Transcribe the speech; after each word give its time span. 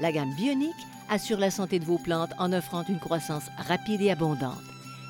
la 0.00 0.12
gamme 0.12 0.34
bionique 0.34 0.70
assure 1.08 1.38
la 1.38 1.50
santé 1.50 1.78
de 1.78 1.84
vos 1.84 1.98
plantes 1.98 2.32
en 2.38 2.52
offrant 2.52 2.84
une 2.88 2.98
croissance 2.98 3.44
rapide 3.68 4.00
et 4.02 4.10
abondante. 4.10 4.62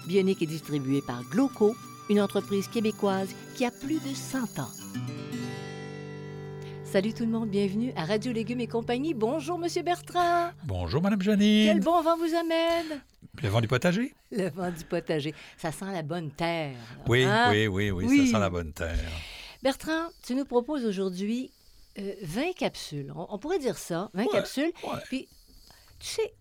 Bionique 0.06 0.42
est 0.42 0.47
distribuée 0.47 1.02
par 1.06 1.22
Gloco, 1.30 1.75
une 2.11 2.20
entreprise 2.20 2.66
québécoise 2.69 3.28
qui 3.56 3.64
a 3.64 3.70
plus 3.70 4.00
de 4.00 4.14
100 4.14 4.58
ans. 4.58 4.69
Salut 6.84 7.14
tout 7.14 7.25
le 7.25 7.30
monde, 7.30 7.48
bienvenue 7.48 7.92
à 7.97 8.05
Radio 8.05 8.33
Légumes 8.33 8.60
et 8.60 8.66
compagnie. 8.66 9.14
Bonjour 9.14 9.58
Monsieur 9.58 9.83
Bertrand. 9.83 10.50
Bonjour, 10.64 11.00
Madame 11.00 11.22
Janine. 11.22 11.66
Quel 11.66 11.80
bon 11.80 12.03
vent 12.03 12.19
vous 12.19 12.34
amène 12.34 13.00
Le 13.42 13.48
vent 13.48 13.60
du 13.62 13.69
potager? 13.69 14.12
Le 14.30 14.50
vent 14.50 14.70
du 14.70 14.84
potager. 14.84 15.34
Ça 15.56 15.72
sent 15.72 15.86
la 15.91 16.03
bonne 16.03 16.30
terre. 16.30 16.75
Oui, 17.08 17.25
hein? 17.25 17.48
oui, 17.50 17.66
oui, 17.66 17.91
oui, 17.91 18.05
Oui. 18.06 18.27
ça 18.27 18.33
sent 18.33 18.41
la 18.41 18.50
bonne 18.50 18.72
terre. 18.75 18.98
Bertrand, 19.62 20.08
tu 20.27 20.34
nous 20.34 20.44
proposes 20.44 20.84
aujourd'hui 20.84 21.50
euh, 21.98 22.15
20 22.23 22.53
capsules. 22.57 23.12
On, 23.15 23.27
on 23.31 23.39
pourrait 23.39 23.59
dire 23.59 23.79
ça, 23.79 24.11
20 24.15 24.23
Ouais, 24.25 24.29
capsules. 24.33 24.73
ouais. 24.85 24.98
Puis, 25.07 25.29
tu 25.99 26.07
sais, 26.09 26.34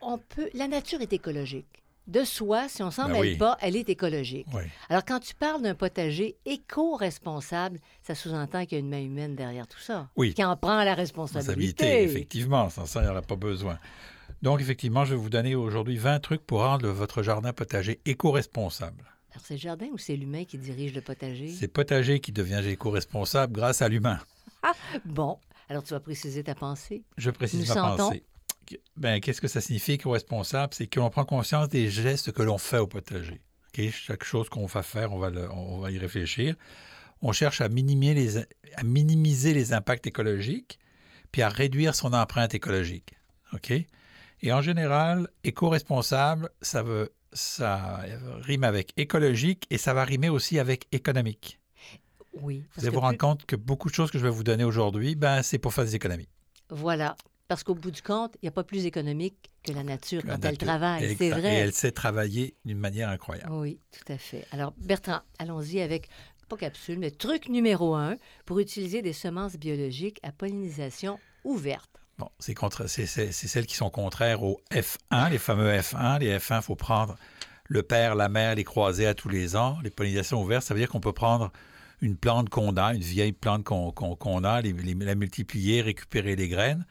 on 0.00 0.18
peut. 0.18 0.50
La 0.54 0.68
nature 0.68 1.00
est 1.00 1.12
écologique. 1.12 1.66
De 2.06 2.24
soi, 2.24 2.68
si 2.68 2.82
on 2.82 2.90
s'en 2.90 3.04
Ben 3.06 3.12
mêle 3.12 3.20
oui. 3.20 3.36
pas, 3.36 3.56
elle 3.60 3.76
est 3.76 3.88
écologique. 3.88 4.46
Oui. 4.52 4.62
Alors, 4.88 5.04
quand 5.04 5.20
tu 5.20 5.34
parles 5.34 5.62
d'un 5.62 5.74
potager 5.76 6.36
éco-responsable, 6.44 7.78
ça 8.02 8.14
sous-entend 8.14 8.64
qu'il 8.64 8.72
y 8.72 8.76
a 8.76 8.78
une 8.80 8.88
main 8.88 9.00
humaine 9.02 9.36
derrière 9.36 9.68
tout 9.68 9.78
ça. 9.78 10.08
Oui. 10.16 10.34
Qui 10.34 10.42
en 10.42 10.56
prend 10.56 10.82
la 10.82 10.94
Responsabilité, 10.94 11.84
responsabilité. 11.84 12.02
effectivement. 12.02 12.68
Sans 12.68 12.86
ça, 12.86 13.00
il 13.00 13.04
n'y 13.04 13.10
aurait 13.10 13.22
pas 13.22 13.36
besoin. 13.36 13.78
Donc, 14.42 14.60
effectivement, 14.60 15.04
je 15.04 15.14
vais 15.14 15.20
vous 15.20 15.30
donner 15.30 15.54
aujourd'hui 15.54 15.96
20 15.98 16.18
trucs 16.20 16.44
pour 16.44 16.60
rendre 16.60 16.88
votre 16.88 17.22
jardin 17.22 17.52
potager 17.52 18.00
éco-responsable. 18.06 19.04
Alors, 19.32 19.42
c'est 19.44 19.54
le 19.54 19.60
jardin 19.60 19.86
ou 19.92 19.98
c'est 19.98 20.16
l'humain 20.16 20.44
qui 20.44 20.58
dirige 20.58 20.94
le 20.94 21.00
potager? 21.00 21.48
C'est 21.48 21.68
potager 21.68 22.20
qui 22.20 22.32
devient 22.32 22.62
éco-responsable 22.66 23.52
grâce 23.52 23.80
à 23.82 23.88
l'humain. 23.88 24.18
Bon, 25.04 25.38
alors 25.68 25.82
tu 25.84 25.94
vas 25.94 26.00
préciser 26.00 26.42
ta 26.44 26.54
pensée. 26.54 27.02
Je 27.16 27.30
précise 27.30 27.60
Nous 27.60 27.66
ma 27.68 27.74
sentons. 27.74 28.08
pensée. 28.08 28.24
Ben, 28.96 29.20
qu'est-ce 29.20 29.40
que 29.40 29.48
ça 29.48 29.60
signifie 29.60 29.92
éco-responsable? 29.92 30.74
C'est 30.74 30.86
qu'on 30.92 31.10
prend 31.10 31.24
conscience 31.24 31.68
des 31.68 31.88
gestes 31.90 32.32
que 32.32 32.42
l'on 32.42 32.58
fait 32.58 32.78
au 32.78 32.86
potager. 32.86 33.40
OK? 33.68 33.90
Chaque 33.90 34.24
chose 34.24 34.48
qu'on 34.48 34.66
va 34.66 34.82
faire, 34.82 35.12
on 35.12 35.18
va, 35.18 35.30
le- 35.30 35.50
on 35.52 35.78
va 35.78 35.90
y 35.90 35.98
réfléchir. 35.98 36.54
On 37.22 37.32
cherche 37.32 37.60
à 37.60 37.68
minimiser, 37.68 38.14
les, 38.14 38.36
à 38.76 38.82
minimiser 38.84 39.54
les 39.54 39.72
impacts 39.72 40.06
écologiques, 40.06 40.78
puis 41.32 41.42
à 41.42 41.48
réduire 41.48 41.94
son 41.94 42.12
empreinte 42.12 42.54
écologique. 42.54 43.14
OK? 43.52 43.72
Et 44.42 44.52
en 44.52 44.62
général, 44.62 45.28
éco-responsable, 45.44 46.50
ça, 46.62 46.82
veut, 46.82 47.12
ça 47.32 48.00
rime 48.42 48.64
avec 48.64 48.92
écologique 48.96 49.66
et 49.70 49.78
ça 49.78 49.94
va 49.94 50.04
rimer 50.04 50.28
aussi 50.28 50.58
avec 50.58 50.86
économique. 50.92 51.58
Oui. 52.34 52.64
Vous 52.76 52.82
allez 52.82 52.94
vous 52.94 53.00
rendre 53.00 53.12
plus- 53.12 53.18
compte 53.18 53.46
que 53.46 53.56
beaucoup 53.56 53.88
de 53.88 53.94
choses 53.94 54.10
que 54.10 54.18
je 54.18 54.24
vais 54.24 54.30
vous 54.30 54.44
donner 54.44 54.64
aujourd'hui, 54.64 55.14
ben, 55.16 55.42
c'est 55.42 55.58
pour 55.58 55.74
faire 55.74 55.84
des 55.84 55.94
économies. 55.96 56.28
Voilà. 56.70 57.16
Parce 57.48 57.64
qu'au 57.64 57.74
bout 57.74 57.90
du 57.90 58.02
compte, 58.02 58.34
il 58.36 58.44
n'y 58.44 58.48
a 58.48 58.52
pas 58.52 58.62
plus 58.62 58.86
économique 58.86 59.50
que 59.64 59.72
la 59.72 59.82
nature 59.82 60.22
quand 60.22 60.34
elle 60.34 60.40
nature. 60.52 60.58
travaille. 60.68 61.04
Et- 61.04 61.16
C'est 61.16 61.26
Et 61.26 61.30
vrai. 61.30 61.54
elle 61.54 61.72
sait 61.72 61.90
travailler 61.90 62.54
d'une 62.64 62.78
manière 62.78 63.08
incroyable. 63.08 63.50
Oui, 63.52 63.80
tout 63.90 64.12
à 64.12 64.18
fait. 64.18 64.46
Alors, 64.52 64.72
Bertrand, 64.78 65.20
allons-y 65.40 65.80
avec, 65.80 66.08
pas 66.48 66.56
capsule, 66.56 66.98
mais 67.00 67.10
truc 67.10 67.48
numéro 67.48 67.94
un 67.96 68.16
pour 68.46 68.60
utiliser 68.60 69.02
des 69.02 69.12
semences 69.12 69.56
biologiques 69.56 70.18
à 70.22 70.30
pollinisation 70.32 71.18
ouverte. 71.44 71.89
Bon, 72.20 72.28
c'est 72.38 72.54
contre- 72.54 72.86
c'est 72.86 73.06
c'est- 73.06 73.32
c'est 73.32 73.48
celles 73.48 73.66
qui 73.66 73.74
sont 73.76 73.90
contraires 73.90 74.42
au 74.42 74.60
F1, 74.70 75.30
les 75.30 75.38
fameux 75.38 75.72
F1. 75.80 76.18
Les 76.18 76.38
F1, 76.38 76.58
il 76.58 76.62
faut 76.62 76.76
prendre 76.76 77.16
le 77.68 77.82
père, 77.82 78.14
la 78.14 78.28
mère, 78.28 78.54
les 78.54 78.64
croiser 78.64 79.06
à 79.06 79.14
tous 79.14 79.28
les 79.30 79.56
ans. 79.56 79.78
Les 79.82 79.90
pollinisations 79.90 80.40
ouvertes, 80.42 80.64
ça 80.64 80.74
veut 80.74 80.80
dire 80.80 80.88
qu'on 80.90 81.00
peut 81.00 81.12
prendre 81.14 81.50
une 82.02 82.16
plante 82.16 82.48
qu'on 82.50 82.76
a, 82.76 82.94
une 82.94 83.00
vieille 83.02 83.32
plante 83.32 83.64
qu'on 83.64 83.90
qu'on- 83.92 84.16
qu'on 84.16 84.44
a, 84.44 84.60
les- 84.60 84.72
les- 84.72 84.94
la 84.94 85.14
multiplier, 85.14 85.80
récupérer 85.82 86.36
les 86.36 86.48
graines. 86.48 86.84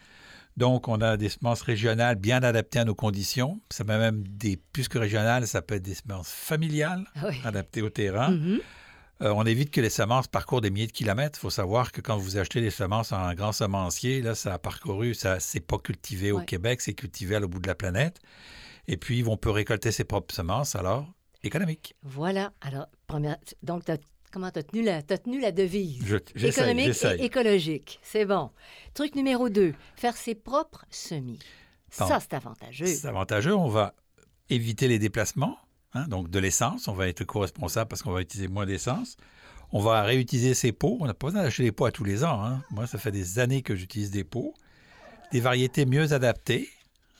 Donc, 0.58 0.88
on 0.88 1.00
a 1.00 1.16
des 1.16 1.30
semences 1.30 1.62
régionales 1.62 2.16
bien 2.16 2.42
adaptées 2.44 2.80
à 2.80 2.86
nos 2.86 2.96
conditions. 2.96 3.62
Ça 3.70 3.86
peut 3.86 3.98
même 3.98 4.24
des 4.28 4.58
plus 4.58 4.88
que 4.90 4.98
régionales, 4.98 5.48
ça 5.48 5.62
peut 5.62 5.76
être 5.76 5.84
des 5.84 5.96
semences 5.96 6.30
familiales 6.30 7.06
Ah 7.16 7.28
oui. 7.30 7.40
adaptées 7.46 7.82
au 7.82 7.90
terrain. 7.90 8.32
Mhm. 8.32 8.60
Euh, 9.22 9.34
on 9.36 9.44
évite 9.46 9.72
que 9.72 9.82
les 9.82 9.90
semences 9.90 10.28
parcourent 10.28 10.62
des 10.62 10.70
milliers 10.70 10.88
de 10.88 10.92
kilomètres. 10.94 11.38
Il 11.40 11.42
faut 11.42 11.50
savoir 11.50 11.92
que 11.92 12.00
quand 12.00 12.18
vous 12.18 12.38
achetez 12.38 12.62
des 12.62 12.70
semences 12.72 13.12
en 13.12 13.34
grand 13.34 13.52
semencier, 13.52 14.22
là, 14.22 14.34
ça 14.34 14.54
a 14.54 14.60
parcouru, 14.60 15.14
ça 15.14 15.40
c'est 15.42 15.60
pas 15.60 15.78
cultivé 15.78 16.32
au 16.32 16.38
Ouais. 16.40 16.46
Québec, 16.46 16.80
c'est 16.82 16.94
cultivé 16.94 17.36
à 17.36 17.40
l'autre 17.40 17.52
bout 17.52 17.60
de 17.60 17.68
la 17.68 17.76
planète. 17.76 18.20
Et 18.88 18.96
puis, 18.98 19.24
on 19.28 19.36
peut 19.38 19.50
récolter 19.52 19.92
ses 19.92 20.04
propres 20.06 20.34
semences, 20.34 20.76
alors, 20.76 21.06
économique. 21.44 21.96
Voilà. 22.04 22.54
Alors, 22.62 22.88
première. 23.08 23.36
Donc, 23.62 23.84
comment 24.32 24.50
tu 24.52 24.60
as 24.60 24.64
tenu 24.64 24.84
la, 24.84 25.02
t'as 25.04 25.18
tenu 25.18 25.40
la 25.42 25.52
devise? 25.52 26.02
Je- 26.06 26.46
Économique 26.48 26.96
et 27.04 27.24
écologique. 27.26 28.00
C'est 28.02 28.26
bon. 28.26 28.52
Truc 28.94 29.16
numéro 29.16 29.50
deux, 29.50 29.74
faire 29.96 30.16
ses 30.16 30.34
propres 30.34 30.86
semis. 30.90 31.40
Bon. 32.00 32.08
Ça, 32.08 32.20
c'est 32.20 32.34
avantageux. 32.36 32.86
C'est 32.86 33.08
avantageux. 33.08 33.56
On 33.56 33.68
va 33.68 33.94
éviter 34.50 34.88
les 34.88 34.98
déplacements, 34.98 35.58
hein, 35.94 36.08
donc 36.08 36.30
de 36.30 36.40
l'essence. 36.40 36.88
On 36.88 36.94
va 36.94 37.08
être 37.08 37.24
co-responsable 37.24 37.88
parce 37.90 38.02
qu'on 38.02 38.12
va 38.12 38.22
utiliser 38.22 38.48
moins 38.48 38.66
d'essence. 38.66 39.18
On 39.72 39.80
va 39.82 40.02
réutiliser 40.04 40.54
ses 40.54 40.72
pots. 40.72 40.98
On 41.00 41.06
n'a 41.06 41.14
pas 41.14 41.28
besoin 41.28 41.44
d'acheter 41.44 41.64
des 41.64 41.72
pots 41.72 41.86
à 41.86 41.92
tous 41.92 42.04
les 42.04 42.24
ans. 42.24 42.44
hein. 42.44 42.64
Moi, 42.72 42.88
ça 42.88 42.98
fait 42.98 43.12
des 43.12 43.40
années 43.40 43.62
que 43.62 43.76
j'utilise 43.76 44.10
des 44.12 44.24
pots. 44.24 44.54
Des 45.32 45.40
variétés 45.42 45.86
mieux 45.86 46.12
adaptées, 46.14 46.68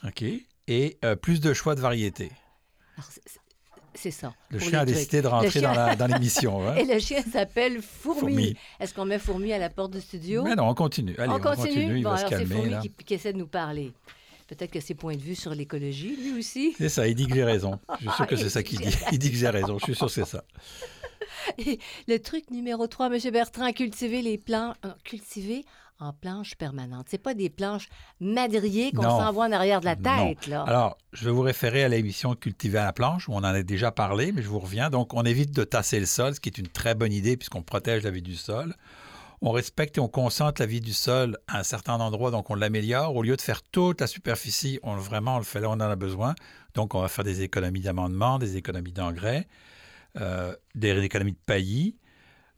OK, 0.04 0.24
et 0.68 0.98
euh, 1.06 1.16
plus 1.16 1.40
de 1.42 1.54
choix 1.54 1.76
de 1.76 1.80
variétés. 1.82 2.32
C'est- 3.02 3.22
c'est- 3.26 3.40
C'est 3.96 4.12
ça. 4.12 4.34
Le 4.50 4.60
chien 4.60 4.80
a 4.80 4.86
décidé 4.86 5.22
de 5.22 5.28
rentrer 5.28 5.50
chien- 5.60 5.96
dans 5.96 6.08
l'émission. 6.08 6.62
hein. 6.70 6.76
Et 6.76 6.86
le 6.86 7.00
chien 7.00 7.22
s'appelle 7.22 7.82
Fourmi. 7.82 8.20
Fourmi. 8.20 8.56
Est-ce 8.80 8.94
qu'on 8.94 9.04
met 9.06 9.20
Fourmi 9.20 9.52
à 9.52 9.58
la 9.58 9.70
porte 9.70 9.92
du 9.92 10.00
studio? 10.00 10.44
Mais 10.44 10.56
non, 10.56 10.70
on 10.70 10.74
continue. 10.76 11.16
Allez, 11.18 11.34
on 11.34 11.40
continue? 11.40 11.98
Il 11.98 12.04
bon, 12.04 12.12
va 12.12 12.18
se 12.18 12.26
alors 12.26 12.30
c'est 12.30 12.38
calmer. 12.38 12.56
Fourmi 12.56 12.70
là. 12.70 12.80
qui, 12.82 12.90
qui 13.04 13.14
essaie 13.16 13.34
de 13.34 13.38
nous 13.40 13.48
parler. 13.48 13.92
Peut-être 14.50 14.72
que 14.72 14.80
ses 14.80 14.96
points 14.96 15.16
de 15.16 15.22
vue 15.22 15.36
sur 15.36 15.54
l'écologie, 15.54 16.16
lui 16.16 16.40
aussi. 16.40 16.74
C'est 16.76 16.90
ça, 16.90 17.08
il 17.08 17.14
dit 17.14 17.28
que 17.28 17.36
j'ai 17.36 17.44
raison. 17.44 17.80
Je 18.00 18.08
suis 18.08 18.16
sûr 18.16 18.26
que 18.26 18.36
c'est 18.36 18.50
ça 18.50 18.64
qu'il 18.64 18.80
dit. 18.80 18.98
Il 19.12 19.20
dit 19.20 19.30
que 19.30 19.38
j'ai 19.38 19.50
raison. 19.50 19.78
Je 19.78 19.84
suis 19.84 19.96
sûr 19.96 20.08
que 20.08 20.12
c'est 20.12 20.26
ça. 20.26 20.44
Et 21.60 21.78
le 22.08 22.18
truc 22.18 22.50
numéro 22.50 22.88
3, 22.88 23.14
M. 23.14 23.32
Bertrand, 23.32 23.72
cultiver 23.74 24.24
les 24.24 24.40
planches, 24.40 24.76
cultiver 25.04 25.66
en 26.00 26.14
planches 26.14 26.56
permanentes. 26.56 27.06
C'est 27.12 27.22
pas 27.22 27.36
des 27.36 27.52
planches 27.52 27.90
madriers 28.20 28.92
qu'on 28.92 29.04
s'envoie 29.04 29.46
en 29.46 29.52
arrière 29.52 29.82
de 29.82 29.86
la 29.86 29.96
tête, 29.96 30.48
là. 30.48 30.64
Alors, 30.64 30.98
je 31.14 31.26
vais 31.26 31.32
vous 31.32 31.42
référer 31.42 31.84
à 31.84 31.88
l'émission 31.88 32.34
Cultiver 32.34 32.80
à 32.80 32.86
la 32.86 32.94
planche, 32.94 33.30
où 33.30 33.34
on 33.34 33.38
en 33.38 33.44
a 33.44 33.62
déjà 33.62 33.92
parlé, 33.92 34.32
mais 34.32 34.42
je 34.42 34.48
vous 34.48 34.60
reviens. 34.60 34.90
Donc, 34.90 35.14
on 35.14 35.26
évite 35.26 35.52
de 35.52 35.64
tasser 35.64 36.00
le 36.00 36.08
sol, 36.08 36.34
ce 36.34 36.40
qui 36.40 36.50
est 36.50 36.58
une 36.58 36.70
très 36.70 36.96
bonne 36.96 37.14
idée 37.14 37.38
puisqu'on 37.38 37.62
protège 37.62 38.02
la 38.02 38.10
vie 38.10 38.24
du 38.24 38.36
sol. 38.36 38.74
On 39.42 39.52
respecte 39.52 39.98
et 39.98 40.02
on 40.02 40.10
concentre 40.10 40.62
la 40.62 40.66
vie 40.66 40.82
du 40.82 40.94
sol 40.94 41.38
à 41.48 41.60
un 41.60 41.64
certain 41.64 42.00
endroit, 42.00 42.30
donc 42.30 42.50
on 42.50 42.56
l'améliore. 42.56 43.16
Au 43.16 43.24
lieu 43.24 43.38
de 43.38 43.42
faire 43.42 43.62
toute 43.62 44.02
la 44.02 44.08
superficie, 44.08 44.80
on, 44.84 44.96
vraiment, 44.96 45.36
on 45.36 45.38
le 45.38 45.46
fait 45.46 45.62
là 45.62 45.70
on 45.70 45.74
en 45.74 45.80
a 45.82 45.96
besoin. 45.96 46.36
Donc, 46.74 46.94
on 46.94 47.02
va 47.02 47.08
faire 47.08 47.24
des 47.24 47.42
économies 47.42 47.82
d'amendement, 47.82 48.38
des 48.38 48.58
économies 48.58 48.92
d'engrais, 48.92 49.48
euh, 50.18 50.54
des 50.76 50.98
économies 51.00 51.32
de 51.32 51.40
paillis. 51.46 51.96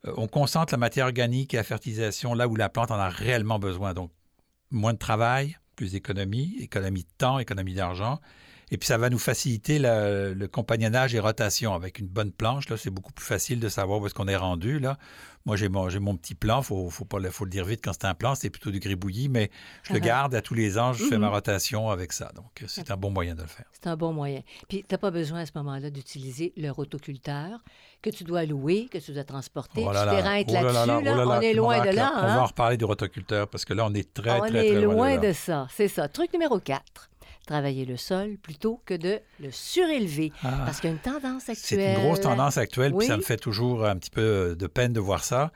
Euh, 0.06 0.12
on 0.16 0.26
concentre 0.26 0.74
la 0.74 0.78
matière 0.78 1.06
organique 1.06 1.54
et 1.54 1.56
la 1.56 1.62
fertilisation 1.62 2.34
là 2.34 2.48
où 2.48 2.56
la 2.56 2.68
plante 2.68 2.90
en 2.90 2.98
a 2.98 3.08
réellement 3.08 3.60
besoin. 3.60 3.94
Donc, 3.94 4.10
moins 4.70 4.92
de 4.92 4.98
travail, 4.98 5.56
plus 5.76 5.92
d'économie, 5.92 6.56
économie 6.60 7.02
de 7.02 7.08
temps, 7.16 7.38
économie 7.38 7.74
d'argent. 7.74 8.20
Et 8.72 8.78
puis 8.78 8.86
ça 8.86 8.96
va 8.96 9.10
nous 9.10 9.18
faciliter 9.18 9.78
la- 9.78 10.30
le 10.30 10.48
compagnonnage 10.48 11.14
et 11.14 11.20
rotation. 11.20 11.74
Avec 11.74 11.98
une 11.98 12.06
bonne 12.08 12.32
planche, 12.32 12.70
là, 12.70 12.78
c'est 12.78 12.88
beaucoup 12.88 13.12
plus 13.12 13.24
facile 13.26 13.60
de 13.60 13.68
savoir 13.68 14.00
où 14.00 14.06
est-ce 14.06 14.14
qu'on 14.14 14.28
est 14.28 14.36
rendu. 14.36 14.78
Là. 14.78 14.96
Moi, 15.44 15.56
j'ai 15.56 15.68
mon, 15.68 15.90
j'ai 15.90 15.98
mon 15.98 16.16
petit 16.16 16.34
plan. 16.34 16.60
Il 16.60 16.64
faut, 16.64 16.88
faut, 16.88 17.04
pas 17.04 17.18
le- 17.18 17.30
faut 17.30 17.44
le 17.44 17.50
dire 17.50 17.66
vite 17.66 17.80
quand 17.84 17.92
c'est 17.92 18.06
un 18.06 18.14
plan. 18.14 18.34
C'est 18.34 18.48
plutôt 18.48 18.70
du 18.70 18.78
gribouillis, 18.80 19.28
mais 19.28 19.50
je 19.82 19.92
le 19.92 19.98
Ah 19.98 20.02
ah. 20.02 20.06
garde 20.06 20.34
à 20.34 20.40
tous 20.40 20.54
les 20.54 20.78
ans. 20.78 20.94
Je 20.94 21.04
fais 21.04 21.18
ma 21.18 21.28
rotation 21.28 21.90
avec 21.90 22.14
ça. 22.14 22.32
Donc, 22.34 22.64
c'est 22.66 22.90
un 22.90 22.96
bon 22.96 23.10
moyen 23.10 23.34
de 23.34 23.42
le 23.42 23.46
faire. 23.46 23.66
C'est 23.72 23.88
un 23.88 23.96
bon 23.96 24.14
moyen. 24.14 24.40
Puis, 24.70 24.84
tu 24.88 24.94
n'as 24.94 24.98
pas 24.98 25.10
besoin 25.10 25.40
à 25.40 25.46
ce 25.46 25.52
moment-là 25.56 25.90
d'utiliser 25.90 26.54
le 26.56 26.70
rotoculteur 26.70 27.58
que 28.00 28.08
tu 28.08 28.24
dois 28.24 28.46
louer, 28.46 28.88
que 28.90 28.96
tu 28.98 29.12
dois 29.12 29.24
transporter. 29.24 29.84
Oh 29.86 29.92
là 29.92 30.04
tu 30.04 30.16
t'éreintes 30.16 30.46
oh 30.48 30.52
là 30.54 30.62
là-dessus. 30.62 30.86
là, 30.86 30.86
là. 30.86 30.98
oh 30.98 31.04
là 31.04 31.24
là, 31.26 31.38
on 31.38 31.40
est 31.42 31.54
loin 31.54 31.84
de 31.84 31.90
là. 31.90 32.12
On 32.16 32.20
va 32.22 32.32
hein? 32.32 32.38
en 32.38 32.46
reparler 32.46 32.76
du 32.78 32.84
rotoculteur 32.86 33.48
parce 33.48 33.66
que 33.66 33.74
là, 33.74 33.84
on 33.86 33.92
est 33.92 34.14
très, 34.14 34.40
on 34.40 34.46
très, 34.46 34.66
est 34.66 34.72
très 34.72 34.80
loin 34.80 35.18
de 35.18 35.28
de 35.28 35.32
ça. 35.34 35.66
C'est 35.70 35.88
ça. 35.88 36.08
Truc 36.08 36.32
numéro 36.32 36.58
4. 36.58 37.10
Travailler 37.46 37.84
le 37.84 37.96
sol 37.96 38.36
plutôt 38.40 38.80
que 38.86 38.94
de 38.94 39.20
le 39.40 39.50
surélever. 39.50 40.32
Ah. 40.42 40.62
Parce 40.64 40.80
qu'il 40.80 40.90
y 40.90 40.92
a 40.92 40.96
une 40.96 41.02
tendance 41.02 41.48
actuelle. 41.48 41.80
C'est 41.80 41.94
une 41.94 42.00
grosse 42.00 42.20
tendance 42.20 42.56
actuelle, 42.56 42.94
puis 42.96 43.06
ça 43.06 43.16
me 43.16 43.22
fait 43.22 43.36
toujours 43.36 43.84
un 43.84 43.96
petit 43.96 44.10
peu 44.10 44.54
de 44.56 44.66
peine 44.66 44.92
de 44.92 45.00
voir 45.00 45.24
ça. 45.24 45.52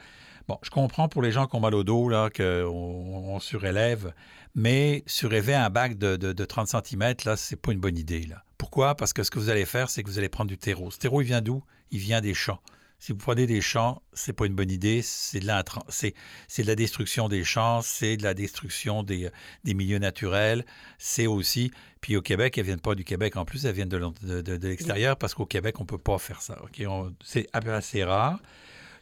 Bon, 0.49 0.59
je 0.63 0.71
comprends 0.71 1.09
pour 1.09 1.23
les 1.23 1.33
gens 1.33 1.47
qui 1.47 1.57
ont 1.57 1.61
mal 1.61 1.75
au 1.75 1.83
dos, 1.83 2.09
là, 2.09 2.31
qu'on 2.31 2.45
on 2.45 3.41
surélève, 3.41 4.13
mais 4.55 5.03
surélever 5.07 5.55
un 5.55 5.71
bac 5.71 5.99
de, 5.99 6.17
de, 6.17 6.33
de 6.33 6.45
30 6.45 6.69
cm, 6.69 7.15
là, 7.25 7.37
c'est 7.37 7.57
pas 7.57 7.73
une 7.73 7.81
bonne 7.81 7.99
idée. 7.99 8.27
Là. 8.27 8.45
Pourquoi? 8.59 8.95
Parce 8.95 9.13
que 9.13 9.23
ce 9.23 9.31
que 9.31 9.39
vous 9.39 9.51
allez 9.51 9.65
faire, 9.65 9.91
c'est 9.91 10.03
que 10.03 10.09
vous 10.09 10.19
allez 10.19 10.29
prendre 10.29 10.49
du 10.49 10.59
terreau. 10.59 10.91
Ce 10.91 10.99
terreau, 10.99 11.21
il 11.21 11.27
vient 11.27 11.41
d'où? 11.41 11.63
Il 11.91 11.99
vient 11.99 12.21
des 12.21 12.35
champs. 12.35 12.61
Si 12.99 13.13
vous 13.13 13.19
prenez 13.19 13.47
des 13.47 13.61
champs, 13.61 14.03
c'est 14.15 14.33
pas 14.33 14.47
une 14.47 14.55
bonne 14.55 14.71
idée. 14.71 15.03
C'est 15.03 15.41
de, 15.41 15.47
la, 15.47 15.63
c'est, 15.89 16.15
la 16.59 16.75
destruction 16.75 17.29
des 17.29 17.45
champs, 17.45 17.83
c'est 17.83 18.17
de 18.17 18.23
la 18.23 18.35
destruction 18.35 19.03
des, 19.03 19.31
des 19.65 19.75
milieux 19.75 19.99
naturels. 19.99 20.65
C'est 20.99 21.27
aussi. 21.27 21.71
Puis 22.01 22.17
au 22.17 22.23
Québec, 22.23 22.57
elles 22.57 22.65
viennent 22.65 22.81
pas 22.81 22.95
du 22.95 23.05
Québec 23.05 23.37
en 23.37 23.45
plus, 23.45 23.65
elles 23.67 23.75
viennent 23.75 23.89
de, 23.89 23.99
de, 24.23 24.41
de, 24.41 24.69
l'extérieur 24.69 25.17
parce 25.17 25.35
qu'au 25.35 25.47
Québec, 25.47 25.81
on 25.81 25.85
peut 25.85 25.99
pas 25.99 26.19
faire 26.19 26.41
ça. 26.41 26.59
ok? 26.63 26.83
On- 26.89 27.15
c'est 27.23 27.49
assez 27.53 28.03
rare. 28.05 28.41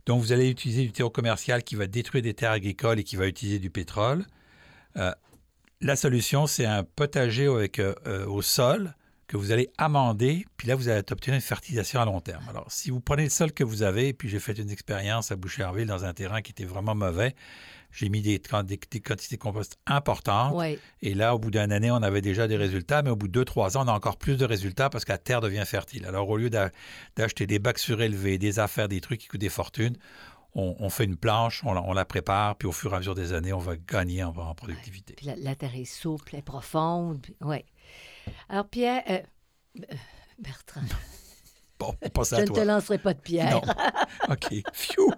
Donc, 0.06 0.20
vous 0.20 0.32
allez 0.32 0.50
utiliser 0.50 0.84
du 0.84 0.92
terreau 0.92 1.10
commercial 1.10 1.62
qui 1.62 1.76
va 1.76 1.86
détruire 1.86 2.22
des 2.22 2.34
terres 2.34 2.50
agricoles 2.50 2.98
et 2.98 3.04
qui 3.04 3.16
va 3.16 3.26
utiliser 3.26 3.58
du 3.58 3.70
pétrole. 3.70 4.26
Euh, 4.96 5.12
la 5.80 5.96
solution, 5.96 6.46
c'est 6.46 6.66
un 6.66 6.84
potager 6.84 7.46
avec, 7.46 7.78
euh, 7.78 7.94
euh, 8.06 8.26
au 8.26 8.42
sol 8.42 8.94
que 9.26 9.36
vous 9.36 9.52
allez 9.52 9.70
amender, 9.78 10.44
puis 10.56 10.68
là, 10.68 10.74
vous 10.76 10.88
allez 10.88 11.00
obtenir 11.10 11.34
une 11.34 11.40
fertilisation 11.40 12.00
à 12.00 12.04
long 12.04 12.20
terme. 12.20 12.42
Alors, 12.48 12.66
si 12.70 12.90
vous 12.90 13.00
prenez 13.00 13.24
le 13.24 13.30
sol 13.30 13.52
que 13.52 13.64
vous 13.64 13.82
avez, 13.82 14.12
puis 14.12 14.28
j'ai 14.28 14.38
fait 14.40 14.58
une 14.58 14.70
expérience 14.70 15.32
à 15.32 15.36
Boucherville 15.36 15.86
dans 15.86 16.04
un 16.04 16.12
terrain 16.12 16.42
qui 16.42 16.50
était 16.52 16.64
vraiment 16.64 16.94
mauvais, 16.94 17.34
j'ai 17.90 18.08
mis 18.08 18.22
des, 18.22 18.38
des, 18.38 18.80
des 18.90 19.00
quantités 19.00 19.36
de 19.36 19.40
compost 19.40 19.78
importantes. 19.86 20.52
Et 21.00 21.14
là, 21.14 21.34
au 21.34 21.38
bout 21.38 21.50
d'une 21.50 21.70
année, 21.72 21.90
on 21.90 22.02
avait 22.02 22.20
déjà 22.22 22.48
des 22.48 22.56
résultats, 22.56 23.02
mais 23.02 23.10
au 23.10 23.16
bout 23.16 23.28
de 23.28 23.32
deux, 23.32 23.44
trois 23.44 23.76
ans, 23.76 23.84
on 23.84 23.88
a 23.88 23.92
encore 23.92 24.16
plus 24.16 24.36
de 24.36 24.44
résultats 24.44 24.90
parce 24.90 25.04
que 25.04 25.12
la 25.12 25.18
terre 25.18 25.40
devient 25.40 25.62
fertile. 25.64 26.04
Alors, 26.04 26.28
au 26.28 26.36
lieu 26.36 26.50
d'a- 26.50 26.70
d'acheter 27.16 27.46
des 27.46 27.58
bacs 27.60 27.78
surélevés, 27.78 28.36
des 28.36 28.58
affaires, 28.58 28.88
des 28.88 29.00
trucs 29.00 29.20
qui 29.20 29.28
coûtent 29.28 29.40
des 29.40 29.48
fortunes, 29.48 29.96
on, 30.56 30.76
on 30.78 30.88
fait 30.90 31.04
une 31.04 31.16
planche, 31.16 31.62
on 31.64 31.72
la, 31.72 31.82
on 31.82 31.92
la 31.92 32.04
prépare, 32.04 32.56
puis 32.56 32.68
au 32.68 32.72
fur 32.72 32.92
et 32.92 32.96
à 32.96 32.98
mesure 32.98 33.14
des 33.14 33.32
années, 33.32 33.52
on 33.52 33.58
va 33.58 33.74
gagner 33.76 34.22
en, 34.24 34.30
en 34.36 34.54
productivité. 34.54 35.14
Puis 35.16 35.26
la, 35.26 35.36
la 35.36 35.54
terre 35.54 35.74
est 35.76 35.84
souple, 35.84 36.30
elle 36.32 36.40
est 36.40 36.42
profonde. 36.42 37.26
Oui. 37.40 37.64
Alors, 38.48 38.68
Pierre, 38.68 39.02
euh, 39.10 39.18
euh, 39.78 39.94
Bertrand, 40.38 40.80
Bon, 41.78 41.94
on 42.02 42.08
passe 42.08 42.30
je 42.30 42.36
à 42.36 42.40
ne 42.42 42.46
te 42.46 42.60
lancerai 42.60 42.98
pas 42.98 43.14
de 43.14 43.20
pierre. 43.20 43.60
Non. 43.60 43.62
OK. 44.30 44.62
Phew! 44.72 45.10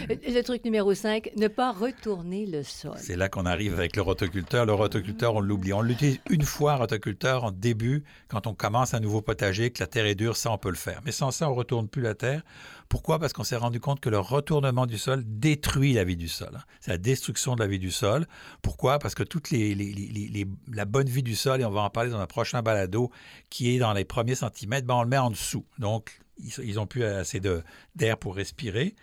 Le 0.00 0.40
truc 0.42 0.64
numéro 0.64 0.94
5, 0.94 1.30
ne 1.36 1.48
pas 1.48 1.72
retourner 1.72 2.46
le 2.46 2.62
sol. 2.62 2.96
C'est 2.96 3.16
là 3.16 3.28
qu'on 3.28 3.46
arrive 3.46 3.74
avec 3.74 3.96
le 3.96 4.02
rotoculteur. 4.02 4.66
Le 4.66 4.74
rotoculteur, 4.74 5.34
on 5.34 5.40
l'oublie. 5.40 5.72
On 5.72 5.82
l'utilise 5.82 6.18
une 6.30 6.42
fois, 6.42 6.76
rotoculteur, 6.76 7.44
en 7.44 7.50
début, 7.50 8.04
quand 8.28 8.46
on 8.46 8.54
commence 8.54 8.94
un 8.94 9.00
nouveau 9.00 9.22
potager, 9.22 9.70
que 9.70 9.80
la 9.82 9.86
terre 9.86 10.06
est 10.06 10.14
dure, 10.14 10.36
ça, 10.36 10.50
on 10.50 10.58
peut 10.58 10.70
le 10.70 10.76
faire. 10.76 11.00
Mais 11.04 11.12
sans 11.12 11.30
ça, 11.30 11.48
on 11.48 11.52
ne 11.52 11.56
retourne 11.56 11.88
plus 11.88 12.02
la 12.02 12.14
terre. 12.14 12.42
Pourquoi? 12.88 13.18
Parce 13.18 13.32
qu'on 13.32 13.44
s'est 13.44 13.56
rendu 13.56 13.80
compte 13.80 14.00
que 14.00 14.08
le 14.08 14.18
retournement 14.18 14.86
du 14.86 14.96
sol 14.96 15.22
détruit 15.26 15.92
la 15.92 16.04
vie 16.04 16.16
du 16.16 16.28
sol. 16.28 16.50
hein. 16.56 16.62
C'est 16.80 16.90
la 16.90 16.98
destruction 16.98 17.54
de 17.54 17.60
la 17.60 17.66
vie 17.66 17.78
du 17.78 17.90
sol. 17.90 18.26
Pourquoi? 18.62 18.98
Parce 18.98 19.14
que 19.14 19.22
toute 19.22 19.50
la 19.50 20.84
bonne 20.86 21.08
vie 21.08 21.22
du 21.22 21.36
sol, 21.36 21.60
et 21.60 21.64
on 21.64 21.70
va 21.70 21.82
en 21.82 21.90
parler 21.90 22.10
dans 22.10 22.20
un 22.20 22.26
prochain 22.26 22.62
balado, 22.62 23.10
qui 23.50 23.74
est 23.74 23.78
dans 23.78 23.92
les 23.92 24.04
premiers 24.04 24.34
centimètres, 24.36 24.86
ben, 24.86 24.94
on 24.94 25.02
le 25.02 25.08
met 25.08 25.18
en 25.18 25.30
dessous. 25.30 25.66
Donc, 25.78 26.20
ils 26.64 26.74
n'ont 26.76 26.86
plus 26.86 27.04
assez 27.04 27.40
d'air 27.94 28.16
pour 28.18 28.36
respirer. 28.36 28.94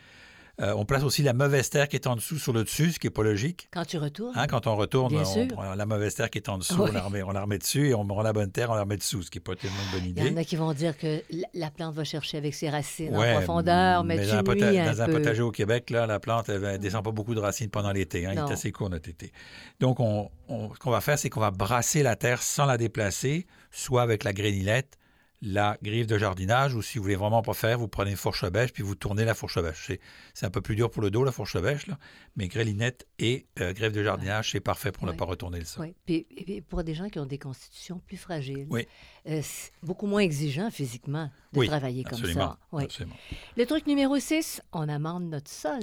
Euh, 0.61 0.73
on 0.77 0.85
place 0.85 1.03
aussi 1.03 1.21
la 1.21 1.33
mauvaise 1.33 1.69
terre 1.69 1.89
qui 1.89 1.97
est 1.97 2.07
en 2.07 2.15
dessous 2.15 2.37
sur 2.39 2.53
le 2.53 2.63
dessus, 2.63 2.93
ce 2.93 2.97
qui 2.99 3.07
n'est 3.07 3.11
pas 3.11 3.23
logique. 3.23 3.67
Quand 3.73 3.83
tu 3.83 3.97
retournes, 3.97 4.31
Hein, 4.37 4.47
quand 4.47 4.67
on 4.67 4.77
retourne, 4.77 5.11
Bien 5.11 5.23
on 5.23 5.25
sûr. 5.25 5.47
prend 5.49 5.75
la 5.75 5.85
mauvaise 5.85 6.15
terre 6.15 6.29
qui 6.29 6.37
est 6.37 6.47
en 6.47 6.57
dessous, 6.57 6.81
Oui. 6.81 6.91
on, 6.91 6.93
la 6.93 7.01
remet, 7.01 7.23
on 7.23 7.31
la 7.31 7.41
remet 7.41 7.57
dessus 7.57 7.89
et 7.89 7.93
on 7.93 8.07
prend 8.07 8.21
la 8.21 8.31
bonne 8.31 8.49
terre, 8.53 8.69
on 8.69 8.73
la 8.75 8.83
remet 8.83 8.95
dessous, 8.95 9.21
ce 9.21 9.29
qui 9.29 9.37
n'est 9.39 9.43
pas 9.43 9.55
tellement 9.57 9.75
une 9.87 9.91
bonne 9.99 10.09
il 10.09 10.17
y 10.17 10.21
en 10.21 10.25
idée. 10.27 10.39
a 10.39 10.43
qui 10.45 10.55
vont 10.55 10.71
dire 10.71 10.97
que 10.97 11.21
la, 11.29 11.47
la 11.53 11.71
plante 11.71 11.93
va 11.95 12.05
chercher 12.05 12.37
avec 12.37 12.53
ses 12.53 12.69
racines 12.69 13.13
Ouais, 13.13 13.31
en 13.33 13.35
profondeur, 13.39 14.05
mais, 14.05 14.15
mais 14.15 14.23
tu 14.23 14.29
dans, 14.31 14.37
un, 14.37 14.43
pota- 14.43 14.69
nuis 14.71 14.79
un 14.79 14.93
dans 14.93 15.01
un 15.01 15.07
potager 15.09 15.41
au 15.41 15.51
Québec, 15.51 15.89
là, 15.89 16.07
la 16.07 16.21
plante 16.21 16.47
ne 16.47 16.77
descend 16.77 17.03
pas 17.03 17.11
beaucoup 17.11 17.35
de 17.35 17.41
racines 17.41 17.69
pendant 17.69 17.91
l'été. 17.91 18.25
hein, 18.25 18.31
il 18.31 18.37
est 18.39 18.51
assez 18.53 18.71
court 18.71 18.89
notre 18.89 19.09
été. 19.09 19.33
Donc, 19.81 19.99
on, 19.99 20.31
on- 20.47 20.73
ce 20.73 20.79
qu'on 20.79 20.91
va 20.91 21.01
faire, 21.01 21.19
c'est 21.19 21.29
qu'on 21.29 21.41
va 21.41 21.51
brasser 21.51 22.01
la 22.01 22.15
terre 22.15 22.41
sans 22.41 22.65
la 22.65 22.77
déplacer, 22.77 23.45
soit 23.71 24.03
avec 24.03 24.23
la 24.23 24.31
grénilette, 24.31 24.97
la 25.45 25.77
griffe 25.81 26.07
de 26.07 26.17
jardinage, 26.17 26.73
ou 26.75 26.81
si 26.81 26.97
vous 26.97 27.03
voulez 27.03 27.15
vraiment 27.15 27.41
pas 27.43 27.53
faire, 27.53 27.77
vous 27.77 27.87
prenez 27.87 28.11
une 28.11 28.17
fourche 28.17 28.43
à 28.43 28.49
bêche, 28.49 28.73
puis 28.73 28.81
vous 28.83 28.95
tournez 28.95 29.23
la 29.25 29.33
fourche 29.35 29.57
à 29.57 29.61
bêche. 29.61 29.91
C'est, 30.33 30.45
un 30.45 30.49
peu 30.49 30.59
plus 30.61 30.75
dur 30.75 30.89
pour 30.89 31.01
le 31.01 31.11
dos, 31.11 31.23
la 31.23 31.31
fourche 31.31 31.55
à 31.55 31.61
bêche, 31.61 31.85
là, 31.87 31.97
mais 32.35 32.47
grélinette 32.47 33.07
et 33.19 33.45
euh, 33.59 33.71
griffe 33.73 33.93
de 33.93 34.03
jardinage, 34.03 34.51
c'est 34.51 34.59
parfait 34.59 34.91
pour 34.91 35.03
Ouais. 35.03 35.13
ne 35.13 35.17
pas 35.17 35.25
retourner 35.25 35.59
le 35.59 35.65
sol. 35.65 35.85
Oui. 35.85 35.95
Puis, 36.05 36.25
et 36.35 36.61
pour 36.61 36.83
des 36.83 36.95
gens 36.95 37.09
qui 37.09 37.19
ont 37.19 37.25
des 37.27 37.37
constitutions 37.37 37.99
plus 38.07 38.17
fragiles, 38.17 38.67
Oui. 38.69 38.87
euh, 39.27 39.39
c'est 39.43 39.71
beaucoup 39.83 40.07
moins 40.07 40.21
exigeant 40.21 40.71
physiquement 40.71 41.29
de 41.53 41.59
Oui, 41.59 41.67
travailler 41.67 42.03
comme 42.03 42.13
Absolument. 42.13 42.39
ça. 42.53 42.57
Oui. 42.71 42.83
absolument. 42.85 43.15
Le 43.55 43.65
truc 43.65 43.85
numéro 43.87 44.17
6, 44.17 44.61
on 44.73 44.89
amende 44.89 45.29
notre 45.29 45.51
sol. 45.51 45.79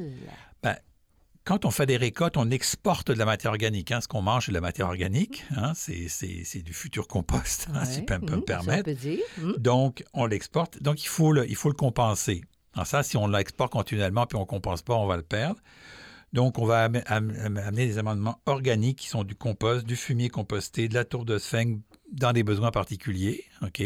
Quand 1.44 1.64
on 1.64 1.70
fait 1.70 1.86
des 1.86 1.96
récoltes, 1.96 2.36
on 2.36 2.50
exporte 2.50 3.08
de 3.10 3.18
la 3.18 3.24
matière 3.24 3.50
organique. 3.52 3.90
hein. 3.90 4.00
Ce 4.00 4.06
qu'on 4.06 4.22
mange, 4.22 4.46
c'est 4.46 4.52
de 4.52 4.56
la 4.56 4.60
matière 4.60 4.86
organique. 4.86 5.44
hein. 5.56 5.72
C'est, 5.74 6.62
du 6.62 6.72
futur 6.72 7.08
compost, 7.08 7.66
hein, 7.74 7.84
si 7.84 7.96
Ouais. 8.00 8.06
je 8.08 8.14
peux 8.14 8.14
me 8.18 8.30
Mhm, 8.30 8.36
ça, 8.36 8.42
permettre. 8.42 8.80
on 8.88 8.92
peut 8.92 8.94
dire. 8.94 9.18
Mhm. 9.38 9.52
Donc, 9.58 10.04
on 10.14 10.26
l'exporte. 10.26 10.80
Donc, 10.82 11.02
il 11.02 11.08
faut 11.08 11.32
le, 11.32 11.48
il 11.48 11.56
faut 11.56 11.68
le 11.68 11.74
compenser. 11.74 12.42
Alors 12.74 12.86
ça, 12.86 13.02
si 13.02 13.16
on 13.16 13.26
l'exporte 13.26 13.72
continuellement 13.72 14.24
puis 14.26 14.36
on 14.36 14.42
ne 14.42 14.46
compense 14.46 14.82
pas, 14.82 14.94
on 14.94 15.06
va 15.06 15.16
le 15.16 15.22
perdre. 15.22 15.60
Donc, 16.32 16.58
on 16.58 16.64
va 16.64 16.84
am- 16.84 17.02
am- 17.06 17.34
am- 17.44 17.56
amener 17.58 17.86
des 17.86 17.98
amendements 17.98 18.40
organiques 18.46 18.98
qui 19.00 19.08
sont 19.08 19.24
du 19.24 19.34
compost, 19.34 19.84
du 19.84 19.96
fumier 19.96 20.30
composté, 20.30 20.88
de 20.88 20.94
la 20.94 21.04
tour 21.04 21.24
de 21.26 21.36
sphène 21.38 21.82
dans 22.12 22.32
des 22.32 22.42
besoins 22.44 22.70
particuliers. 22.70 23.44
OK? 23.62 23.82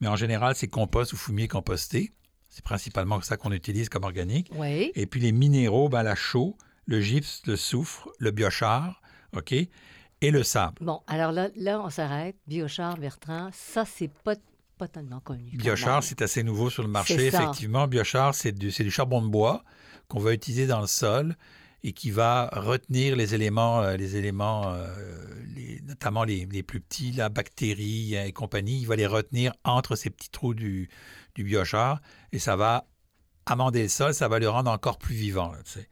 Mais 0.00 0.06
en 0.06 0.14
général, 0.16 0.54
c'est 0.54 0.68
compost 0.68 1.12
ou 1.12 1.16
fumier 1.16 1.48
composté. 1.48 2.12
C'est 2.48 2.62
principalement 2.64 3.20
ça 3.22 3.36
qu'on 3.36 3.52
utilise 3.52 3.88
comme 3.88 4.04
organique. 4.04 4.50
Oui. 4.54 4.92
Et 4.94 5.06
puis 5.06 5.20
les 5.20 5.32
minéraux, 5.32 5.88
ben, 5.88 6.02
la 6.04 6.14
chaux, 6.14 6.56
le 6.90 7.00
gypse, 7.00 7.42
le 7.46 7.56
soufre, 7.56 8.08
le 8.18 8.32
biochar, 8.32 9.00
OK? 9.36 9.52
Et 9.52 10.30
le 10.30 10.42
sable. 10.42 10.84
Bon, 10.84 11.00
alors 11.06 11.32
là, 11.32 11.48
là 11.56 11.80
on 11.80 11.88
s'arrête. 11.88 12.36
Biochar, 12.46 12.98
Bertrand, 12.98 13.48
ça, 13.54 13.84
c'est 13.86 14.10
pas, 14.24 14.34
pas 14.76 14.88
tellement 14.88 15.20
connu. 15.20 15.50
Biochar, 15.54 16.02
c'est 16.02 16.20
assez 16.20 16.42
nouveau 16.42 16.68
sur 16.68 16.82
le 16.82 16.88
marché, 16.90 17.14
effectivement. 17.28 17.86
Biochar, 17.86 18.34
c'est 18.34 18.52
du, 18.52 18.68
du 18.70 18.90
charbon 18.90 19.22
de 19.22 19.28
bois 19.28 19.62
qu'on 20.08 20.18
va 20.20 20.34
utiliser 20.34 20.66
dans 20.66 20.80
le 20.80 20.88
sol 20.88 21.36
et 21.82 21.92
qui 21.92 22.10
va 22.10 22.50
retenir 22.52 23.16
les 23.16 23.34
éléments, 23.34 23.80
euh, 23.82 23.96
les 23.96 24.16
éléments 24.16 24.64
euh, 24.74 24.86
les- 25.54 25.80
notamment 25.84 26.24
les, 26.24 26.44
les 26.50 26.62
plus 26.62 26.80
petits, 26.80 27.12
la 27.12 27.28
bactérie 27.30 28.14
et 28.16 28.32
compagnie. 28.32 28.80
Il 28.80 28.86
va 28.86 28.96
les 28.96 29.06
retenir 29.06 29.52
entre 29.64 29.96
ces 29.96 30.10
petits 30.10 30.28
trous 30.30 30.52
du, 30.54 30.90
du 31.36 31.44
biochar 31.44 32.02
et 32.32 32.38
ça 32.38 32.56
va 32.56 32.84
amender 33.46 33.82
le 33.84 33.88
sol, 33.88 34.12
ça 34.12 34.28
va 34.28 34.38
le 34.38 34.48
rendre 34.50 34.70
encore 34.70 34.98
plus 34.98 35.14
vivant. 35.14 35.52
là, 35.52 35.58
tu 35.64 35.72
sais. 35.72 35.88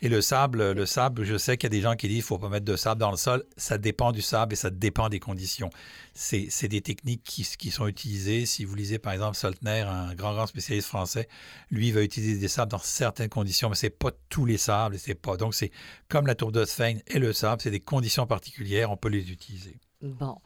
Et 0.00 0.08
le 0.08 0.20
sable, 0.20 0.72
le 0.72 0.86
sable, 0.86 1.24
je 1.24 1.36
sais 1.36 1.56
qu'il 1.56 1.66
y 1.66 1.74
a 1.74 1.76
des 1.76 1.80
gens 1.80 1.96
qui 1.96 2.06
disent 2.06 2.16
qu'il 2.16 2.34
ne 2.34 2.38
faut 2.38 2.38
pas 2.38 2.48
mettre 2.48 2.64
de 2.64 2.76
sable 2.76 3.00
dans 3.00 3.10
le 3.10 3.16
sol. 3.16 3.42
Ça 3.56 3.78
dépend 3.78 4.12
du 4.12 4.22
sable 4.22 4.52
et 4.52 4.56
ça 4.56 4.70
dépend 4.70 5.08
des 5.08 5.18
conditions. 5.18 5.70
C'est 6.14 6.46
c'est 6.50 6.68
des 6.68 6.80
techniques 6.80 7.24
qui, 7.24 7.42
qui 7.58 7.70
sont 7.70 7.86
utilisées. 7.88 8.46
Si 8.46 8.64
vous 8.64 8.74
lisez 8.74 8.98
par 8.98 9.12
exemple 9.12 9.36
Soltner, 9.36 9.80
un 9.80 10.14
grand, 10.14 10.34
grand 10.34 10.46
spécialiste 10.46 10.88
français, 10.88 11.28
lui 11.70 11.88
il 11.88 11.94
va 11.94 12.02
utiliser 12.02 12.38
des 12.38 12.48
sables 12.48 12.70
dans 12.70 12.78
certaines 12.78 13.28
conditions, 13.28 13.68
mais 13.68 13.74
ce 13.74 13.86
n'est 13.86 13.90
pas 13.90 14.10
tous 14.28 14.44
les 14.44 14.58
sables. 14.58 14.98
c'est 14.98 15.14
pas. 15.14 15.36
Donc 15.36 15.54
c'est 15.54 15.72
comme 16.08 16.26
la 16.26 16.34
tour 16.36 16.52
d'Osphène 16.52 17.02
et 17.08 17.18
le 17.18 17.32
sable, 17.32 17.60
c'est 17.60 17.70
des 17.70 17.80
conditions 17.80 18.26
particulières, 18.26 18.90
on 18.92 18.96
peut 18.96 19.08
les 19.08 19.32
utiliser. 19.32 19.78
Bon. 20.00 20.36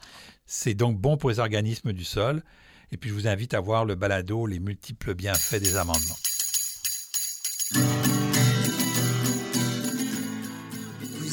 C'est 0.46 0.74
donc 0.74 0.98
bon 0.98 1.16
pour 1.18 1.28
les 1.30 1.38
organismes 1.40 1.92
du 1.92 2.04
sol. 2.04 2.42
Et 2.90 2.96
puis 2.96 3.10
je 3.10 3.14
vous 3.14 3.26
invite 3.26 3.54
à 3.54 3.60
voir 3.60 3.84
le 3.84 3.94
balado, 3.94 4.46
les 4.46 4.60
multiples 4.60 5.14
bienfaits 5.14 5.60
des 5.60 5.76
amendements. 5.76 6.16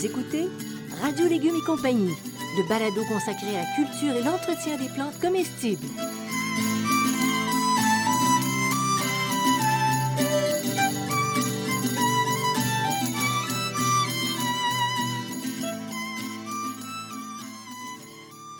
Écoutez 0.02 0.48
Radio 1.02 1.28
Légumes 1.28 1.58
et 1.58 1.66
compagnie, 1.66 2.16
le 2.58 2.70
balado 2.70 3.04
consacré 3.04 3.50
à 3.50 3.64
la 3.64 3.76
culture 3.76 4.16
et 4.16 4.24
l'entretien 4.24 4.78
des 4.78 4.88
plantes 4.88 5.20
comestibles. 5.20 5.86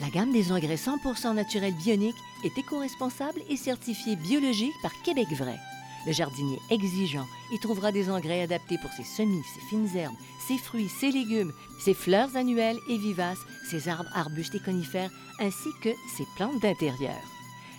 La 0.02 0.10
gamme 0.10 0.34
des 0.34 0.52
engrais 0.52 0.76
100% 0.76 1.36
naturels 1.36 1.74
bioniques 1.74 2.16
est 2.44 2.58
éco-responsable 2.58 3.40
et 3.50 3.56
certifiée 3.56 4.18
biologique 4.18 4.74
par 4.82 4.92
Québec 5.04 5.28
Vrai. 5.38 5.58
Le 6.06 6.14
jardinier 6.14 6.60
exigeant 6.70 7.28
y 7.52 7.60
trouvera 7.60 7.92
des 7.92 8.10
engrais 8.10 8.42
adaptés 8.42 8.78
pour 8.78 8.92
ses 8.92 9.04
semis, 9.04 9.44
ses 9.54 9.68
fines 9.68 9.90
herbes, 9.96 10.16
ses 10.48 10.58
fruits, 10.58 10.90
ses 10.90 11.12
légumes, 11.12 11.54
ses 11.84 11.94
fleurs 11.94 12.36
annuelles 12.36 12.80
et 12.90 12.98
vivaces, 12.98 13.40
ses 13.70 13.90
arbres, 13.90 14.10
arbustes 14.14 14.56
et 14.56 14.60
conifères, 14.60 15.12
ainsi 15.40 15.70
que 15.82 15.90
ses 16.18 16.26
plantes 16.36 16.62
d'intérieur. 16.62 17.20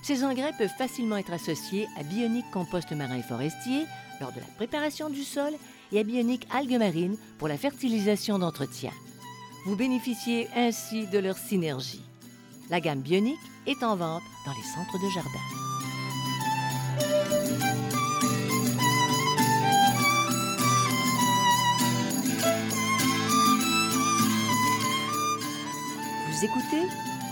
Ces 0.02 0.24
engrais 0.24 0.52
peuvent 0.56 0.70
facilement 0.78 1.18
être 1.18 1.32
associés 1.32 1.86
à 1.98 2.02
Bionique 2.02 2.50
Compost 2.52 2.90
Marin 2.92 3.18
et 3.18 3.22
Forestier 3.22 3.84
lors 4.20 4.32
de 4.32 4.40
la 4.40 4.46
préparation 4.56 5.10
du 5.10 5.24
sol 5.24 5.52
et 5.92 6.00
à 6.00 6.02
Bionique 6.02 6.46
Algues 6.50 6.78
Marines 6.78 7.16
pour 7.38 7.48
la 7.48 7.58
fertilisation 7.58 8.38
d'entretien. 8.38 8.92
Vous 9.66 9.76
bénéficiez 9.76 10.48
ainsi 10.56 11.06
de 11.06 11.18
leur 11.18 11.36
synergie. 11.36 12.02
La 12.70 12.80
gamme 12.80 13.00
Bionique 13.00 13.36
est 13.66 13.82
en 13.82 13.96
vente 13.96 14.22
dans 14.46 14.52
les 14.52 14.74
centres 14.74 14.98
de 14.98 15.10
jardin. 15.10 15.69
Vous 26.40 26.46
écoutez 26.46 26.88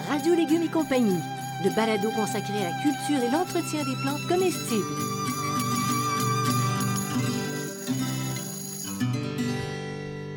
Radio 0.06 0.34
Légumes 0.34 0.64
et 0.64 0.68
compagnie, 0.68 1.18
le 1.64 1.74
balado 1.74 2.10
consacré 2.10 2.58
à 2.66 2.70
la 2.70 2.82
culture 2.82 3.22
et 3.26 3.30
l'entretien 3.30 3.82
des 3.82 3.94
plantes 4.02 4.26
comestibles. 4.28 4.84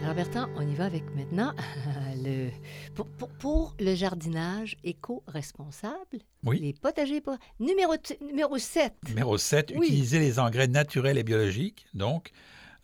Alors 0.04 0.16
Bertrand, 0.16 0.48
on 0.56 0.68
y 0.68 0.76
va 0.76 0.86
avec 0.86 1.04
maintenant 1.16 1.54
le, 2.24 2.50
pour, 2.96 3.08
pour- 3.08 3.30
pour 3.30 3.76
le 3.80 3.94
jardinage 3.96 4.76
éco-responsable, 4.84 6.20
Oui. 6.44 6.60
les 6.60 6.74
potagers 6.74 7.22
po- 7.22 7.36
numéro, 7.60 7.96
t- 7.98 8.18
numéro 8.22 8.58
7. 8.58 8.94
Numéro 9.10 9.38
7, 9.38 9.74
Oui. 9.78 9.88
utiliser 9.88 10.20
les 10.20 10.40
engrais 10.40 10.68
naturels 10.68 11.18
et 11.18 11.24
biologiques. 11.24 11.86
Donc, 11.94 12.32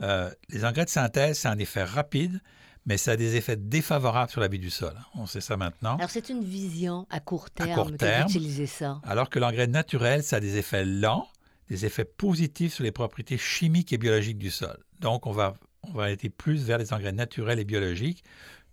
euh, 0.01 0.29
les 0.49 0.63
engrais 0.63 0.85
de 0.85 0.89
synthèse, 0.89 1.39
c'est 1.39 1.47
un 1.47 1.57
effet 1.57 1.83
rapide, 1.83 2.39
mais 2.87 2.97
ça 2.97 3.11
a 3.11 3.15
des 3.17 3.35
effets 3.35 3.55
défavorables 3.57 4.31
sur 4.31 4.41
la 4.41 4.47
vie 4.47 4.57
du 4.59 4.71
sol. 4.71 4.93
On 5.13 5.27
sait 5.27 5.41
ça 5.41 5.55
maintenant. 5.57 5.97
Alors 5.97 6.09
c'est 6.09 6.29
une 6.29 6.43
vision 6.43 7.05
à 7.11 7.19
court 7.19 7.51
terme 7.51 7.75
court 7.75 7.91
que 7.91 7.97
terme. 7.97 8.25
d'utiliser 8.27 8.65
ça. 8.65 8.99
Alors 9.03 9.29
que 9.29 9.37
l'engrais 9.37 9.67
naturel, 9.67 10.23
ça 10.23 10.37
a 10.37 10.39
des 10.39 10.57
effets 10.57 10.85
lents, 10.85 11.27
des 11.69 11.85
effets 11.85 12.05
positifs 12.05 12.73
sur 12.73 12.83
les 12.85 12.91
propriétés 12.93 13.37
chimiques 13.37 13.93
et 13.93 13.97
biologiques 13.99 14.37
du 14.39 14.49
sol. 14.49 14.77
Donc, 15.01 15.27
on 15.27 15.31
va, 15.31 15.53
on 15.83 15.91
va 15.91 16.09
être 16.11 16.27
plus 16.29 16.63
vers 16.63 16.77
les 16.79 16.93
engrais 16.93 17.11
naturels 17.11 17.59
et 17.59 17.65
biologiques 17.65 18.23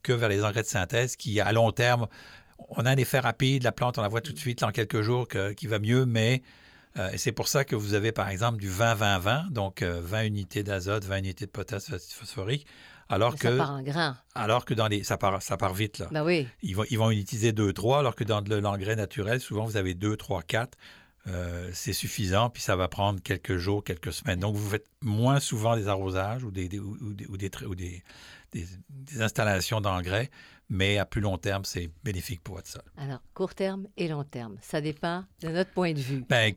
que 0.03 0.13
vers 0.13 0.29
les 0.29 0.45
engrais 0.45 0.63
de 0.63 0.69
synthèse 0.69 1.17
qui, 1.17 1.41
à 1.41 1.51
long 1.53 1.73
terme, 1.73 2.07
on 2.71 2.87
a 2.87 2.91
un 2.93 2.97
effet 2.97 3.19
rapide, 3.19 3.65
la 3.65 3.73
plante, 3.73 3.99
on 3.99 4.03
la 4.03 4.09
voit 4.09 4.21
tout 4.21 4.33
de 4.33 4.39
suite 4.39 4.63
en 4.63 4.71
quelques 4.71 5.03
jours 5.03 5.27
que- 5.27 5.53
qui 5.53 5.67
va 5.67 5.79
mieux, 5.81 6.07
mais 6.07 6.43
euh, 6.97 7.11
c'est 7.17 7.33
pour 7.33 7.49
ça 7.49 7.65
que 7.65 7.75
vous 7.75 7.95
avez, 7.95 8.13
par 8.13 8.29
exemple, 8.29 8.59
du 8.59 8.71
20-20-20, 8.71 9.51
donc 9.51 9.83
euh, 9.83 10.01
20 10.01 10.23
unités 10.23 10.63
d'azote, 10.63 11.05
20 11.05 11.19
unités 11.19 11.47
de 11.47 11.51
potasse 11.51 11.91
phosphorique, 12.13 12.65
alors 13.09 13.33
Mais 13.33 13.39
que, 13.39 13.49
Ça 13.51 13.57
part 13.57 13.71
en 13.73 13.83
alors 14.35 14.65
que 14.65 14.75
dans 14.75 14.89
les... 14.89 15.05
Ça 15.05 15.17
part, 15.19 15.43
ça 15.43 15.57
part 15.57 15.75
vite, 15.75 15.99
là. 15.99 16.09
Ben 16.11 16.25
oui. 16.25 16.47
Ils 16.63 16.75
vont, 16.77 16.85
ils 16.91 16.99
vont 16.99 17.11
utiliser 17.11 17.53
2-3, 17.53 17.99
alors 18.01 18.15
que 18.15 18.25
dans 18.25 18.41
l'engrais 18.41 18.97
naturel, 18.97 19.41
souvent, 19.41 19.65
vous 19.65 19.77
avez 19.77 19.95
2, 19.95 20.17
3, 20.17 20.43
4. 20.43 20.77
Euh, 21.27 21.71
c'est 21.73 21.95
suffisant, 21.95 22.51
puis 22.51 22.63
ça 22.63 22.77
va 22.77 22.87
prendre 22.89 23.19
quelques 23.23 23.57
jours, 23.57 23.83
quelques 23.83 24.13
semaines. 24.13 24.41
Donc, 24.41 24.57
vous 24.57 24.69
faites 24.69 24.87
moins 25.01 25.41
souvent 25.41 25.75
des 25.77 25.89
arrosages 25.89 26.45
ou 26.45 26.51
des, 26.51 26.69
des- 26.69 26.79
ou, 26.79 27.15
des, 27.15 27.27
ou 27.27 27.37
des 27.39 27.51
ou 27.67 27.75
des- 27.75 28.03
des 28.53 29.23
installations 29.23 29.81
d'engrais, 29.81 30.31
mais 30.75 30.99
à 30.99 31.07
plus 31.07 31.21
long 31.21 31.39
terme, 31.39 31.65
c'est 31.65 31.89
bénéfique 32.03 32.43
pour 32.43 32.57
votre 32.57 32.67
sol. 32.69 32.83
Alors, 32.97 33.21
court 33.33 33.55
terme 33.55 33.87
et 33.97 34.09
long 34.09 34.25
terme, 34.25 34.57
ça 34.61 34.81
dépend 34.81 35.25
de 35.41 35.49
notre 35.49 35.71
point 35.71 35.93
de 35.93 36.01
vue. 36.01 36.25
Ben, 36.29 36.53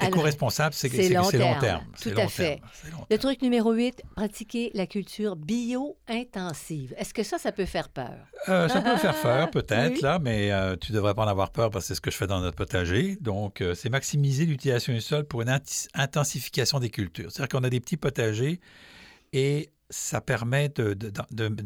éco-responsable, 0.00 0.74
c'est 0.74 0.88
long 1.08 1.28
terme. 1.28 1.58
terme. 1.60 1.84
Tout 2.00 2.10
à 2.16 2.28
fait. 2.28 2.60
terme. 2.84 3.04
Le 3.10 3.18
truc 3.18 3.42
numéro 3.42 3.72
8, 3.72 4.02
pratiquer 4.14 4.70
la 4.74 4.86
culture 4.86 5.34
bio-intensive. 5.34 6.94
Est-ce 6.96 7.12
que 7.12 7.24
ça, 7.24 7.38
ça 7.38 7.50
peut 7.50 7.64
faire 7.64 7.88
peur? 7.88 8.14
Euh, 8.48 8.68
ça 8.68 8.80
peut 8.80 8.96
faire 8.96 9.20
peur, 9.20 9.50
peut-être, 9.52 9.94
Oui. 9.94 10.00
là, 10.02 10.20
mais 10.20 10.52
euh, 10.52 10.76
tu 10.76 10.92
devrais 10.92 11.14
pas 11.14 11.24
en 11.24 11.28
avoir 11.28 11.50
peur 11.50 11.70
parce 11.70 11.84
que 11.84 11.88
c'est 11.88 11.94
ce 11.96 12.00
que 12.00 12.12
je 12.12 12.16
fais 12.16 12.28
dans 12.28 12.40
notre 12.40 12.56
potager. 12.56 13.16
Donc, 13.20 13.60
euh, 13.60 13.74
c'est 13.74 13.90
maximiser 13.90 14.46
l'utilisation 14.46 14.92
du 14.92 15.00
sol 15.00 15.24
pour 15.24 15.42
une 15.42 15.58
intensification 15.94 16.78
des 16.78 16.90
cultures. 16.90 17.32
C'est-à-dire 17.32 17.58
qu'on 17.58 17.64
a 17.64 17.70
des 17.70 17.80
petits 17.80 17.96
potagers 17.96 18.60
et 19.32 19.70
ça 19.90 20.20
permet 20.20 20.68
de, 20.68 20.92
de- 20.92 21.10
de- 21.10 21.22
de- 21.30 21.48
de- 21.48 21.62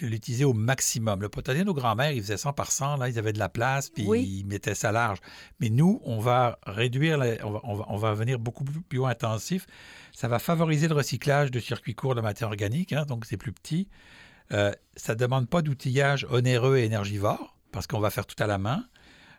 de 0.00 0.06
l'utiliser 0.06 0.44
au 0.44 0.52
maximum. 0.52 1.20
Le 1.22 1.28
potager 1.28 1.60
de 1.60 1.64
nos 1.64 1.74
grands-mères, 1.74 2.12
ils 2.12 2.22
faisaient 2.22 2.36
100 2.36 2.52
par 2.52 2.70
100, 2.70 2.96
là, 2.98 3.08
ils 3.08 3.18
avaient 3.18 3.32
de 3.32 3.38
la 3.40 3.48
place, 3.48 3.90
puis 3.90 4.04
Oui. 4.06 4.22
ils 4.40 4.44
mettaient 4.46 4.76
ça 4.76 4.92
large. 4.92 5.18
Mais 5.58 5.68
nous, 5.68 6.00
on 6.04 6.20
va 6.20 6.58
réduire, 6.66 7.18
la- 7.18 7.44
on, 7.44 7.50
va, 7.50 7.60
on 7.64 7.74
va- 7.74 7.86
on 7.88 7.96
va 7.96 8.14
venir 8.14 8.38
beaucoup 8.38 8.62
plus 8.64 8.80
bio-intensif. 8.88 9.66
Ça 10.12 10.28
va 10.28 10.38
favoriser 10.38 10.86
le 10.88 10.94
recyclage 10.94 11.50
de 11.50 11.58
circuits 11.58 11.94
courts 11.96 12.14
de 12.14 12.20
matière 12.20 12.48
organique, 12.48 12.92
hein, 12.92 13.04
donc 13.06 13.24
c'est 13.24 13.36
plus 13.36 13.52
petit. 13.52 13.88
Euh, 14.52 14.72
ça 14.96 15.14
ne 15.14 15.18
demande 15.18 15.48
pas 15.48 15.60
d'outillage 15.62 16.26
onéreux 16.30 16.76
et 16.78 16.84
énergivore, 16.84 17.56
parce 17.72 17.86
qu'on 17.86 18.00
va 18.00 18.10
faire 18.10 18.26
tout 18.26 18.40
à 18.42 18.46
la 18.46 18.58
main. 18.58 18.84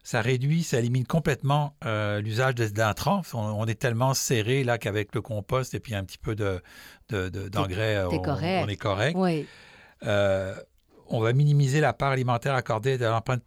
Ça 0.03 0.21
réduit, 0.21 0.63
ça 0.63 0.79
élimine 0.79 1.05
complètement 1.05 1.75
euh, 1.85 2.21
l'usage 2.21 2.55
des- 2.55 2.71
d'intrants. 2.71 3.21
On, 3.33 3.37
on 3.39 3.65
est 3.65 3.79
tellement 3.79 4.13
serré 4.13 4.63
là 4.63 4.77
qu'avec 4.77 5.13
le 5.13 5.21
compost 5.21 5.73
et 5.73 5.79
puis 5.79 5.93
un 5.95 6.03
petit 6.03 6.17
peu 6.17 6.35
de, 6.35 6.61
de- 7.09 7.29
de- 7.29 7.49
d'engrais, 7.49 8.03
on, 8.05 8.19
correct. 8.19 8.63
on 8.65 8.67
est 8.69 8.75
correct. 8.77 9.15
Oui. 9.17 9.45
Euh, 10.03 10.55
on 11.07 11.19
va 11.19 11.33
minimiser 11.33 11.81
la 11.81 11.91
part 11.93 12.11
alimentaire 12.11 12.53
accordée 12.53 12.97
de 12.97 13.05
l'empreinte 13.05 13.43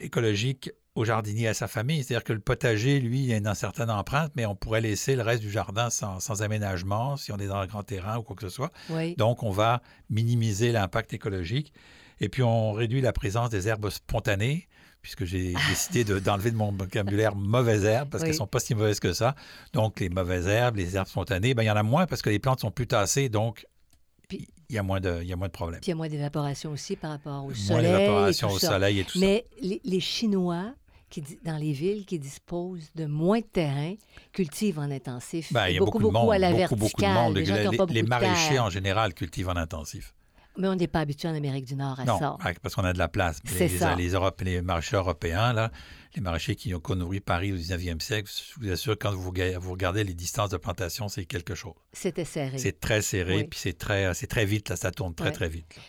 écologique 0.00 0.70
au 0.94 1.04
jardinier 1.04 1.44
et 1.44 1.48
à 1.48 1.54
sa 1.54 1.68
famille. 1.68 2.02
C'est-à-dire 2.02 2.24
que 2.24 2.32
le 2.32 2.40
potager, 2.40 3.00
lui, 3.00 3.24
il 3.24 3.32
a 3.32 3.36
une 3.36 3.54
certaine 3.54 3.90
empreinte, 3.90 4.32
mais 4.36 4.46
on 4.46 4.54
pourrait 4.56 4.80
laisser 4.80 5.14
le 5.16 5.22
reste 5.22 5.42
du 5.42 5.50
jardin 5.50 5.90
sans, 5.90 6.20
sans 6.20 6.42
aménagement, 6.42 7.16
si 7.16 7.32
on 7.32 7.36
est 7.38 7.46
dans 7.46 7.56
un 7.56 7.66
grand 7.66 7.84
terrain 7.84 8.18
ou 8.18 8.22
quoi 8.22 8.34
que 8.36 8.42
ce 8.42 8.48
soit. 8.48 8.72
Oui. 8.90 9.14
Donc, 9.16 9.42
on 9.42 9.50
va 9.50 9.80
minimiser 10.10 10.72
l'impact 10.72 11.12
écologique. 11.12 11.72
Et 12.20 12.28
puis, 12.28 12.42
on 12.42 12.72
réduit 12.72 13.00
la 13.00 13.12
présence 13.12 13.50
des 13.50 13.68
herbes 13.68 13.90
spontanées, 13.90 14.66
puisque 15.08 15.24
j'ai 15.24 15.54
décidé 15.70 16.04
de- 16.04 16.18
d'enlever 16.18 16.50
de 16.50 16.56
mon 16.56 16.70
vocabulaire 16.70 17.34
mauvaises 17.34 17.84
herbes, 17.84 18.10
parce 18.10 18.22
Oui. 18.22 18.26
qu'elles 18.28 18.34
ne 18.34 18.38
sont 18.38 18.46
pas 18.46 18.60
si 18.60 18.74
mauvaises 18.74 19.00
que 19.00 19.12
ça. 19.14 19.34
Donc, 19.72 20.00
les 20.00 20.10
mauvaises 20.10 20.46
herbes, 20.46 20.76
les 20.76 20.96
herbes 20.96 21.06
spontanées, 21.08 21.54
ben, 21.54 21.62
il 21.62 21.66
y 21.66 21.70
en 21.70 21.76
a 21.76 21.82
moins 21.82 22.06
parce 22.06 22.20
que 22.20 22.28
les 22.30 22.38
plantes 22.38 22.60
sont 22.60 22.70
plus 22.70 22.86
tassées, 22.86 23.28
donc 23.30 23.66
Puis- 24.28 24.46
il 24.68 24.76
y 24.76 24.78
a 24.78 24.82
moins 24.82 25.00
de, 25.00 25.20
il 25.22 25.28
y 25.28 25.32
a 25.32 25.36
moins 25.36 25.46
de 25.48 25.52
problèmes. 25.52 25.80
Puis 25.80 25.86
il 25.86 25.90
y 25.90 25.92
a 25.92 25.96
moins 25.96 26.08
d'évaporation 26.08 26.70
aussi 26.72 26.94
par 26.96 27.12
rapport 27.12 27.44
au 27.44 27.46
Moins 27.46 27.54
soleil. 27.54 27.86
et 27.86 27.96
d'évaporation 27.96 28.50
au 28.50 28.58
ça. 28.58 28.68
soleil 28.68 29.00
et 29.00 29.04
tout 29.04 29.18
ça. 29.18 29.24
Mais 29.24 29.44
les, 29.62 29.80
les 29.82 30.00
Chinois, 30.00 30.74
qui, 31.08 31.24
dans 31.42 31.56
les 31.56 31.72
villes 31.72 32.04
qui 32.04 32.18
disposent 32.18 32.90
de 32.94 33.06
moins 33.06 33.38
de 33.38 33.46
terrain, 33.46 33.94
cultivent 34.32 34.78
en 34.78 34.90
intensif. 34.90 35.50
Ben, 35.54 35.68
il 35.68 35.74
y 35.74 35.76
a 35.76 35.78
beaucoup, 35.78 35.98
beaucoup, 35.98 36.12
de 36.18 36.18
monde, 36.18 36.32
à 36.34 36.38
la 36.38 36.48
beaucoup, 36.50 36.58
verticale. 36.58 36.78
beaucoup 36.78 37.02
de 37.02 37.06
monde. 37.06 37.36
les 37.38 37.44
Les, 37.88 37.94
les 37.94 38.02
maraîchers, 38.02 38.58
en 38.58 38.68
général, 38.68 39.14
cultivent 39.14 39.48
en 39.48 39.56
intensif. 39.56 40.12
Mais 40.58 40.68
on 40.68 40.74
n'est 40.74 40.88
pas 40.88 41.00
habitué 41.00 41.28
en 41.28 41.34
Amérique 41.34 41.64
du 41.66 41.76
Nord 41.76 42.00
à 42.00 42.04
non, 42.04 42.18
ça. 42.18 42.36
parce 42.62 42.74
qu'on 42.74 42.84
a 42.84 42.92
de 42.92 42.98
la 42.98 43.08
place. 43.08 43.40
Les, 43.58 43.68
ça. 43.68 43.94
Les, 43.94 44.10
Europé- 44.10 44.44
les 44.44 44.60
maraîchers 44.60 44.96
européens, 44.96 45.52
là, 45.52 45.70
les 46.14 46.20
maraîchers 46.20 46.56
qui 46.56 46.74
ont 46.74 46.82
nourri 46.96 47.20
Paris 47.20 47.52
au 47.52 47.56
19e 47.56 48.00
siècle, 48.00 48.30
je 48.30 48.60
vous 48.60 48.70
assure, 48.72 48.98
quand 48.98 49.12
vous, 49.12 49.22
vous 49.22 49.70
regardez 49.70 50.04
les 50.04 50.14
distances 50.14 50.50
de 50.50 50.56
plantation, 50.56 51.08
c'est 51.08 51.24
quelque 51.26 51.54
chose. 51.54 51.74
C'était 51.92 52.24
serré. 52.24 52.58
C'est 52.58 52.80
très 52.80 53.02
serré, 53.02 53.36
Oui. 53.36 53.44
puis 53.44 53.58
c'est 53.58 53.78
très, 53.78 54.12
c'est 54.14 54.26
très 54.26 54.44
vite, 54.44 54.68
là, 54.68 54.76
ça 54.76 54.90
tourne 54.90 55.14
très, 55.14 55.30
très 55.32 55.48
vite. 55.48 55.76
là. 55.76 55.82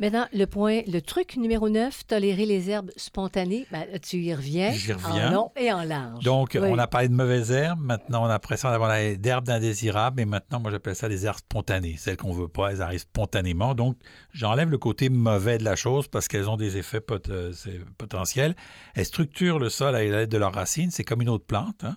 Maintenant, 0.00 0.26
le 0.32 0.44
point, 0.46 0.82
le 0.86 1.00
truc 1.00 1.36
numéro 1.36 1.68
9, 1.68 2.06
tolérer 2.06 2.46
les 2.46 2.70
herbes 2.70 2.90
spontanées. 2.96 3.66
Ben, 3.72 3.84
tu 4.00 4.18
y 4.18 4.32
reviens. 4.34 4.70
J'y 4.70 4.92
reviens. 4.92 5.30
En 5.30 5.34
long 5.34 5.52
et 5.56 5.72
en 5.72 5.82
large. 5.82 6.22
Donc, 6.22 6.50
Oui. 6.54 6.68
on 6.70 6.78
a 6.78 6.86
parlé 6.86 7.08
de 7.08 7.14
mauvaises 7.14 7.50
herbes. 7.50 7.80
Maintenant, 7.80 8.22
on 8.22 8.26
a 8.26 8.28
l'impression 8.28 8.70
d'avoir 8.70 8.96
d'herbes 9.16 9.48
indésirables. 9.50 10.20
Et 10.20 10.24
maintenant, 10.24 10.60
moi, 10.60 10.70
j'appelle 10.70 10.94
ça 10.94 11.08
des 11.08 11.26
herbes 11.26 11.38
spontanées. 11.38 11.96
Celles 11.98 12.16
qu'on 12.16 12.32
veut 12.32 12.46
pas, 12.48 12.70
elles 12.70 12.80
arrivent 12.80 13.00
spontanément. 13.00 13.74
Donc, 13.74 13.96
j'enlève 14.32 14.70
le 14.70 14.78
côté 14.78 15.08
mauvais 15.08 15.58
de 15.58 15.64
la 15.64 15.74
chose 15.74 16.06
parce 16.06 16.28
qu'elles 16.28 16.48
ont 16.48 16.56
des 16.56 16.76
effets 16.76 17.00
pot- 17.00 17.28
euh, 17.28 17.52
potentiels. 17.98 18.54
Elles 18.94 19.04
structurent 19.06 19.58
le 19.58 19.68
sol 19.68 19.96
à 19.96 20.02
l'aide 20.04 20.30
de 20.30 20.38
leurs 20.38 20.54
racines. 20.54 20.92
C'est 20.92 21.04
comme 21.04 21.22
une 21.22 21.28
autre 21.28 21.44
plante. 21.46 21.82
hein. 21.82 21.96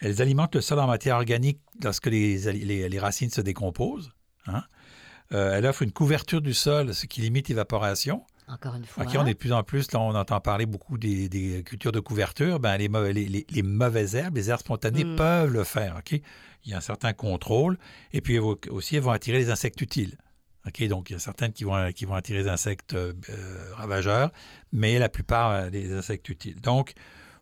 Elles 0.00 0.20
alimentent 0.22 0.54
le 0.56 0.62
sol 0.62 0.80
en 0.80 0.86
matière 0.86 1.16
organique 1.16 1.60
lorsque 1.84 2.06
les, 2.06 2.38
les- 2.52 2.88
les 2.88 2.98
racines 2.98 3.30
se 3.30 3.40
décomposent. 3.40 4.10
hein. 4.46 4.64
Euh, 5.32 5.56
elles 5.56 5.66
offrent 5.66 5.82
une 5.82 5.92
couverture 5.92 6.40
du 6.40 6.54
sol, 6.54 6.92
ce 6.94 7.06
qui 7.06 7.20
limite 7.20 7.48
l'évaporation. 7.48 8.24
Encore 8.48 8.74
une 8.74 8.84
fois. 8.84 9.04
On 9.16 9.26
est 9.26 9.34
de 9.34 9.38
plus 9.38 9.52
en 9.52 9.62
plus, 9.62 9.92
là, 9.92 10.00
on 10.00 10.14
entend 10.16 10.40
parler 10.40 10.66
beaucoup 10.66 10.98
des, 10.98 11.28
des 11.28 11.62
cultures 11.62 11.92
de 11.92 12.00
couverture. 12.00 12.58
Ben, 12.58 12.76
les, 12.78 12.88
mau- 12.88 13.04
les, 13.06 13.26
les- 13.26 13.46
les 13.48 13.62
mauvaises 13.62 14.16
herbes, 14.16 14.36
les 14.36 14.50
herbes 14.50 14.60
spontanées 14.60 15.04
Mm. 15.04 15.16
peuvent 15.16 15.52
le 15.52 15.62
faire. 15.62 15.96
OK? 15.98 16.20
Il 16.64 16.70
y 16.70 16.74
a 16.74 16.78
un 16.78 16.80
certain 16.80 17.12
contrôle. 17.12 17.78
Et 18.12 18.20
puis 18.20 18.38
aussi, 18.40 18.96
elles 18.96 19.02
vont 19.02 19.12
attirer 19.12 19.38
les 19.38 19.50
insectes 19.50 19.80
utiles. 19.80 20.16
OK? 20.66 20.82
Donc, 20.88 21.10
il 21.10 21.12
y 21.12 21.16
a 21.16 21.20
certaines 21.20 21.52
qui 21.52 21.62
vont, 21.62 21.92
qui 21.92 22.06
vont 22.06 22.14
attirer 22.14 22.42
les 22.42 22.48
insectes 22.48 22.94
euh, 22.94 23.12
euh, 23.30 23.72
ravageurs, 23.76 24.32
mais 24.72 24.98
la 24.98 25.08
plupart, 25.08 25.70
des 25.70 25.92
insectes 25.92 26.28
utiles. 26.28 26.60
Donc, 26.60 26.94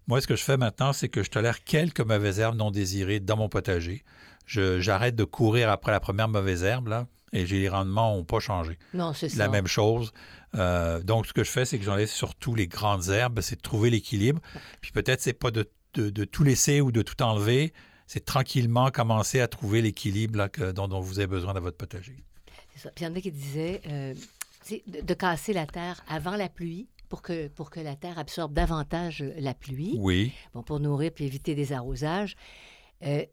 moi, 0.09 0.21
ce 0.21 0.27
que 0.27 0.37
je 0.37 0.45
fais 0.45 0.59
maintenant, 0.59 0.93
c'est 0.93 1.09
que 1.09 1.23
je 1.23 1.31
tolère 1.31 1.65
quelques 1.65 2.01
mauvaises 2.03 2.39
herbes 2.39 2.57
non 2.57 2.71
désirées 2.71 3.21
dans 3.21 3.37
mon 3.39 3.49
potager. 3.49 4.05
J'arrête 4.47 5.17
de 5.17 5.25
courir 5.25 5.71
après 5.71 5.93
la 5.93 6.01
première 6.01 6.29
mauvaise 6.29 6.63
herbe, 6.65 6.89
là. 6.89 7.07
Et 7.33 7.45
les 7.45 7.69
rendements 7.69 8.17
n'ont 8.17 8.25
pas 8.25 8.41
changé. 8.41 8.79
Non, 8.95 9.13
c'est 9.13 9.29
ça. 9.29 9.39
La 9.39 9.49
même 9.49 9.67
chose. 9.67 10.13
Euh, 10.55 11.03
donc, 11.03 11.27
ce 11.27 11.33
que 11.33 11.45
je 11.45 11.51
fais, 11.51 11.65
c'est 11.65 11.79
que 11.79 11.85
j'enlève 11.85 12.09
surtout 12.09 12.55
les 12.55 12.67
grandes 12.67 13.09
herbes, 13.09 13.41
c'est 13.41 13.57
de 13.57 13.61
trouver 13.61 13.91
l'équilibre. 13.91 14.41
Puis 14.81 14.93
peut-être, 14.93 15.21
c'est 15.21 15.35
pas 15.35 15.51
de, 15.51 15.71
de, 15.95 16.25
tout 16.25 16.45
laisser 16.45 16.81
ou 16.81 16.93
de 16.93 17.03
tout 17.03 17.23
enlever, 17.23 17.73
c'est 18.07 18.25
tranquillement 18.25 18.91
commencer 18.91 19.41
à 19.41 19.49
trouver 19.49 19.83
l'équilibre 19.83 20.49
dont, 20.73 20.89
dont, 20.89 21.01
vous 21.01 21.19
avez 21.19 21.27
besoin 21.27 21.53
dans 21.53 21.61
votre 21.61 21.77
potager. 21.77 22.25
C'est 22.75 22.83
ça. 22.83 22.91
Puis 22.91 23.05
il 23.05 23.09
y 23.09 23.11
en 23.11 23.15
a 23.15 23.21
qui 23.21 23.33
disaient 23.33 23.83
euh, 23.87 24.15
de, 24.87 25.01
de, 25.03 25.15
casser 25.15 25.53
la 25.53 25.67
terre 25.67 26.03
avant 26.09 26.37
la 26.37 26.49
pluie 26.49 26.89
pour 27.09 27.23
que, 27.23 27.49
pour 27.49 27.71
que 27.71 27.81
la 27.81 27.97
terre 27.97 28.19
absorbe 28.19 28.53
davantage 28.53 29.25
la 29.39 29.55
pluie. 29.55 29.97
Oui. 29.99 30.33
Bon, 30.55 30.63
pour 30.63 30.81
nourrir 30.81 31.11
puis 31.13 31.25
éviter 31.25 31.55
des 31.55 31.73
arrosages. 31.73 32.37
Euh, 33.05 33.25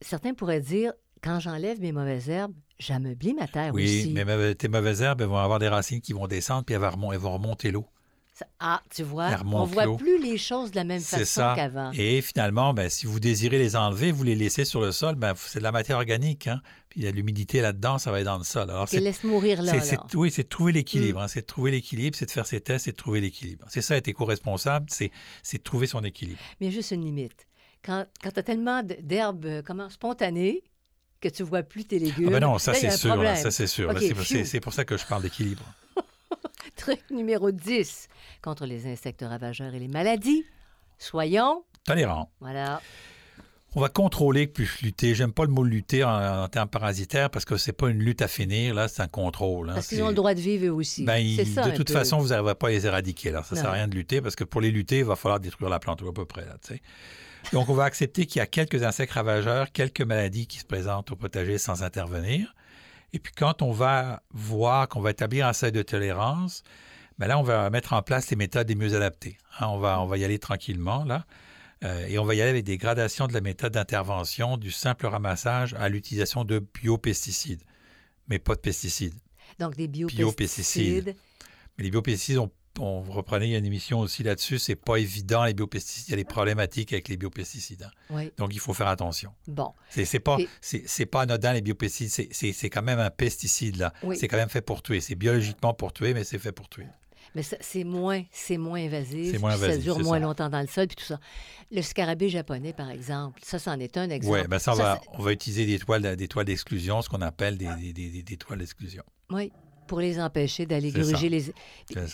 certains 0.00 0.34
pourraient 0.34 0.60
dire 0.60 0.92
quand 1.22 1.40
j'enlève 1.40 1.80
mes 1.80 1.92
mauvaises 1.92 2.28
herbes, 2.28 2.54
j'ameublis 2.78 3.34
ma 3.34 3.46
terre 3.46 3.74
aussi. 3.74 4.12
Oui, 4.14 4.24
mais 4.24 4.54
tes 4.54 4.68
mauvaises 4.68 5.02
herbes 5.02 5.20
elles 5.20 5.28
vont 5.28 5.36
avoir 5.36 5.58
des 5.58 5.68
racines 5.68 6.00
qui 6.00 6.12
vont 6.12 6.26
descendre 6.26 6.64
puis 6.64 6.74
elles 6.74 6.80
vont, 6.80 7.32
remonter 7.32 7.70
l'eau. 7.70 7.86
Ah, 8.58 8.82
tu 8.90 9.02
vois, 9.02 9.28
on 9.44 9.66
ne 9.66 9.72
voit 9.72 9.96
plus 9.96 10.20
les 10.20 10.38
choses 10.38 10.70
de 10.70 10.76
la 10.76 10.84
même 10.84 11.02
façon 11.02 11.52
qu'avant. 11.54 11.92
Et 11.92 12.22
finalement, 12.22 12.72
ben, 12.74 12.88
si 12.88 13.06
vous 13.06 13.20
désirez 13.20 13.58
les 13.58 13.76
enlever, 13.76 14.10
vous 14.10 14.24
les 14.24 14.34
laissez 14.34 14.64
sur 14.64 14.80
le 14.80 14.90
sol, 14.90 15.14
ben, 15.14 15.34
c'est 15.36 15.58
de 15.58 15.64
la 15.64 15.70
matière 15.70 15.98
organique. 15.98 16.48
Hein? 16.48 16.60
Puis 16.88 17.00
il 17.00 17.04
y 17.04 17.08
a 17.08 17.12
l'humidité 17.12 17.60
là-dedans, 17.60 17.98
ça 17.98 18.10
va 18.10 18.20
être 18.20 18.26
dans 18.26 18.38
le 18.38 18.44
sol. 18.44 18.68
Alors, 18.70 18.88
Et 18.92 19.00
laisse 19.00 19.22
mourir 19.22 19.62
là. 19.62 19.74
oui, 20.14 20.30
c'est 20.30 20.42
de 20.42 20.48
trouver 20.48 20.72
l'équilibre. 20.72 21.20
Mm. 21.20 21.22
Hein? 21.22 21.28
c'est 21.28 21.42
de 21.42 21.46
trouver 21.46 21.70
l'équilibre, 21.70 22.16
c'est 22.16 22.26
de 22.26 22.30
faire 22.30 22.46
ses 22.46 22.60
tests, 22.60 22.86
c'est 22.86 22.92
de 22.92 22.96
trouver 22.96 23.20
l'équilibre. 23.20 23.66
C'est 23.68 23.82
ça, 23.82 23.96
être 23.96 24.08
éco-responsable, 24.08 24.86
c'est 24.88 25.10
de 25.52 25.62
trouver 25.62 25.86
son 25.86 26.02
équilibre. 26.02 26.40
Mais 26.60 26.70
juste 26.70 26.90
une 26.90 27.04
limite. 27.04 27.46
Quand, 27.84 28.06
quand 28.22 28.30
tu 28.30 28.40
as 28.40 28.42
tellement 28.42 28.82
d'herbes 28.82 29.44
euh, 29.44 29.62
comment, 29.64 29.90
spontanées, 29.90 30.62
que 31.22 31.28
tu 31.28 31.42
vois 31.42 31.62
plus 31.62 31.84
tes 31.84 31.98
légumes. 31.98 32.28
Ah 32.28 32.32
ben 32.32 32.40
non, 32.40 32.58
ça 32.58 32.74
c'est 32.74 32.90
sûr, 32.90 33.16
ça 33.36 33.50
c'est 33.50 33.66
sûr. 33.66 33.90
c'est 34.44 34.60
pour 34.60 34.74
ça 34.74 34.84
que 34.84 34.98
je 34.98 35.06
parle 35.06 35.22
d'équilibre. 35.22 35.64
Truc 36.76 37.00
numéro 37.10 37.50
10 37.50 38.08
contre 38.42 38.66
les 38.66 38.86
insectes 38.86 39.24
ravageurs 39.26 39.74
et 39.74 39.78
les 39.78 39.88
maladies. 39.88 40.44
Soyons 40.98 41.64
tolérants. 41.84 42.30
Voilà. 42.40 42.80
On 43.74 43.80
va 43.80 43.88
contrôler 43.88 44.46
plus 44.46 44.82
lutter. 44.82 45.14
J'aime 45.14 45.32
pas 45.32 45.44
le 45.44 45.50
mot 45.50 45.64
lutter 45.64 46.04
en, 46.04 46.46
termes 46.48 46.68
parasitaires 46.68 47.30
parce 47.30 47.46
que 47.46 47.56
c'est 47.56 47.72
pas 47.72 47.88
une 47.88 48.00
lutte 48.00 48.20
à 48.20 48.28
finir, 48.28 48.74
là, 48.74 48.86
c'est 48.86 49.00
un 49.00 49.08
contrôle. 49.08 49.70
Hein. 49.70 49.74
parce 49.74 49.86
qu'ils 49.86 50.02
ont 50.02 50.08
le 50.08 50.14
droit 50.14 50.34
de 50.34 50.40
vivre 50.40 50.66
eux 50.66 50.70
aussi. 50.70 51.04
Ben, 51.04 51.24
de 51.24 51.74
toute 51.74 51.90
façon, 51.90 52.18
vous 52.18 52.28
n'arriverez 52.28 52.54
pas 52.54 52.68
à 52.68 52.70
les 52.70 52.84
éradiquer. 52.84 53.30
Là. 53.30 53.42
Ça 53.42 53.54
ne 53.54 53.60
sert 53.60 53.70
à 53.70 53.72
rien 53.72 53.88
de 53.88 53.94
lutter 53.94 54.20
parce 54.20 54.36
que 54.36 54.44
pour 54.44 54.60
les 54.60 54.70
lutter, 54.70 54.98
il 54.98 55.04
va 55.04 55.16
falloir 55.16 55.40
détruire 55.40 55.70
la 55.70 55.78
plante 55.78 56.02
à 56.02 56.12
peu 56.12 56.26
près. 56.26 56.44
Là, 56.44 56.56
Donc, 57.52 57.68
on 57.68 57.74
va 57.74 57.84
accepter 57.84 58.26
qu'il 58.26 58.38
y 58.38 58.42
a 58.42 58.46
quelques 58.46 58.82
insectes 58.82 59.12
ravageurs, 59.12 59.72
quelques 59.72 60.00
maladies 60.00 60.46
qui 60.46 60.58
se 60.58 60.64
présentent 60.64 61.10
au 61.10 61.16
potager 61.16 61.58
sans 61.58 61.82
intervenir. 61.82 62.54
Et 63.12 63.18
puis, 63.18 63.32
quand 63.36 63.62
on 63.62 63.72
va 63.72 64.22
voir 64.30 64.88
qu'on 64.88 65.00
va 65.00 65.10
établir 65.10 65.46
un 65.46 65.52
seuil 65.52 65.72
de 65.72 65.82
tolérance, 65.82 66.62
ben 67.18 67.26
là, 67.26 67.38
on 67.38 67.42
va 67.42 67.68
mettre 67.70 67.92
en 67.92 68.02
place 68.02 68.30
les 68.30 68.36
méthodes 68.36 68.68
les 68.68 68.74
mieux 68.74 68.94
adaptées. 68.94 69.36
Hein. 69.58 69.66
on, 69.68 69.78
va, 69.78 70.00
on 70.00 70.06
va 70.06 70.16
y 70.16 70.24
aller 70.24 70.38
tranquillement, 70.38 71.04
là. 71.04 71.26
Euh, 71.84 72.06
et 72.06 72.18
on 72.18 72.24
va 72.24 72.34
y 72.34 72.40
aller 72.40 72.50
avec 72.50 72.64
des 72.64 72.78
gradations 72.78 73.26
de 73.26 73.32
la 73.32 73.40
méthode 73.40 73.72
d'intervention, 73.72 74.56
du 74.56 74.70
simple 74.70 75.06
ramassage 75.06 75.74
à 75.74 75.88
l'utilisation 75.88 76.44
de 76.44 76.60
biopesticides, 76.60 77.62
mais 78.28 78.38
pas 78.38 78.54
de 78.54 78.60
pesticides. 78.60 79.14
Donc 79.58 79.76
des 79.76 79.88
biopesticides. 79.88 81.16
Mais 81.76 81.84
les 81.84 81.90
biopesticides, 81.90 82.38
on, 82.38 82.50
on 82.78 83.02
reprenait 83.02 83.56
une 83.56 83.64
émission 83.64 84.00
aussi 84.00 84.22
là-dessus, 84.22 84.58
c'est 84.58 84.76
pas 84.76 84.96
évident 84.96 85.44
les 85.44 85.54
biopesticides, 85.54 86.08
il 86.08 86.10
y 86.12 86.14
a 86.14 86.16
des 86.16 86.24
problématiques 86.24 86.92
avec 86.92 87.08
les 87.08 87.16
biopesticides. 87.16 87.88
Hein. 88.10 88.26
Donc 88.38 88.54
il 88.54 88.60
faut 88.60 88.74
faire 88.74 88.88
attention. 88.88 89.32
Bon. 89.46 89.72
C'est 89.90 90.20
pas, 90.20 90.36
c'est 90.60 91.06
pas 91.06 91.22
anodin 91.22 91.52
les 91.52 91.60
biopesticides, 91.60 92.32
c'est 92.32 92.70
quand 92.70 92.82
même 92.82 92.98
un 92.98 93.10
pesticide 93.10 93.76
là. 93.76 93.92
C'est 94.14 94.28
quand 94.28 94.36
même 94.38 94.48
fait 94.48 94.62
pour 94.62 94.82
tuer. 94.82 95.00
C'est 95.00 95.14
biologiquement 95.14 95.74
pour 95.74 95.92
tuer, 95.92 96.14
mais 96.14 96.24
c'est 96.24 96.38
fait 96.38 96.52
pour 96.52 96.68
tuer. 96.68 96.86
Mais 97.34 97.42
c'est 97.42 97.84
moins, 97.84 98.22
c'est 98.30 98.58
moins 98.58 98.80
invasif. 98.80 99.40
Moins 99.40 99.56
ça 99.56 99.76
dure 99.78 99.98
moins 100.00 100.18
longtemps 100.18 100.50
dans 100.50 100.60
le 100.60 100.66
sol, 100.66 100.86
puis 100.86 100.96
tout 100.96 101.04
ça. 101.04 101.18
Le 101.70 101.80
scarabée 101.80 102.28
japonais, 102.28 102.74
par 102.74 102.90
exemple, 102.90 103.40
ça, 103.42 103.58
c'en 103.58 103.78
est 103.80 103.96
un 103.96 104.10
exemple. 104.10 104.40
Oui, 104.40 104.46
ben 104.48 104.58
ça, 104.58 104.72
on, 104.72 104.76
va, 104.76 105.00
on 105.14 105.22
va 105.22 105.32
utiliser 105.32 105.64
des 105.64 105.78
toiles, 105.78 106.16
des 106.16 106.28
toiles 106.28 106.44
d'exclusion, 106.44 107.00
ce 107.00 107.08
qu'on 107.08 107.22
appelle 107.22 107.56
des, 107.56 107.92
des, 107.94 108.22
des, 108.22 108.36
toiles 108.36 108.58
d'exclusion. 108.58 109.02
Oui, 109.30 109.50
pour 109.86 110.00
les 110.00 110.20
empêcher 110.20 110.66
d'aller 110.66 110.90
gruger 110.90 111.28
les... 111.28 111.52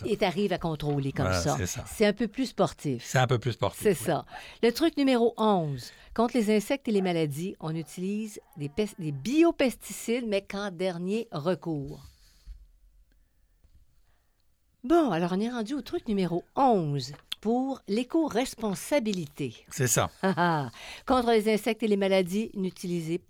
Et 0.05 0.17
tu 0.17 0.25
arrives 0.25 0.53
à 0.53 0.59
contrôler 0.59 1.13
comme 1.13 1.33
ça. 1.33 1.57
C'est 1.87 2.07
un 2.07 2.13
peu 2.13 2.29
plus 2.29 2.47
sportif. 2.47 3.05
C'est 3.05 3.19
un 3.19 3.27
peu 3.27 3.39
plus 3.39 3.53
sportif. 3.53 3.83
C'est 3.83 3.95
ça. 3.95 4.25
Le 4.63 4.73
truc 4.73 4.97
numéro 4.97 5.35
11. 5.37 5.93
Contre 6.15 6.37
les 6.37 6.55
insectes 6.55 6.89
et 6.89 6.93
les 6.93 7.03
maladies, 7.03 7.55
on 7.61 7.75
utilise 7.77 8.41
des, 8.57 8.71
des 8.99 9.13
biopesticides, 9.13 10.27
mais 10.27 10.43
qu'en 10.43 10.71
dernier 10.71 11.29
recours. 11.31 12.01
Bon, 14.85 15.11
alors 15.11 15.33
on 15.33 15.41
est 15.41 15.51
rendu 15.51 15.75
au 15.75 15.83
truc 15.83 16.09
numéro 16.09 16.45
11 16.57 17.13
pour 17.41 17.81
l'éco-responsabilité. 17.89 19.55
C'est 19.71 19.87
ça. 19.87 20.11
Contre 21.07 21.31
les 21.31 21.53
insectes 21.53 21.83
et 21.83 21.89
les 21.89 21.97
maladies, 21.97 22.51
n'utilisez 22.55 23.21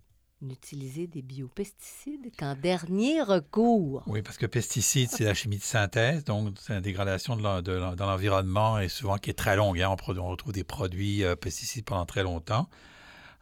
des 0.41 1.23
biopesticides 1.23 2.31
qu'en 2.39 2.55
dernier 2.55 3.23
recours. 3.23 4.03
Oui, 4.07 4.23
parce 4.23 4.37
que 4.37 4.47
pesticides, 4.47 5.11
c'est 5.11 5.25
la 5.25 5.35
chimie 5.35 5.59
de 5.59 5.63
synthèse, 5.63 6.25
donc 6.25 6.55
c'est 6.61 6.75
une 6.75 6.81
dégradation 6.81 7.37
de, 7.37 7.61
dans 7.61 8.07
l'environnement 8.07 8.79
et 8.79 8.89
souvent 8.89 9.19
qui 9.19 9.31
est 9.31 9.35
très 9.35 9.57
longue. 9.57 9.81
Hein. 9.81 9.95
On, 10.09 10.19
on, 10.19 10.29
retrouve 10.29 10.53
des 10.53 10.65
produits 10.65 11.25
euh, 11.25 11.35
pesticides 11.35 11.85
pendant 11.85 12.07
très 12.07 12.23
longtemps, 12.23 12.69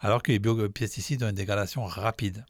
alors 0.00 0.22
que 0.22 0.32
les 0.32 0.38
biopesticides 0.38 1.22
ont 1.22 1.28
une 1.28 1.34
dégradation 1.34 1.84
rapide. 1.84 2.44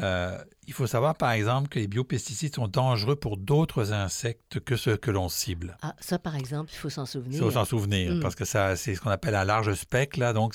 Euh, 0.00 0.38
il 0.66 0.72
faut 0.72 0.86
savoir, 0.86 1.16
par 1.16 1.32
exemple, 1.32 1.68
que 1.68 1.78
les 1.78 1.88
biopesticides 1.88 2.54
sont 2.54 2.68
dangereux 2.68 3.16
pour 3.16 3.36
d'autres 3.36 3.92
insectes 3.92 4.60
que 4.60 4.76
ceux 4.76 4.96
que 4.96 5.10
l'on 5.10 5.28
cible. 5.28 5.76
Ah, 5.82 5.94
ça, 5.98 6.18
par 6.18 6.36
exemple, 6.36 6.70
il 6.72 6.76
faut 6.76 6.90
s'en 6.90 7.06
souvenir. 7.06 7.40
Il 7.40 7.44
faut 7.44 7.50
s'en 7.50 7.64
souvenir, 7.64 8.14
hmm. 8.14 8.20
parce 8.20 8.34
que 8.34 8.44
ça, 8.44 8.76
c'est 8.76 8.94
ce 8.94 9.00
qu'on 9.00 9.10
appelle 9.10 9.34
un 9.34 9.44
large 9.44 9.72
spectre. 9.74 10.20
Là, 10.20 10.32
donc, 10.32 10.54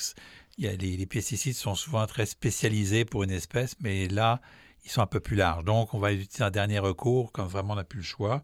les, 0.58 1.06
pesticides 1.06 1.54
sont 1.54 1.74
souvent 1.74 2.06
très 2.06 2.26
spécialisés 2.26 3.04
pour 3.04 3.22
une 3.22 3.30
espèce, 3.30 3.76
mais 3.80 4.08
là, 4.08 4.40
ils 4.84 4.90
sont 4.90 5.00
un 5.00 5.06
peu 5.06 5.20
plus 5.20 5.36
larges. 5.36 5.64
Donc, 5.64 5.94
on 5.94 5.98
va 5.98 6.12
utiliser 6.12 6.44
en 6.44 6.50
dernier 6.50 6.78
recours, 6.78 7.32
quand 7.32 7.46
vraiment 7.46 7.74
on 7.74 7.76
n'a 7.76 7.84
plus 7.84 7.98
le 7.98 8.04
choix, 8.04 8.42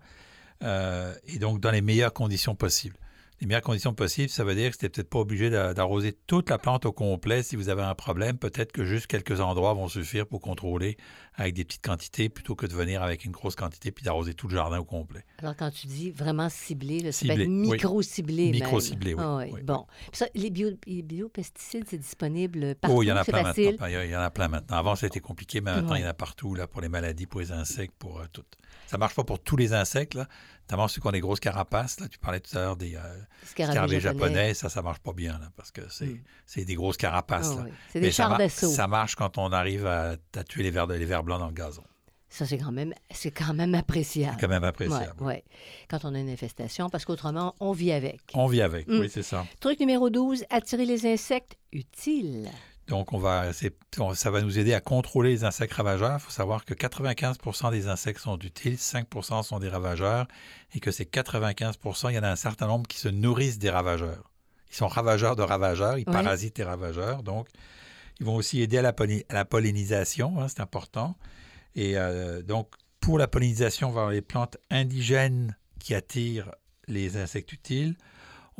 euh, 0.62 1.14
et 1.27 1.38
donc 1.38 1.61
dans 1.61 1.70
les 1.70 1.81
meilleures 1.81 2.12
conditions 2.12 2.55
possibles 2.55 2.96
les 3.40 3.46
meilleures 3.46 3.62
conditions 3.62 3.94
possibles, 3.94 4.29
ça 4.29 4.44
veut 4.44 4.55
dire 4.55 4.68
que 4.68 4.76
c'était 4.76 4.90
peut-être 4.90 5.09
pas 5.09 5.20
obligé 5.20 5.48
d'arroser 5.48 6.12
toute 6.26 6.50
la 6.50 6.59
plante 6.59 6.85
au 6.85 6.92
complet 6.92 7.42
si 7.42 7.57
vous 7.57 7.70
avez 7.70 7.83
un 7.83 7.94
problème. 7.94 8.37
Peut-être 8.37 8.70
que 8.70 8.85
juste 8.85 9.07
quelques 9.07 9.40
endroits 9.40 9.72
vont 9.72 9.88
suffire 9.88 10.26
pour 10.26 10.40
contrôler 10.40 10.98
avec 11.35 11.55
des 11.55 11.64
petites 11.64 11.83
quantités 11.83 12.29
plutôt 12.29 12.55
que 12.55 12.66
de 12.66 12.74
venir 12.74 13.03
avec 13.03 13.24
une 13.24 13.33
grosse 13.33 13.57
quantité 13.57 13.92
puis 13.92 14.05
d'arroser 14.05 14.35
tout 14.35 14.46
le 14.46 14.57
jardin 14.57 14.79
au 14.79 14.85
complet. 14.85 15.24
Alors, 15.38 15.57
quand 15.57 15.70
tu 15.70 15.87
dis 15.87 16.11
vraiment 16.11 16.50
ciblé, 16.50 17.12
c'est 17.12 17.35
micro-ciblé. 17.46 18.50
Micro-ciblé, 18.50 19.14
oui. 19.14 19.22
Ah 19.22 19.44
bon. 19.64 19.87
les, 20.35 20.50
biopesticides, 20.50 21.85
c'est 21.88 21.98
disponible 21.98 22.74
partout. 22.74 22.98
Oh, 22.98 23.03
il 23.03 23.07
y 23.07 23.12
en 23.12 23.16
a 23.16 23.24
plein 23.24 23.42
maintenant. 23.42 23.87
Il 23.87 24.11
y 24.11 24.16
en 24.16 24.20
a 24.20 24.31
plein 24.31 24.48
maintenant. 24.48 24.76
Avant, 24.76 24.96
c'était 24.96 25.20
compliqué, 25.20 25.62
mais 25.62 25.74
maintenant, 25.74 25.94
il 25.94 26.03
y 26.03 26.05
en 26.05 26.11
a 26.11 26.14
partout 26.14 26.55
là, 26.55 26.66
pour 26.66 26.83
les 26.83 26.90
maladies, 26.90 27.26
pour 27.26 27.40
les 27.40 27.53
insectes, 27.53 27.94
pour 27.98 28.20
euh, 28.20 28.24
tout. 28.31 28.44
Ça 28.90 28.98
marche 28.98 29.14
pas 29.14 29.22
pour 29.22 29.38
tous 29.38 29.57
les 29.57 29.72
insectes, 29.72 30.14
là. 30.14 30.26
notamment 30.62 30.88
ceux 30.88 31.00
qui 31.00 31.07
ont 31.07 31.12
des 31.12 31.20
grosses 31.20 31.38
carapaces. 31.38 32.00
Là. 32.00 32.09
Tu 32.09 32.18
parlais 32.18 32.40
tout 32.40 32.59
à 32.59 32.61
l'heure 32.61 32.76
des 32.76 32.96
euh, 32.96 33.20
scarabées, 33.44 34.00
japonais. 34.00 34.53
Ça, 34.53 34.68
ça 34.68 34.83
marche 34.83 34.98
pas 34.98 35.12
bien, 35.12 35.38
là, 35.38 35.53
parce 35.55 35.70
que 35.70 35.83
c'est 35.88 36.62
mm. 36.62 36.64
des 36.64 36.74
grosses 36.74 36.96
carapaces. 36.96 37.53
Ah 37.57 37.66
c'est 37.92 38.00
des 38.00 38.11
chars 38.11 38.37
d'assaut. 38.37 38.66
Ça 38.66 38.88
marche 38.88 39.14
quand 39.14 39.38
on 39.38 39.53
arrive 39.53 39.87
à, 39.87 40.16
tuer 40.48 40.64
les 40.64 40.72
vers, 40.72 40.88
les 40.88 41.05
vers 41.05 41.22
blancs 41.22 41.38
dans 41.38 41.46
le 41.46 41.53
gazon. 41.53 41.85
Ça, 42.29 42.46
c'est 42.46 42.59
quand 42.59 42.72
même, 42.72 42.92
c'est 43.12 43.31
quand 43.31 43.55
même 43.55 43.76
appréciable. 43.76 44.35
C'est 44.35 44.40
quand 44.40 44.53
même 44.53 44.64
appréciable. 44.64 45.22
Ouais. 45.22 45.44
quand 45.88 46.05
on 46.05 46.12
a 46.16 46.18
une 46.18 46.29
infestation, 46.29 46.90
parce 46.90 47.05
qu'autrement, 47.05 47.55
on 47.61 47.70
vit 47.70 47.92
avec. 47.92 48.20
On 48.35 48.48
vit 48.48 48.62
avec, 48.62 48.88
mm. 48.88 48.98
oui, 48.98 49.09
c'est 49.09 49.22
ça. 49.22 49.46
Truc 49.61 49.79
numéro 49.79 50.11
12, 50.11 50.46
attirer 50.50 50.85
les 50.85 51.07
insectes 51.07 51.57
utiles. 51.72 52.50
Donc, 52.90 53.12
on 53.12 53.18
va, 53.18 53.53
ça 53.53 54.31
va 54.33 54.42
nous 54.42 54.59
aider 54.59 54.74
à 54.74 54.81
contrôler 54.81 55.31
les 55.31 55.44
insectes 55.44 55.74
ravageurs. 55.74 56.16
Il 56.18 56.22
faut 56.22 56.33
savoir 56.33 56.64
que 56.64 56.74
95% 56.74 57.70
des 57.70 57.87
insectes 57.87 58.18
sont 58.18 58.37
utiles, 58.40 58.74
5% 58.74 59.44
sont 59.44 59.61
des 59.61 59.68
ravageurs, 59.68 60.26
et 60.74 60.81
que 60.81 60.90
ces 60.90 61.05
95% 61.05 62.11
il 62.11 62.16
y 62.16 62.18
en 62.18 62.24
a 62.24 62.29
un 62.29 62.37
certain 62.37 62.66
nombre 62.66 62.88
qui 62.88 62.98
se 62.98 63.07
nourrissent 63.07 63.61
des 63.61 63.70
ravageurs. 63.70 64.33
Ils 64.72 64.74
sont 64.74 64.88
ravageurs 64.88 65.37
de 65.37 65.42
ravageurs, 65.42 65.98
ils 65.98 66.05
parasitent 66.05 66.59
les 66.59 66.64
ravageurs. 66.64 67.22
Donc, 67.22 67.46
ils 68.18 68.26
vont 68.26 68.35
aussi 68.35 68.61
aider 68.61 68.79
à 68.79 68.83
la, 68.83 69.44
pollinisation, 69.44 70.40
hein, 70.40 70.48
c'est 70.48 70.61
important. 70.61 71.16
Et 71.76 71.96
euh, 71.96 72.42
donc, 72.42 72.70
pour 72.98 73.18
la 73.18 73.29
pollinisation, 73.29 73.90
on 73.90 73.92
va 73.92 74.00
avoir 74.00 74.12
les 74.12 74.20
plantes 74.20 74.57
indigènes 74.68 75.57
qui 75.79 75.94
attirent 75.94 76.50
les 76.88 77.16
insectes 77.16 77.53
utiles. 77.53 77.94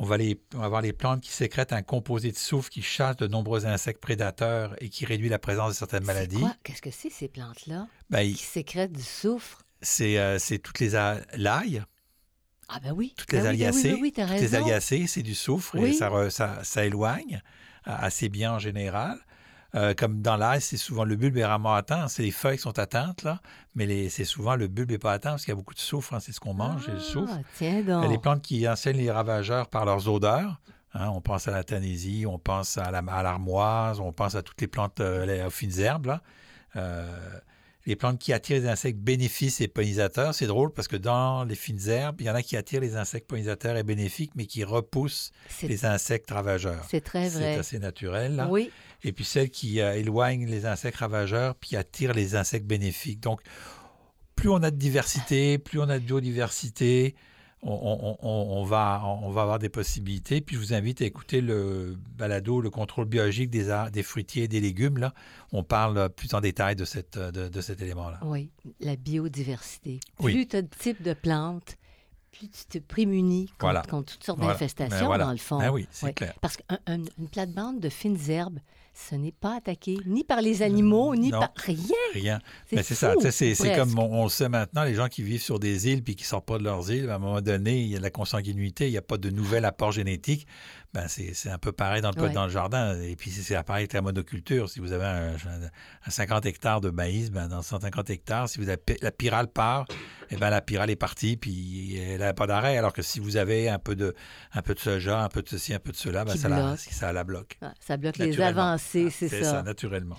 On 0.03 0.05
va, 0.05 0.17
avoir 0.55 0.81
les 0.81 0.93
plantes 0.93 1.21
qui 1.21 1.29
sécrètent 1.29 1.73
un 1.73 1.83
composé 1.83 2.31
de 2.31 2.35
soufre 2.35 2.71
qui 2.71 2.81
chasse 2.81 3.17
de 3.17 3.27
nombreux 3.27 3.67
insectes 3.67 4.01
prédateurs 4.01 4.75
et 4.81 4.89
qui 4.89 5.05
réduit 5.05 5.29
la 5.29 5.37
présence 5.37 5.73
de 5.73 5.75
certaines 5.75 6.05
maladies. 6.05 6.43
Qu'est-ce 6.63 6.81
que 6.81 6.89
c'est 6.89 7.11
ces 7.11 7.27
plantes-là? 7.27 7.87
Ben, 8.09 8.27
qui 8.33 8.41
sécrètent 8.41 8.93
du 8.93 9.03
soufre? 9.03 9.61
C'est 9.79 10.17
euh, 10.17 10.39
toutes 10.63 10.79
les 10.79 10.89
l'ail. 11.37 11.83
Ah 12.67 12.79
ben 12.79 12.93
oui. 12.93 13.13
Toutes 13.15 13.31
les 13.31 13.41
ben 13.41 13.49
aliacées. 13.49 13.93
Oui, 14.01 14.11
toutes 14.11 14.27
les 14.27 15.07
c'est 15.07 15.21
du 15.21 15.35
soufre 15.35 15.75
et 15.75 15.93
ça, 15.93 16.09
ça, 16.63 16.83
éloigne 16.83 17.39
assez 17.85 18.27
bien 18.27 18.53
en 18.53 18.59
général. 18.59 19.19
Euh, 19.73 19.93
comme 19.93 20.21
dans 20.21 20.35
l'ail, 20.35 20.59
c'est 20.61 20.75
souvent 20.77 21.05
le 21.05 21.15
bulbe 21.15 21.37
est 21.37 21.45
rarement 21.45 21.73
atteint. 21.73 22.07
C'est 22.09 22.23
les 22.23 22.31
feuilles 22.31 22.57
qui 22.57 22.63
sont 22.63 22.77
atteintes, 22.77 23.23
là. 23.23 23.39
Mais 23.75 24.09
c'est 24.09 24.25
souvent 24.25 24.55
le 24.55 24.67
bulbe 24.67 24.91
n'est 24.91 24.97
pas 24.97 25.13
atteint 25.13 25.29
parce 25.31 25.43
qu'il 25.45 25.51
y 25.51 25.53
a 25.53 25.55
beaucoup 25.55 25.73
de 25.73 25.79
soufre. 25.79 26.13
hein. 26.13 26.19
C'est 26.19 26.33
ce 26.33 26.39
qu'on 26.41 26.53
mange, 26.53 26.87
le 26.89 26.99
soufre. 26.99 27.31
Ah, 27.37 27.41
tiens 27.55 27.79
Il 27.79 27.87
y 27.87 27.91
a 27.91 28.01
donc. 28.01 28.09
les 28.11 28.17
plantes 28.17 28.41
qui 28.41 28.67
enseignent 28.67 28.97
les 28.97 29.11
ravageurs 29.11 29.67
par 29.69 29.85
leurs 29.85 30.09
odeurs. 30.09 30.59
hein. 30.93 31.07
on 31.13 31.21
pense 31.21 31.47
à 31.47 31.51
la 31.51 31.63
tanésie, 31.63 32.25
on 32.27 32.37
pense 32.37 32.77
à 32.77 32.91
la- 32.91 32.97
à 33.07 33.23
l'armoise, 33.23 34.01
on 34.01 34.11
pense 34.11 34.35
à 34.35 34.41
toutes 34.41 34.59
les 34.59 34.67
plantes 34.67 34.99
euh, 34.99 35.25
les- 35.25 35.41
aux 35.43 35.49
fines 35.49 35.79
herbes. 35.79 36.07
là. 36.07 36.21
Euh, 36.75 37.07
les 37.85 37.95
plantes 37.95 38.19
qui 38.19 38.31
attirent 38.33 38.59
les 38.61 38.67
insectes 38.67 38.99
bénéfices 38.99 39.59
et 39.61 39.67
pollinisateurs, 39.67 40.35
c'est 40.35 40.45
drôle 40.47 40.71
parce 40.71 40.87
que 40.87 40.95
dans 40.97 41.43
les 41.43 41.55
fines 41.55 41.87
herbes, 41.87 42.21
il 42.21 42.27
y 42.27 42.29
en 42.29 42.35
a 42.35 42.43
qui 42.43 42.55
attirent 42.55 42.81
les 42.81 42.95
insectes 42.95 43.27
pollinisateurs 43.27 43.75
et 43.77 43.83
bénéfiques, 43.83 44.31
mais 44.35 44.45
qui 44.45 44.63
repoussent 44.63 45.31
C'est 45.49 45.67
les 45.67 45.85
insectes 45.85 46.29
ravageurs. 46.29 46.85
c'est 46.89 47.01
très 47.01 47.29
C'est 47.29 47.39
vrai. 47.39 47.55
assez 47.57 47.79
naturel. 47.79 48.35
Là. 48.35 48.47
Oui, 48.49 48.69
Et 49.03 49.11
puis 49.13 49.25
celles 49.25 49.49
qui 49.49 49.81
euh, 49.81 49.95
éloignent 49.95 50.45
les 50.45 50.65
insectes 50.67 50.97
ravageurs, 50.97 51.55
puis 51.55 51.75
attirent 51.75 52.13
les 52.13 52.35
insectes 52.35 52.67
bénéfiques. 52.67 53.19
Donc, 53.19 53.41
plus 54.35 54.49
on 54.49 54.61
a 54.63 54.69
de 54.71 54.77
diversité, 54.77 55.57
plus 55.57 55.79
on 55.79 55.89
a 55.89 55.97
de 55.99 56.03
biodiversité, 56.05 57.15
on, 57.63 57.71
on- 57.73 58.17
on- 58.21 58.59
on 58.59 58.63
va, 58.63 59.01
on 59.21 59.29
va 59.29 59.43
avoir 59.43 59.59
des 59.59 59.69
possibilités. 59.69 60.41
Puis 60.41 60.55
je 60.55 60.61
vous 60.61 60.73
invite 60.73 61.01
à 61.01 61.05
écouter 61.05 61.41
le 61.41 61.95
balado, 62.17 62.59
le 62.61 62.69
contrôle 62.69 63.05
biologique 63.05 63.49
des, 63.49 63.69
ar- 63.69 63.91
des 63.91 64.03
fruitiers 64.03 64.43
et 64.43 64.47
des 64.47 64.59
légumes. 64.61 64.97
Là. 64.97 65.13
On 65.51 65.63
parle 65.63 66.09
plus 66.09 66.33
en 66.33 66.41
détail 66.41 66.75
de, 66.75 66.85
cette, 66.85 67.17
de, 67.19 67.47
de 67.49 67.61
cet 67.61 67.81
élément-là. 67.81 68.19
oui, 68.23 68.49
la 68.79 68.95
biodiversité. 68.95 69.99
Oui. 70.19 70.33
Plus 70.33 70.47
tu 70.47 70.55
as 70.55 70.61
de 70.63 70.67
types 70.67 71.01
de 71.03 71.13
plantes, 71.13 71.77
plus 72.31 72.49
tu 72.49 72.65
te 72.65 72.77
prémunis 72.79 73.45
contre, 73.47 73.57
Voilà. 73.59 73.81
contre 73.83 74.13
toutes 74.13 74.23
sortes 74.23 74.39
Voilà. 74.39 74.53
d'infestations, 74.53 74.97
Ben 74.99 75.05
voilà. 75.05 75.25
dans 75.25 75.31
le 75.31 75.37
fond. 75.37 75.59
Ben 75.59 75.69
oui, 75.71 75.87
c'est 75.91 76.13
clair. 76.13 76.33
Parce 76.41 76.57
qu'une 76.57 77.07
plate-bande 77.31 77.79
de 77.79 77.89
fines 77.89 78.17
herbes, 78.29 78.59
ce 78.93 79.15
n'est 79.15 79.31
pas 79.31 79.55
attaqué 79.57 79.97
ni 80.05 80.23
par 80.23 80.41
les 80.41 80.61
animaux, 80.61 81.15
ni 81.15 81.29
Non. 81.29 81.39
par 81.39 81.51
rien. 81.55 81.77
Rien. 82.13 82.39
C'est 82.67 82.75
Mais 82.75 82.83
c'est 82.83 82.95
ça. 82.95 83.13
C'est 83.31 83.75
comme 83.75 83.97
on, 83.97 84.21
on 84.21 84.23
le 84.25 84.29
sait 84.29 84.49
maintenant, 84.49 84.83
les 84.83 84.95
gens 84.95 85.07
qui 85.07 85.23
vivent 85.23 85.41
sur 85.41 85.59
des 85.59 85.87
îles 85.87 86.03
puis 86.03 86.15
qui 86.15 86.23
ne 86.23 86.27
sortent 86.27 86.45
pas 86.45 86.57
de 86.57 86.63
leurs 86.63 86.91
îles, 86.91 87.09
à 87.09 87.15
un 87.15 87.19
moment 87.19 87.41
donné, 87.41 87.79
il 87.81 87.87
y 87.87 87.95
a 87.95 87.99
de 87.99 88.03
la 88.03 88.09
consanguinité, 88.09 88.87
il 88.87 88.91
n'y 88.91 88.97
a 88.97 89.01
pas 89.01 89.17
de 89.17 89.29
nouvel 89.29 89.65
apport 89.65 89.91
génétique. 89.91 90.45
Ben, 90.93 91.07
c'est 91.07 91.49
un 91.49 91.57
peu 91.57 91.71
pareil 91.71 92.01
dans 92.01 92.11
le, 92.11 92.21
Ouais. 92.21 92.31
dans 92.33 92.43
le 92.43 92.51
jardin. 92.51 92.99
Et 93.01 93.15
puis, 93.15 93.31
c'est 93.31 93.55
pareil 93.63 93.83
avec 93.83 93.93
la 93.93 94.01
monoculture. 94.01 94.69
Si 94.69 94.81
vous 94.81 94.91
avez 94.91 95.05
un, 95.05 95.35
un 96.05 96.09
50 96.09 96.45
hectares 96.45 96.81
de 96.81 96.89
maïs, 96.89 97.31
ben, 97.31 97.47
dans 97.47 97.61
150 97.61 98.09
hectares, 98.09 98.49
si 98.49 98.59
vous 98.59 98.67
avez, 98.67 98.81
la 99.01 99.11
pyrale 99.11 99.47
part, 99.47 99.85
eh 100.31 100.35
ben, 100.35 100.49
la 100.49 100.59
pyrale 100.59 100.89
est 100.89 100.97
partie, 100.97 101.37
puis 101.37 101.95
elle 101.97 102.19
n'a 102.19 102.33
pas 102.33 102.45
d'arrêt. 102.45 102.77
Alors 102.77 102.91
que 102.91 103.01
si 103.01 103.21
vous 103.21 103.37
avez 103.37 103.69
un 103.69 103.79
peu 103.79 103.95
de, 103.95 104.13
un 104.53 104.61
peu 104.61 104.73
de 104.73 104.79
soja, 104.79 105.23
un 105.23 105.29
peu 105.29 105.41
de 105.41 105.47
ceci, 105.47 105.73
un 105.73 105.79
peu 105.79 105.93
de 105.93 105.97
cela, 105.97 106.25
ben, 106.25 106.35
ça, 106.35 106.49
la, 106.49 106.61
bloque. 106.61 106.79
ça 106.79 107.13
la 107.13 107.23
bloque. 107.23 107.57
Ah, 107.61 107.73
Ça 107.79 107.95
bloque 107.95 108.17
les 108.17 108.41
avancées, 108.41 109.05
Ah, 109.07 109.11
c'est 109.17 109.29
C'est 109.29 109.43
ça. 109.43 109.51
ça, 109.51 109.63
naturellement. 109.63 110.17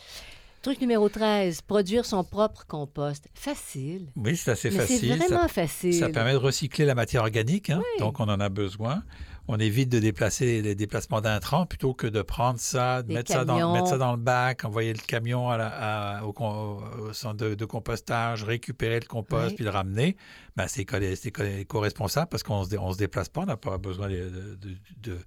Truc 0.62 0.80
numéro 0.80 1.08
13, 1.08 1.60
produire 1.62 2.06
son 2.06 2.22
propre 2.22 2.64
compost. 2.66 3.26
Facile. 3.34 4.06
Oui, 4.16 4.36
c'est 4.36 4.52
assez 4.52 4.70
Mais 4.70 4.78
facile. 4.78 5.00
c'est 5.00 5.18
Ça 5.18 5.26
vraiment 5.26 5.48
facile. 5.48 5.94
Ça 5.94 6.08
permet 6.08 6.32
de 6.32 6.36
recycler 6.38 6.84
la 6.84 6.94
matière 6.94 7.22
organique, 7.22 7.68
hein, 7.70 7.82
donc 7.98 8.20
on 8.20 8.28
en 8.28 8.38
a 8.40 8.48
besoin. 8.48 9.02
On 9.48 9.58
évite 9.58 9.88
de 9.88 9.98
déplacer 9.98 10.62
les 10.62 10.74
déplacements 10.76 11.20
d'intrants 11.20 11.66
plutôt 11.66 11.94
que 11.94 12.06
de 12.06 12.22
prendre 12.22 12.60
ça, 12.60 13.02
de 13.02 13.12
mettre 13.12 13.32
ça, 13.32 13.44
dans, 13.44 13.56
camions. 13.56 13.72
mettre 13.72 13.88
ça 13.88 13.98
dans 13.98 14.12
le 14.12 14.18
bac, 14.18 14.64
envoyer 14.64 14.92
le 14.92 15.00
camion 15.00 15.50
à 15.50 15.56
la- 15.56 16.18
à- 16.18 16.24
au, 16.24 17.12
centre 17.12 17.36
de, 17.48 17.54
de 17.54 17.64
compostage, 17.64 18.44
récupérer 18.44 19.00
le 19.00 19.06
compost 19.06 19.48
Oui. 19.50 19.54
puis 19.56 19.64
le 19.64 19.70
ramener. 19.70 20.16
Ben, 20.56 20.68
c'est 20.68 20.84
co- 20.84 20.96
c'est 21.16 21.32
co- 21.32 21.42
éco-responsable 21.42 22.28
parce 22.30 22.44
qu'on 22.44 22.60
ne 22.60 22.64
se, 22.64 22.70
dé- 22.70 22.78
on 22.78 22.92
se 22.92 22.98
déplace 22.98 23.28
pas, 23.28 23.42
on 23.42 23.46
n'a 23.46 23.56
pas 23.56 23.78
besoin 23.78 24.08
de, 24.08 24.56
de- 24.60 24.76
de- 25.02 25.18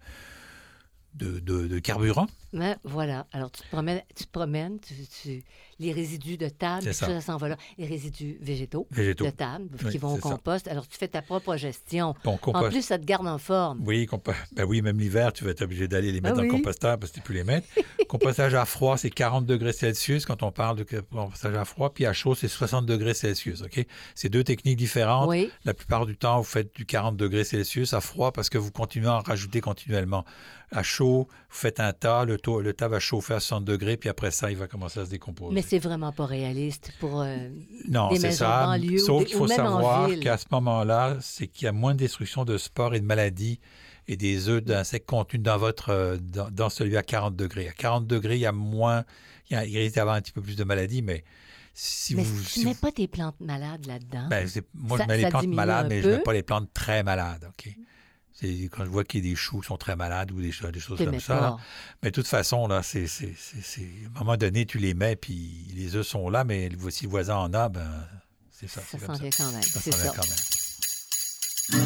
de- 1.13 1.39
de- 1.39 1.67
de 1.67 1.79
carburant. 1.79 2.27
Ben, 2.53 2.77
voilà. 2.83 3.25
Alors, 3.31 3.51
tu 3.51 3.61
te 3.63 3.67
promènes, 3.69 4.01
tu 4.15 4.25
te 4.25 4.31
promènes 4.31 4.79
tu, 4.79 4.93
tu- 5.07 5.43
les 5.79 5.91
résidus 5.91 6.37
de 6.37 6.47
table, 6.49 6.85
tout 6.87 6.93
ça, 6.93 7.07
ça. 7.07 7.21
s'en 7.21 7.37
va 7.37 7.49
là. 7.49 7.57
Les 7.77 7.85
résidus 7.85 8.37
végétaux 8.41 8.87
Végétaux. 8.91 9.25
de 9.25 9.29
table 9.31 9.67
Oui, 9.83 9.91
qui 9.91 9.97
vont 9.97 10.13
au 10.13 10.15
ça. 10.15 10.21
compost. 10.21 10.67
Alors, 10.67 10.87
tu 10.87 10.97
fais 10.97 11.07
ta 11.07 11.21
propre 11.21 11.55
gestion. 11.57 12.13
Bon, 12.23 12.39
En 12.53 12.69
plus, 12.69 12.81
ça 12.81 12.97
te 12.97 13.03
garde 13.05 13.27
en 13.27 13.37
forme. 13.37 13.81
Oui, 13.85 14.05
compo- 14.05 14.33
ben 14.55 14.63
oui, 14.65 14.81
même 14.81 14.99
l'hiver, 14.99 15.33
tu 15.33 15.43
vas 15.43 15.51
être 15.51 15.61
obligé 15.63 15.87
d'aller 15.87 16.11
les 16.11 16.21
mettre 16.21 16.35
Ah 16.35 16.37
dans 16.37 16.43
le 16.43 16.49
composteur 16.51 16.97
parce 16.99 17.11
que 17.11 17.15
tu 17.15 17.21
ne 17.21 17.25
peux 17.25 17.33
les 17.33 17.43
mettre. 17.43 17.67
compostage 18.07 18.53
à 18.53 18.65
froid, 18.65 18.97
c'est 18.97 19.09
40 19.09 19.45
degrés 19.45 19.73
Celsius 19.73 20.25
quand 20.25 20.43
on 20.43 20.51
parle 20.51 20.77
de 20.77 20.83
compostage 20.83 21.55
à 21.55 21.65
froid, 21.65 21.93
puis 21.93 22.05
à 22.05 22.13
chaud, 22.13 22.35
c'est 22.35 22.47
60 22.47 22.85
degrés 22.85 23.13
Celsius. 23.13 23.61
OK? 23.61 23.85
C'est 24.13 24.29
deux 24.29 24.43
techniques 24.43 24.77
différentes. 24.77 25.27
Oui. 25.29 25.49
La 25.65 25.73
plupart 25.73 26.05
du 26.05 26.15
temps, 26.17 26.37
vous 26.37 26.43
faites 26.43 26.73
du 26.75 26.85
40 26.85 27.17
degrés 27.17 27.43
Celsius 27.43 27.93
à 27.93 28.01
froid 28.01 28.31
parce 28.31 28.49
que 28.49 28.57
vous 28.57 28.71
continuez 28.71 29.07
à 29.07 29.15
en 29.15 29.21
rajouter 29.21 29.61
continuellement. 29.61 30.23
À 30.71 30.81
chaud, 30.83 31.27
vous 31.29 31.55
faites 31.55 31.79
un 31.79 31.93
tas, 31.93 32.25
le, 32.25 32.37
taux- 32.37 32.59
le 32.61 32.73
tas 32.73 32.87
va 32.87 32.99
chauffer 32.99 33.35
à 33.35 33.39
60 33.39 33.65
degrés, 33.65 33.97
puis 33.97 34.09
après 34.09 34.31
ça, 34.31 34.49
il 34.51 34.57
va 34.57 34.67
commencer 34.67 34.99
à 34.99 35.05
se 35.05 35.09
décomposer. 35.11 35.53
Mais 35.53 35.61
c'est 35.67 35.79
vraiment 35.79 36.11
pas 36.11 36.25
réaliste 36.25 36.91
pour. 36.99 37.21
euh, 37.21 37.49
Non, 37.87 38.09
des 38.09 38.19
maisons 38.19 38.37
ça. 38.45 38.61
de 38.61 38.65
banlieue 38.81 39.01
ou 39.01 39.05
Sauf 39.05 39.25
qu'il 39.25 39.35
faut 39.37 39.45
en 39.45 39.47
savoir 39.47 40.09
qu'à 40.21 40.37
ce 40.37 40.45
moment-là, 40.51 41.17
c'est 41.21 41.47
qu'il 41.47 41.65
y 41.65 41.67
a 41.67 41.71
moins 41.71 41.93
de 41.93 41.99
destruction 41.99 42.45
de 42.45 42.57
spores 42.57 42.95
et 42.95 42.99
de 42.99 43.05
maladies 43.05 43.59
et 44.07 44.17
des 44.17 44.49
œufs 44.49 44.63
d'insectes 44.63 45.07
contenus 45.09 45.41
dans 45.41 45.57
votre 45.57 45.89
euh, 45.89 46.17
dans, 46.17 46.49
dans 46.51 46.69
celui 46.69 46.95
à 46.97 47.01
40 47.03 47.35
degrés. 47.35 47.67
À 47.67 47.73
40 47.73 48.05
degrés, 48.07 48.35
il 48.35 48.41
y 48.41 48.45
a 48.45 48.51
moins, 48.51 49.03
il, 49.49 49.57
risque 49.57 49.95
d'avoir 49.95 50.15
un 50.15 50.21
petit 50.21 50.31
peu 50.31 50.41
plus 50.41 50.55
de 50.55 50.63
maladies, 50.63 51.01
mais 51.01 51.23
si 51.73 52.15
mais 52.15 52.23
vous, 52.23 52.39
tu 52.41 52.45
si 52.49 52.65
mets 52.65 52.73
vous- 52.73 52.79
pas 52.79 52.91
tes 52.91 53.07
plantes 53.07 53.39
malades 53.39 53.85
là-dedans. 53.85 54.27
ben, 54.29 54.47
moi 54.75 54.97
ça- 54.97 55.03
je 55.03 55.07
mets 55.09 55.17
les 55.17 55.29
plantes 55.29 55.47
malades, 55.47 55.87
mais 55.89 56.01
je 56.01 56.07
mets 56.09 56.17
peu. 56.17 56.23
pas 56.23 56.33
les 56.33 56.43
plantes 56.43 56.69
très 56.73 57.03
malades. 57.03 57.45
Ok. 57.49 57.75
C'est 58.37 58.69
quand 58.69 58.83
je 58.83 58.89
vois 58.89 59.05
qu'il 59.05 59.23
y 59.23 59.27
a 59.27 59.31
des 59.31 59.35
choux 59.37 59.61
qui 59.61 59.67
sont 59.67 59.77
très 59.77 59.95
malades 59.95 60.29
ou 60.31 60.41
des, 60.41 60.51
choses- 60.51 60.69
des 60.71 61.05
comme 61.05 61.19
ça. 61.21 61.35
là. 61.35 61.57
Mais 62.03 62.09
de 62.11 62.15
toute 62.15 62.27
façon, 62.27 62.67
là, 62.67 62.83
c'est, 62.83 63.07
c'est, 63.07 63.33
à 64.13 64.17
un 64.17 64.19
moment 64.19 64.35
donné, 64.35 64.65
tu 64.65 64.77
les 64.77 64.93
mets, 64.93 65.15
puis 65.15 65.67
les 65.73 65.95
œufs 65.95 66.05
sont 66.05 66.29
là, 66.29 66.43
mais 66.43 66.69
si 66.89 67.05
le 67.05 67.09
voisin 67.09 67.37
en 67.37 67.53
a, 67.53 67.69
ben, 67.69 67.87
c'est 68.51 68.67
ça. 68.67 68.81
Ça 68.81 68.87
c'est 68.91 68.99
s'en 68.99 69.05
comme 69.07 69.15
ça. 69.15 69.21
vient 69.21 69.31
quand 69.37 69.51
même. 69.53 69.61
Ça 69.63 69.79
s'en 69.79 69.97
vient 69.97 70.11
quand 70.11 70.27
même. 70.27 71.85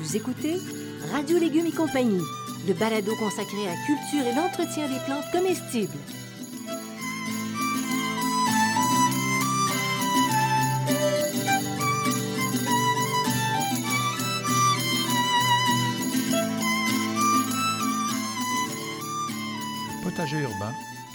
Vous 0.00 0.16
écoutez 0.16 0.58
Radio 1.12 1.38
Légumes 1.38 1.66
et 1.66 1.72
compagnie, 1.72 2.22
le 2.68 2.74
balado 2.74 3.12
consacré 3.16 3.66
à 3.66 3.70
la 3.72 3.76
culture 3.86 4.24
et 4.26 4.34
l'entretien 4.34 4.88
des 4.88 5.00
plantes 5.04 5.24
comestibles. 5.32 5.98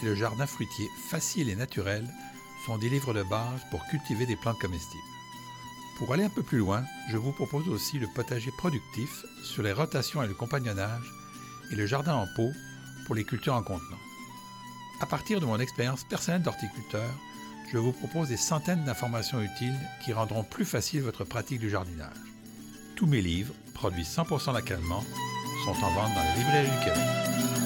Et 0.01 0.05
le 0.05 0.15
jardin 0.15 0.45
fruitier 0.45 0.89
facile 1.09 1.49
et 1.49 1.55
naturel 1.55 2.07
sont 2.65 2.77
des 2.77 2.89
livres 2.89 3.13
de 3.13 3.23
base 3.23 3.61
pour 3.71 3.85
cultiver 3.87 4.25
des 4.25 4.35
plantes 4.35 4.59
comestibles. 4.59 5.03
Pour 5.97 6.13
aller 6.13 6.23
un 6.23 6.29
peu 6.29 6.43
plus 6.43 6.59
loin, 6.59 6.83
je 7.09 7.17
vous 7.17 7.31
propose 7.31 7.67
aussi 7.67 7.99
le 7.99 8.07
potager 8.07 8.51
productif 8.57 9.09
sur 9.43 9.63
les 9.63 9.73
rotations 9.73 10.23
et 10.23 10.27
le 10.27 10.33
compagnonnage 10.33 11.11
et 11.71 11.75
le 11.75 11.85
jardin 11.85 12.15
en 12.15 12.27
pot 12.35 12.51
pour 13.05 13.15
les 13.15 13.23
cultures 13.23 13.55
en 13.55 13.63
contenant. 13.63 13.99
À 15.01 15.05
partir 15.05 15.39
de 15.39 15.45
mon 15.45 15.59
expérience 15.59 16.03
personnelle 16.03 16.41
d'horticulteur, 16.41 17.09
je 17.71 17.77
vous 17.77 17.91
propose 17.91 18.29
des 18.29 18.37
centaines 18.37 18.83
d'informations 18.85 19.41
utiles 19.41 19.79
qui 20.03 20.13
rendront 20.13 20.43
plus 20.43 20.65
facile 20.65 21.01
votre 21.01 21.23
pratique 21.23 21.59
du 21.59 21.69
jardinage. 21.69 22.17
Tous 22.95 23.05
mes 23.05 23.21
livres, 23.21 23.53
produits 23.73 24.03
100% 24.03 24.53
localement, 24.53 25.03
sont 25.65 25.85
en 25.85 25.91
vente 25.91 26.13
dans 26.15 26.23
les 26.23 26.43
librairies 26.43 26.71
du 26.71 26.85
Québec. 26.85 27.58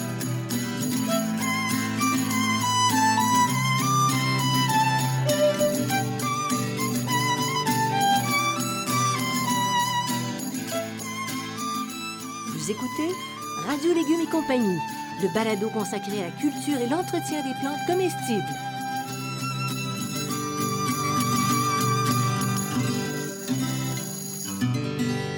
Vous 12.64 12.70
écoutez 12.70 13.10
Radio 13.66 13.92
Légumes 13.92 14.22
et 14.22 14.30
compagnie, 14.30 14.78
le 15.20 15.28
balado 15.34 15.68
consacré 15.68 16.22
à 16.22 16.28
la 16.28 16.30
culture 16.30 16.78
et 16.78 16.88
l'entretien 16.88 17.42
des 17.42 17.52
plantes 17.60 17.86
comestibles. 17.86 18.42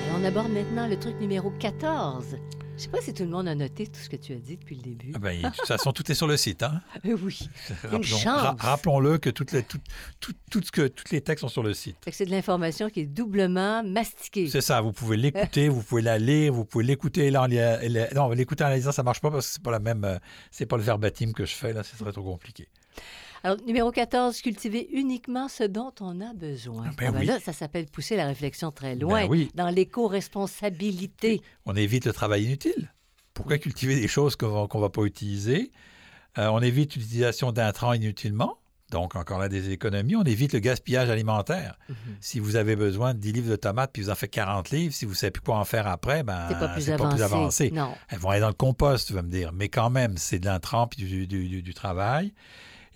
Alors, 0.04 0.20
on 0.20 0.24
aborde 0.24 0.52
maintenant 0.52 0.86
le 0.86 0.96
truc 0.96 1.18
numéro 1.20 1.50
14. 1.58 2.36
Je 2.76 2.82
sais 2.82 2.88
pas 2.88 3.00
si 3.00 3.14
tout 3.14 3.22
le 3.22 3.30
monde 3.30 3.48
a 3.48 3.54
noté 3.54 3.86
tout 3.86 3.98
ce 3.98 4.10
que 4.10 4.16
tu 4.16 4.34
as 4.34 4.36
dit 4.36 4.58
depuis 4.58 4.76
le 4.76 4.82
début. 4.82 5.12
Ah 5.14 5.18
ben, 5.18 5.40
de 5.40 5.48
toute 5.48 5.66
façon, 5.66 5.92
tout 5.92 6.10
est 6.10 6.14
sur 6.14 6.26
le 6.26 6.36
site. 6.36 6.62
Hein? 6.62 6.82
Euh, 7.06 7.16
oui. 7.22 7.48
Rappelons- 7.84 8.56
Rappelons-le 8.58 9.16
que, 9.18 9.30
toutes 9.30 9.52
les, 9.52 9.62
tout, 9.62 9.78
tout, 10.20 10.32
tout 10.50 10.60
ce 10.62 10.70
que 10.70 10.86
tous 10.88 11.10
les 11.10 11.20
textes 11.22 11.40
sont 11.40 11.48
sur 11.48 11.62
le 11.62 11.72
site. 11.72 11.96
C'est 12.12 12.26
de 12.26 12.30
l'information 12.30 12.90
qui 12.90 13.00
est 13.00 13.06
doublement 13.06 13.82
mastiquée. 13.82 14.48
C'est 14.48 14.60
ça, 14.60 14.80
vous 14.82 14.92
pouvez 14.92 15.16
l'écouter, 15.16 15.68
vous 15.70 15.82
pouvez 15.82 16.02
la 16.02 16.18
lire, 16.18 16.52
vous 16.52 16.64
pouvez 16.66 16.84
l'écouter. 16.84 17.30
Là, 17.30 17.46
la- 17.48 18.10
non, 18.12 18.28
l'écouter 18.30 18.64
en 18.64 18.68
la 18.68 18.76
lisant, 18.76 18.92
ça 18.92 19.02
marche 19.02 19.20
pas 19.20 19.30
parce 19.30 19.46
que 19.46 19.52
c'est 19.54 19.62
pas 19.62 19.70
la 19.70 19.78
même, 19.80 20.04
euh, 20.04 20.18
c'est 20.50 20.66
pas 20.66 20.76
le 20.76 20.82
verbatim 20.82 21.32
que 21.32 21.46
je 21.46 21.54
fais 21.54 21.72
là, 21.72 21.82
ce 21.82 21.96
serait 21.96 22.12
trop 22.12 22.24
compliqué. 22.24 22.68
Alors, 23.46 23.58
numéro 23.64 23.92
14, 23.92 24.40
cultiver 24.40 24.88
uniquement 24.92 25.46
ce 25.46 25.62
dont 25.62 25.92
on 26.00 26.20
a 26.20 26.32
besoin. 26.34 26.86
Ah, 26.88 26.94
ben 26.98 27.14
oui. 27.16 27.26
Là, 27.26 27.38
ça 27.38 27.52
s'appelle 27.52 27.86
pousser 27.86 28.16
la 28.16 28.26
réflexion 28.26 28.72
très 28.72 28.96
loin 28.96 29.22
Ben 29.22 29.30
oui. 29.30 29.50
dans 29.54 29.68
l'éco-responsabilité. 29.68 31.40
On 31.64 31.76
évite 31.76 32.06
le 32.06 32.12
travail 32.12 32.42
inutile. 32.46 32.92
Pourquoi 33.34 33.58
cultiver 33.58 33.94
des 34.00 34.08
choses 34.08 34.34
qu'on 34.34 34.66
ne 34.74 34.80
va 34.80 34.88
pas 34.90 35.02
utiliser? 35.04 35.70
Euh, 36.38 36.48
on 36.48 36.60
évite 36.60 36.96
l'utilisation 36.96 37.52
d'intrants 37.52 37.92
inutilement. 37.92 38.58
Donc, 38.90 39.14
encore 39.14 39.38
là, 39.38 39.48
des 39.48 39.70
économies. 39.70 40.16
On 40.16 40.24
évite 40.24 40.52
le 40.52 40.58
gaspillage 40.58 41.08
alimentaire. 41.08 41.78
Mhm. 41.88 41.96
Si 42.20 42.40
vous 42.40 42.56
avez 42.56 42.74
besoin 42.74 43.14
de 43.14 43.20
10 43.20 43.30
livres 43.32 43.50
de 43.50 43.56
tomates 43.56 43.92
puis 43.92 44.02
vous 44.02 44.10
en 44.10 44.16
faites 44.16 44.32
40 44.32 44.70
livres, 44.70 44.92
si 44.92 45.04
vous 45.04 45.12
ne 45.12 45.16
savez 45.16 45.30
plus 45.30 45.42
quoi 45.42 45.56
en 45.58 45.64
faire 45.64 45.86
après, 45.86 46.24
ben, 46.24 46.46
C'est 46.48 46.58
pas 46.58 46.68
plus 46.68 46.86
pas 46.86 46.94
avancé. 46.94 47.14
plus 47.14 47.22
avancé. 47.22 47.70
Non. 47.70 47.94
Elles 48.08 48.18
vont 48.18 48.30
aller 48.30 48.40
dans 48.40 48.48
le 48.48 48.54
compost, 48.54 49.06
tu 49.06 49.12
vas 49.12 49.22
me 49.22 49.30
dire. 49.30 49.52
Mais 49.52 49.68
quand 49.68 49.90
même, 49.90 50.16
c'est 50.16 50.40
de 50.40 50.46
l'intrant 50.46 50.88
puis 50.88 51.04
du, 51.04 51.26
du- 51.28 51.48
du- 51.48 51.62
du 51.62 51.74
travail. 51.74 52.32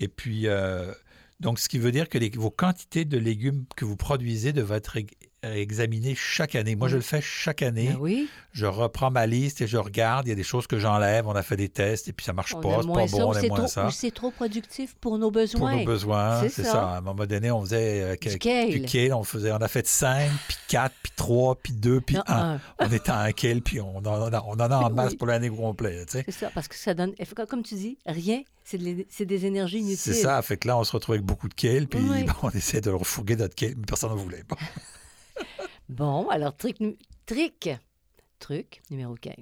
Et 0.00 0.08
puis, 0.08 0.48
euh, 0.48 0.92
donc, 1.40 1.58
ce 1.58 1.68
qui 1.68 1.78
veut 1.78 1.92
dire 1.92 2.08
que 2.08 2.18
vos 2.38 2.50
quantités 2.50 3.04
de 3.04 3.18
légumes 3.18 3.64
que 3.76 3.84
vous 3.84 3.96
produisez 3.96 4.52
devraient 4.52 4.78
être 4.78 4.98
ex- 5.42 5.56
examinées 5.56 6.14
chaque 6.14 6.54
année. 6.54 6.76
Moi, 6.76 6.88
je 6.88 6.96
le 6.96 7.02
fais 7.02 7.20
chaque 7.20 7.62
année. 7.62 7.88
Ben 7.88 7.96
oui. 8.00 8.28
Je 8.52 8.66
reprends 8.66 9.10
ma 9.12 9.26
liste 9.26 9.60
et 9.60 9.66
je 9.68 9.76
regarde. 9.76 10.26
Il 10.26 10.30
y 10.30 10.32
a 10.32 10.34
des 10.34 10.42
choses 10.42 10.66
que 10.66 10.78
j'enlève. 10.78 11.26
On 11.28 11.32
a 11.34 11.42
fait 11.42 11.56
des 11.56 11.68
tests 11.68 12.08
et 12.08 12.12
puis 12.12 12.24
ça 12.26 12.32
marche 12.32 12.54
On 12.54 12.60
pas. 12.60 12.68
C'est 12.82 12.88
pas 12.88 13.06
ça 13.08 13.16
bon, 13.16 13.22
on 13.22 13.48
moins 13.48 13.58
trop, 13.58 13.66
ça. 13.68 13.88
c'est 13.92 14.10
trop 14.10 14.30
productif 14.32 14.94
pour 15.00 15.18
nos 15.18 15.30
Pour 15.30 15.40
besoins. 15.40 15.76
nos 15.76 15.84
besoins, 15.84 16.42
C'est 16.48 16.64
ça. 16.64 16.72
ça. 16.72 16.88
À 16.88 16.98
un 16.98 17.00
moment 17.00 17.26
donné, 17.26 17.50
on 17.52 17.60
faisait 17.62 18.02
euh, 18.02 18.16
Du 18.20 18.28
que- 18.30 18.36
kale. 18.38 18.70
du 18.70 18.82
kale. 18.82 19.12
On, 19.14 19.22
faisait, 19.22 19.52
on 19.52 19.56
a 19.56 19.68
fait 19.68 19.86
5, 19.86 20.28
puis 20.48 20.56
4, 20.68 20.92
puis 21.02 21.12
3, 21.14 21.54
puis 21.54 21.72
2, 21.72 22.00
puis 22.00 22.16
Non, 22.16 22.22
1. 22.26 22.54
un. 22.54 22.60
On 22.80 22.90
était 22.92 23.10
à 23.10 23.20
un 23.20 23.32
kale, 23.32 23.62
puis 23.62 23.80
on 23.80 23.98
en 23.98 24.04
a, 24.04 24.42
on 24.46 24.54
en 24.54 24.58
a 24.60 24.76
en 24.76 24.90
masse 24.94 25.12
Oui. 25.12 25.16
pour 25.16 25.26
l'année 25.28 25.48
complète. 25.50 26.06
tu 26.08 26.18
sais. 26.18 26.24
C'est 26.26 26.32
ça, 26.32 26.50
parce 26.54 26.66
que 26.66 26.74
ça 26.74 26.92
donne, 26.94 27.14
comme 27.48 27.62
tu 27.62 27.76
dis, 27.76 27.98
rien, 28.04 28.42
c'est 28.64 28.78
de 28.78 29.24
des 29.24 29.46
énergies 29.46 29.78
inutiles. 29.78 29.96
C'est 29.96 30.14
ça. 30.14 30.42
Fait 30.42 30.56
que 30.56 30.66
là, 30.66 30.76
on 30.76 30.82
se 30.84 30.90
retrouve 30.92 31.14
avec 31.14 31.24
beaucoup 31.24 31.48
de 31.48 31.54
kale, 31.54 31.86
puis 31.86 32.00
bon, 32.00 32.14
on 32.42 32.50
essaie 32.50 32.80
de 32.80 32.90
refourguer 32.90 33.36
notre 33.36 33.54
kale, 33.54 33.74
mais 33.76 33.86
personne 33.86 34.10
n'en 34.10 34.16
voulait. 34.16 34.42
Bon. 34.48 34.56
Bon, 35.90 36.28
alors, 36.28 36.54
trick, 36.56 37.68
truc 38.38 38.80
numéro 38.92 39.16
15. 39.16 39.34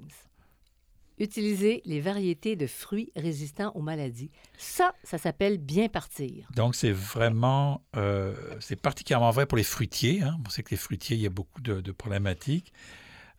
Utiliser 1.19 1.83
les 1.85 2.01
variétés 2.01 2.57
de 2.57 2.67
fruits 2.67 3.13
résistants 3.15 3.71
aux 3.75 3.83
maladies. 3.83 4.31
Ça, 4.57 4.95
ça 5.05 5.19
s'appelle 5.19 5.59
bien 5.59 5.89
partir. 5.89 6.49
Donc, 6.57 6.75
c'est 6.75 6.93
vraiment, 6.93 7.83
euh, 7.97 8.35
c'est 8.61 8.81
particulièrement 8.81 9.31
vrai 9.31 9.45
pour 9.45 9.59
les 9.59 9.65
fruitiers. 9.65 10.23
hein. 10.23 10.39
On 10.47 10.49
sait 10.49 10.63
que 10.63 10.71
les 10.71 10.79
fruitiers, 10.79 11.17
il 11.17 11.23
y 11.23 11.27
a 11.27 11.31
beaucoup 11.31 11.61
de, 11.61 11.93
problématiques. 11.93 12.73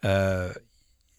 Euh, 0.05 0.53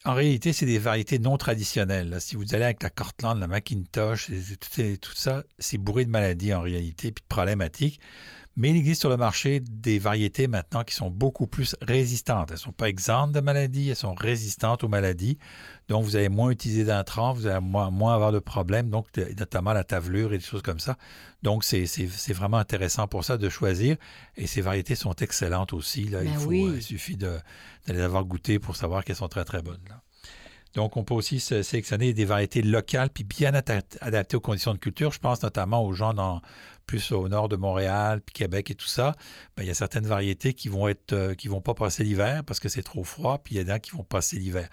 en 0.04 0.14
réalité, 0.14 0.52
c'est 0.52 0.66
des 0.66 0.78
variétés 0.78 1.18
non 1.18 1.36
traditionnelles. 1.38 2.20
Si 2.20 2.36
vous 2.36 2.54
allez 2.54 2.64
avec 2.64 2.84
la 2.84 2.90
Cortland, 2.90 3.36
la 3.38 3.48
Macintosh, 3.48 4.30
tout, 4.60 4.96
tout 5.00 5.14
ça, 5.14 5.42
c'est 5.58 5.76
bourré 5.76 6.04
de 6.04 6.10
maladies 6.10 6.54
en 6.54 6.60
réalité, 6.60 7.10
puis 7.10 7.22
de 7.22 7.28
problématiques. 7.28 8.00
Mais 8.60 8.68
il 8.70 8.76
existe 8.76 9.00
sur 9.00 9.08
le 9.08 9.16
marché 9.16 9.60
des 9.60 9.98
variétés 9.98 10.46
maintenant 10.46 10.84
qui 10.84 10.94
sont 10.94 11.08
beaucoup 11.10 11.46
plus 11.46 11.74
résistantes. 11.80 12.50
Elles 12.50 12.56
ne 12.56 12.60
sont 12.60 12.72
pas 12.72 12.90
exemptes 12.90 13.32
de 13.34 13.40
maladies, 13.40 13.88
elles 13.88 13.96
sont 13.96 14.14
résistantes 14.14 14.84
aux 14.84 14.88
maladies. 14.88 15.38
Donc, 15.88 16.04
vous 16.04 16.14
allez 16.16 16.28
moins 16.28 16.50
utiliser 16.50 16.84
d'intrants, 16.84 17.32
vous 17.32 17.46
allez 17.46 17.60
moins, 17.60 17.90
moins 17.90 18.14
avoir 18.14 18.32
de 18.32 18.38
problèmes, 18.38 18.90
donc 18.90 19.06
notamment 19.38 19.72
la 19.72 19.82
tavelure 19.82 20.34
et 20.34 20.38
des 20.38 20.44
choses 20.44 20.60
comme 20.60 20.78
ça. 20.78 20.96
Donc, 21.42 21.64
c'est 21.64 21.86
vraiment 22.34 22.58
intéressant 22.58 23.08
pour 23.08 23.24
ça 23.24 23.38
de 23.38 23.48
choisir. 23.48 23.96
Et 24.36 24.46
ces 24.46 24.60
variétés 24.60 24.94
sont 24.94 25.14
excellentes 25.14 25.72
aussi. 25.72 26.04
Là. 26.04 26.22
il, 26.22 26.30
Ben 26.30 26.38
faut, 26.38 26.48
oui. 26.50 26.64
euh, 26.68 26.76
il 26.76 26.82
suffit 26.82 27.16
de- 27.16 27.38
les 27.88 28.00
avoir 28.00 28.24
goûtées 28.24 28.58
pour 28.58 28.76
savoir 28.76 29.04
qu'elles 29.04 29.16
sont 29.16 29.28
très, 29.28 29.44
très 29.46 29.62
bonnes. 29.62 29.80
là. 29.88 30.02
Donc, 30.74 30.96
on 30.96 31.04
peut 31.04 31.14
aussi 31.14 31.40
sélectionner 31.40 32.12
des 32.12 32.24
variétés 32.24 32.62
locales 32.62 33.10
puis 33.10 33.24
bien 33.24 33.52
adaptées 33.54 34.36
aux 34.36 34.40
conditions 34.40 34.72
de 34.72 34.78
culture. 34.78 35.12
Je 35.12 35.18
pense 35.18 35.42
notamment 35.42 35.84
aux 35.84 35.92
gens 35.92 36.14
dans, 36.14 36.40
plus 36.90 37.12
au 37.12 37.28
nord 37.28 37.48
de 37.48 37.54
Montréal, 37.54 38.20
puis 38.20 38.32
Québec 38.32 38.72
et 38.72 38.74
tout 38.74 38.86
ça. 38.86 39.14
Ben, 39.56 39.62
il 39.62 39.66
y 39.68 39.70
a 39.70 39.74
certaines 39.74 40.06
variétés 40.06 40.54
qui 40.54 40.68
vont 40.68 40.88
être, 40.88 41.12
euh, 41.12 41.34
vont 41.46 41.60
pas 41.60 41.74
passer 41.74 42.02
l'hiver 42.02 42.42
parce 42.44 42.58
que 42.58 42.68
c'est 42.68 42.82
trop 42.82 43.04
froid, 43.04 43.38
puis 43.38 43.54
il 43.54 43.62
y 43.62 43.64
en 43.64 43.72
a 43.72 43.78
qui 43.78 43.92
vont 43.92 44.02
passer 44.02 44.40
l'hiver. 44.40 44.68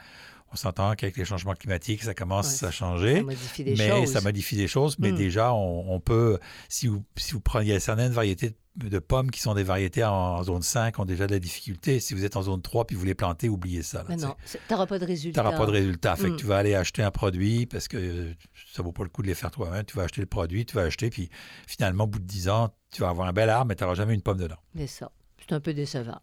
On 0.51 0.55
s'entend 0.55 0.95
qu'avec 0.95 1.17
les 1.17 1.25
changements 1.25 1.53
climatiques, 1.53 2.03
ça 2.03 2.13
commence 2.13 2.61
Ouais, 2.61 2.67
à 2.69 2.71
changer. 2.71 3.15
Ça 3.17 3.23
modifie 3.23 3.63
des 3.65 3.75
mais 3.75 3.89
choses. 3.89 4.11
ça 4.13 4.21
modifie 4.21 4.55
des 4.55 4.67
choses. 4.67 4.97
Mais 4.99 5.11
Mm. 5.11 5.15
déjà, 5.15 5.53
on, 5.53 5.93
on 5.93 5.99
peut, 5.99 6.39
si 6.69 6.87
vous, 6.87 7.03
si 7.17 7.33
vous 7.33 7.41
prenez, 7.41 7.65
il 7.65 7.69
y 7.69 7.73
a 7.73 7.79
certaines 7.81 8.11
variétés 8.13 8.55
de, 8.77 8.87
de 8.89 8.99
pommes 8.99 9.29
qui 9.31 9.41
sont 9.41 9.55
des 9.55 9.63
variétés 9.63 10.03
en, 10.05 10.11
en 10.13 10.43
zone 10.43 10.61
5 10.61 10.99
ont 10.99 11.05
déjà 11.05 11.27
de 11.27 11.33
la 11.33 11.39
difficulté. 11.39 11.99
Si 11.99 12.13
vous 12.13 12.23
êtes 12.23 12.37
en 12.37 12.43
zone 12.43 12.61
3 12.61 12.85
puis 12.85 12.95
vous 12.95 13.03
les 13.05 13.15
plantez, 13.15 13.49
oubliez 13.49 13.81
ça. 13.83 13.99
là, 13.99 14.05
Mais 14.09 14.15
tu 14.17 14.21
non, 14.23 14.35
tu 14.45 14.57
n'auras 14.71 14.85
pas 14.85 14.99
de 14.99 15.05
Tu 15.05 15.11
résultat. 15.11 15.43
n'auras 15.43 15.57
pas 15.57 15.65
de 15.65 15.71
résultat. 15.71 16.15
Fait 16.15 16.27
que 16.29 16.33
Mm. 16.33 16.37
tu 16.37 16.45
vas 16.45 16.57
aller 16.57 16.75
acheter 16.75 17.03
un 17.03 17.11
produit 17.11 17.65
parce 17.65 17.87
que 17.89 17.97
euh, 17.97 18.33
ça 18.73 18.83
vaut 18.83 18.91
pas 18.93 19.03
le 19.03 19.09
coup 19.09 19.23
de 19.23 19.27
les 19.27 19.35
faire 19.35 19.51
toi-même. 19.51 19.83
Tu 19.83 19.97
vas 19.97 20.03
acheter 20.03 20.21
le 20.21 20.27
produit, 20.27 20.65
tu 20.65 20.75
vas 20.75 20.83
acheter, 20.83 21.09
puis 21.09 21.29
finalement, 21.67 22.05
au 22.05 22.07
bout 22.07 22.19
de 22.19 22.25
10 22.25 22.47
ans, 22.49 22.69
tu 22.91 23.01
vas 23.01 23.09
avoir 23.09 23.27
un 23.27 23.33
bel 23.33 23.49
arbre, 23.49 23.65
mais 23.69 23.75
tu 23.75 23.83
n'auras 23.83 23.95
jamais 23.95 24.13
une 24.13 24.21
pomme 24.21 24.37
dedans. 24.37 24.55
C'est 24.77 24.87
ça. 24.87 25.11
C'est 25.39 25.53
un 25.53 25.59
peu 25.59 25.73
décevant. 25.73 26.19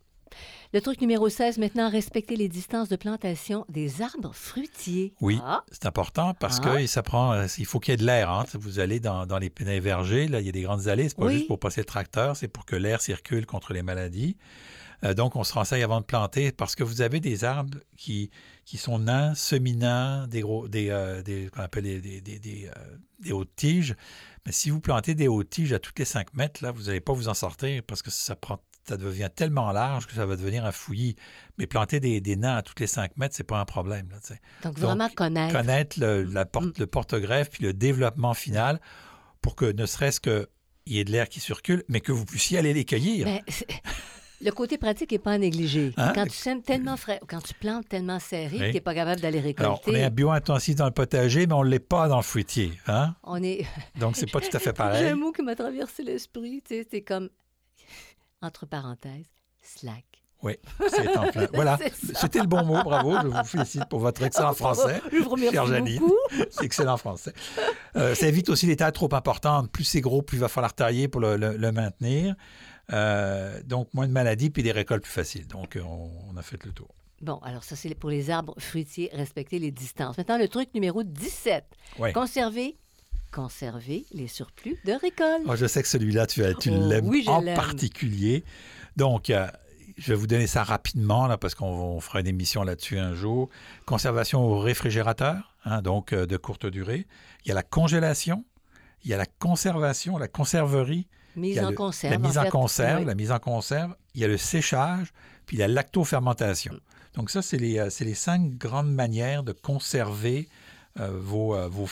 Le 0.72 0.80
truc 0.80 1.00
numéro 1.00 1.28
16, 1.28 1.58
maintenant, 1.58 1.88
respecter 1.90 2.36
les 2.36 2.48
distances 2.48 2.88
de 2.88 2.96
plantation 2.96 3.64
des 3.68 4.02
arbres 4.02 4.34
fruitiers. 4.34 5.12
Oui. 5.20 5.38
Ah, 5.44 5.64
C'est 5.70 5.86
important 5.86 6.34
parce 6.34 6.60
Ah. 6.64 6.76
que 6.76 6.86
ça 6.86 7.02
prend, 7.02 7.32
euh, 7.32 7.46
il 7.58 7.66
faut 7.66 7.78
qu'il 7.80 7.92
y 7.92 7.94
ait 7.94 7.98
de 7.98 8.04
l'air. 8.06 8.30
hein. 8.30 8.44
Vous 8.54 8.78
allez 8.80 8.98
dans, 9.00 9.26
dans 9.26 9.38
les 9.38 9.50
pénins 9.50 9.78
vergers, 9.80 10.26
là, 10.28 10.40
il 10.40 10.46
y 10.46 10.48
a 10.48 10.52
des 10.52 10.62
grandes 10.62 10.88
allées. 10.88 11.08
C'est 11.08 11.16
pas 11.18 11.26
Oui. 11.26 11.34
juste 11.34 11.46
pour 11.48 11.58
passer 11.60 11.80
le 11.80 11.84
tracteur, 11.86 12.36
c'est 12.36 12.48
pour 12.48 12.64
que 12.66 12.76
l'air 12.76 13.00
circule 13.00 13.46
contre 13.46 13.72
les 13.72 13.82
maladies. 13.82 14.36
Euh, 15.04 15.12
donc, 15.12 15.36
on 15.36 15.44
se 15.44 15.52
renseigne 15.52 15.82
avant 15.84 16.00
de 16.00 16.06
planter 16.06 16.50
parce 16.50 16.74
que 16.74 16.82
vous 16.82 17.02
avez 17.02 17.20
des 17.20 17.44
arbres 17.44 17.78
qui, 17.96 18.30
qui 18.64 18.78
sont 18.78 18.98
nains, 18.98 19.34
semi-nains, 19.34 20.26
des 20.28 20.40
gros, 20.40 20.66
des, 20.68 20.88
euh, 20.90 21.22
des- 21.22 21.50
qu'on 21.52 21.60
appelle 21.62 21.84
des, 21.84 22.00
des, 22.00 22.20
des- 22.20 22.38
des, 22.38 22.66
euh, 22.74 22.96
des 23.20 23.32
hautes 23.32 23.54
tiges. 23.54 23.94
Mais 24.46 24.52
si 24.52 24.70
vous 24.70 24.80
plantez 24.80 25.14
des 25.14 25.28
hautes 25.28 25.50
tiges 25.50 25.72
à 25.72 25.78
toutes 25.78 25.98
les 25.98 26.04
5 26.04 26.32
mètres, 26.34 26.62
là, 26.64 26.70
vous 26.70 26.84
n'allez 26.84 27.00
pas 27.00 27.12
vous 27.12 27.28
en 27.28 27.34
sortir 27.34 27.82
parce 27.86 28.02
que 28.02 28.10
ça 28.10 28.34
prend 28.36 28.58
ça 28.86 28.96
devient 28.96 29.28
tellement 29.34 29.72
large 29.72 30.06
que 30.06 30.12
ça 30.14 30.26
va 30.26 30.36
devenir 30.36 30.64
un 30.64 30.72
fouillis. 30.72 31.16
Mais 31.58 31.66
planter 31.66 32.00
des, 32.00 32.20
des 32.20 32.36
nains 32.36 32.56
à 32.56 32.62
toutes 32.62 32.80
les 32.80 32.86
5 32.86 33.16
mètres, 33.16 33.34
c'est 33.34 33.44
pas 33.44 33.58
un 33.58 33.64
problème. 33.64 34.08
Là, 34.10 34.16
donc, 34.62 34.74
Donc, 34.74 34.78
vraiment 34.78 35.08
connaître. 35.08 35.54
connaître 35.56 36.00
le, 36.00 36.22
la 36.24 36.44
porte, 36.44 36.66
Mm. 36.66 36.72
le 36.80 36.86
porte-greffe 36.86 37.50
puis 37.50 37.64
le 37.64 37.72
développement 37.72 38.34
final 38.34 38.80
pour 39.40 39.56
que 39.56 39.66
ne 39.72 39.86
serait-ce 39.86 40.20
qu'il 40.20 40.46
y 40.86 40.98
ait 41.00 41.04
de 41.04 41.12
l'air 41.12 41.28
qui 41.28 41.40
circule, 41.40 41.84
mais 41.88 42.00
que 42.00 42.12
vous 42.12 42.24
puissiez 42.24 42.58
aller 42.58 42.72
les 42.74 42.84
cueillir. 42.84 43.24
Ben, 43.26 43.40
c'est- 43.48 43.66
le 44.40 44.50
côté 44.50 44.76
pratique 44.78 45.12
n'est 45.12 45.18
pas 45.18 45.32
à 45.32 45.38
négliger. 45.38 45.92
Hein? 45.96 46.12
Quand 46.14 46.24
tu 46.24 46.36
sèmes 46.36 46.60
tellement 46.62 46.96
frais, 46.98 47.20
quand 47.28 47.40
tu 47.42 47.54
plantes 47.54 47.88
tellement 47.88 48.18
serré, 48.18 48.58
Oui. 48.58 48.66
tu 48.68 48.74
n'es 48.74 48.80
pas 48.80 48.94
capable 48.94 49.20
d'aller 49.20 49.38
Alors, 49.38 49.80
on 49.86 49.90
est 49.90 49.92
récolter. 49.92 50.04
un 50.04 50.10
bio-intensif 50.10 50.74
dans 50.76 50.86
le 50.86 50.90
potager, 50.92 51.46
mais 51.46 51.54
on 51.54 51.64
ne 51.64 51.70
l'est 51.70 51.78
pas 51.78 52.08
dans 52.08 52.16
le 52.18 52.22
fruitier. 52.22 52.72
Hein? 52.86 53.14
On 53.22 53.42
est. 53.42 53.64
Donc, 53.98 54.16
c'est 54.16 54.30
pas 54.30 54.40
tout 54.40 54.54
à 54.54 54.58
fait 54.58 54.64
J'ai 54.70 54.72
pareil. 54.72 55.06
un 55.08 55.16
mot 55.16 55.32
qui 55.32 55.42
m'a 55.42 55.54
traversé 55.54 56.02
l'esprit. 56.02 56.62
Tu 56.66 56.74
sais, 56.74 56.86
c'est 56.90 57.02
comme, 57.02 57.30
entre 58.44 58.66
parenthèses, 58.66 59.26
slack. 59.62 60.04
Oui, 60.42 60.56
c'est 60.90 61.16
en 61.16 61.30
plein. 61.30 61.46
Voilà, 61.54 61.78
c'était 62.14 62.40
le 62.40 62.46
bon 62.46 62.64
mot. 62.64 62.82
Bravo, 62.82 63.16
je 63.22 63.28
vous 63.28 63.44
félicite 63.44 63.86
pour 63.88 64.00
votre 64.00 64.22
excellent 64.22 64.52
français. 64.52 65.00
Je 65.10 65.18
vous 65.18 65.30
remercie 65.30 65.54
Chère 65.54 65.66
Janine. 65.66 66.02
C'est 66.50 66.64
excellent 66.64 66.98
français. 66.98 67.32
Euh, 67.96 68.14
ça 68.14 68.26
évite 68.28 68.50
aussi 68.50 68.66
les 68.66 68.76
tailles 68.76 68.92
trop 68.92 69.08
importantes. 69.14 69.70
Plus 69.70 69.84
c'est 69.84 70.02
gros, 70.02 70.20
plus 70.20 70.36
il 70.36 70.40
va 70.40 70.48
falloir 70.48 70.74
tailler 70.74 71.08
pour 71.08 71.22
le, 71.22 71.36
le- 71.38 71.56
le 71.56 71.72
maintenir. 71.72 72.34
Euh, 72.92 73.62
donc, 73.64 73.88
moins 73.94 74.06
de 74.06 74.12
maladies, 74.12 74.50
puis 74.50 74.62
des 74.62 74.72
récoltes 74.72 75.02
plus 75.04 75.12
faciles. 75.12 75.46
Donc, 75.46 75.76
euh, 75.76 75.80
on, 75.82 76.10
on 76.30 76.36
a 76.36 76.42
fait 76.42 76.62
le 76.62 76.72
tour. 76.72 76.88
Bon, 77.22 77.38
alors 77.38 77.64
ça, 77.64 77.74
c'est 77.74 77.94
pour 77.94 78.10
les 78.10 78.28
arbres 78.28 78.54
fruitiers, 78.58 79.08
respecter 79.14 79.58
les 79.58 79.70
distances. 79.70 80.18
Maintenant, 80.18 80.36
le 80.36 80.48
truc 80.48 80.74
numéro 80.74 81.02
17. 81.02 81.64
Ouais. 81.98 82.12
Conserver, 82.12 82.76
conserver 83.34 84.04
les 84.12 84.28
surplus 84.28 84.76
de 84.84 84.92
récolte. 84.92 85.42
Oh, 85.46 85.56
je 85.56 85.66
sais 85.66 85.82
que 85.82 85.88
celui-là, 85.88 86.26
tu, 86.26 86.42
tu 86.60 86.70
Oh, 86.70 86.88
l'aimes 86.88 87.08
oui, 87.08 87.24
en 87.26 87.42
particulier. 87.54 88.44
Donc, 88.96 89.30
euh, 89.30 89.46
je 89.98 90.08
vais 90.12 90.14
vous 90.18 90.26
donner 90.26 90.46
ça 90.46 90.62
rapidement, 90.62 91.26
là, 91.26 91.36
parce 91.36 91.54
qu'on 91.54 91.66
on 91.66 92.00
fera 92.00 92.20
une 92.20 92.26
émission 92.26 92.62
là-dessus 92.62 92.98
un 92.98 93.14
jour. 93.14 93.48
Conservation 93.86 94.40
au 94.44 94.58
réfrigérateur, 94.58 95.54
hein, 95.64 95.82
donc 95.82 96.12
euh, 96.12 96.26
de 96.26 96.36
courte 96.36 96.66
durée. 96.66 97.06
Il 97.44 97.48
y 97.48 97.52
a 97.52 97.54
la 97.54 97.62
congélation, 97.62 98.44
il 99.04 99.10
y 99.10 99.14
a 99.14 99.16
la 99.16 99.26
conservation, 99.26 100.16
la 100.18 100.28
conserverie, 100.28 101.06
Mise 101.36 101.58
en 101.58 101.70
le- 101.70 101.76
conserve. 101.76 102.12
la 102.12 102.18
mise 102.18 102.38
en, 102.38 102.42
fait. 102.44 102.48
conserve, 102.50 103.00
Oui. 103.00 103.06
la 103.06 103.14
mise 103.16 103.32
en 103.32 103.38
conserve, 103.40 103.94
il 104.14 104.20
y 104.20 104.24
a 104.24 104.28
le 104.28 104.36
séchage, 104.36 105.12
puis 105.46 105.56
la 105.56 105.66
lactofermentation. 105.68 106.74
Mm. 106.74 106.80
Donc 107.16 107.30
ça, 107.30 107.42
c'est 107.42 107.58
les, 107.58 107.78
euh, 107.78 107.90
c'est 107.90 108.04
les 108.04 108.14
cinq 108.14 108.56
grandes 108.56 108.92
manières 108.92 109.42
de 109.42 109.52
conserver 109.52 110.48
vos, 110.96 111.54
euh, 111.54 111.68
vos, 111.68 111.86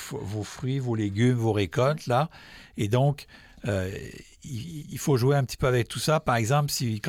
fruits, 0.45 0.79
vos 0.79 0.95
légumes, 0.95 1.35
vos 1.35 1.53
récoltes, 1.53 2.07
là. 2.07 2.29
Et 2.77 2.89
donc, 2.89 3.27
euh, 3.67 3.91
il, 4.45 4.99
faut 4.99 5.17
jouer 5.17 5.37
un 5.37 5.45
petit 5.45 5.57
peu 5.57 5.67
avec 5.67 5.89
tout 5.89 5.99
ça. 5.99 6.21
Par 6.21 6.37
exemple, 6.37 6.71
si 6.71 7.01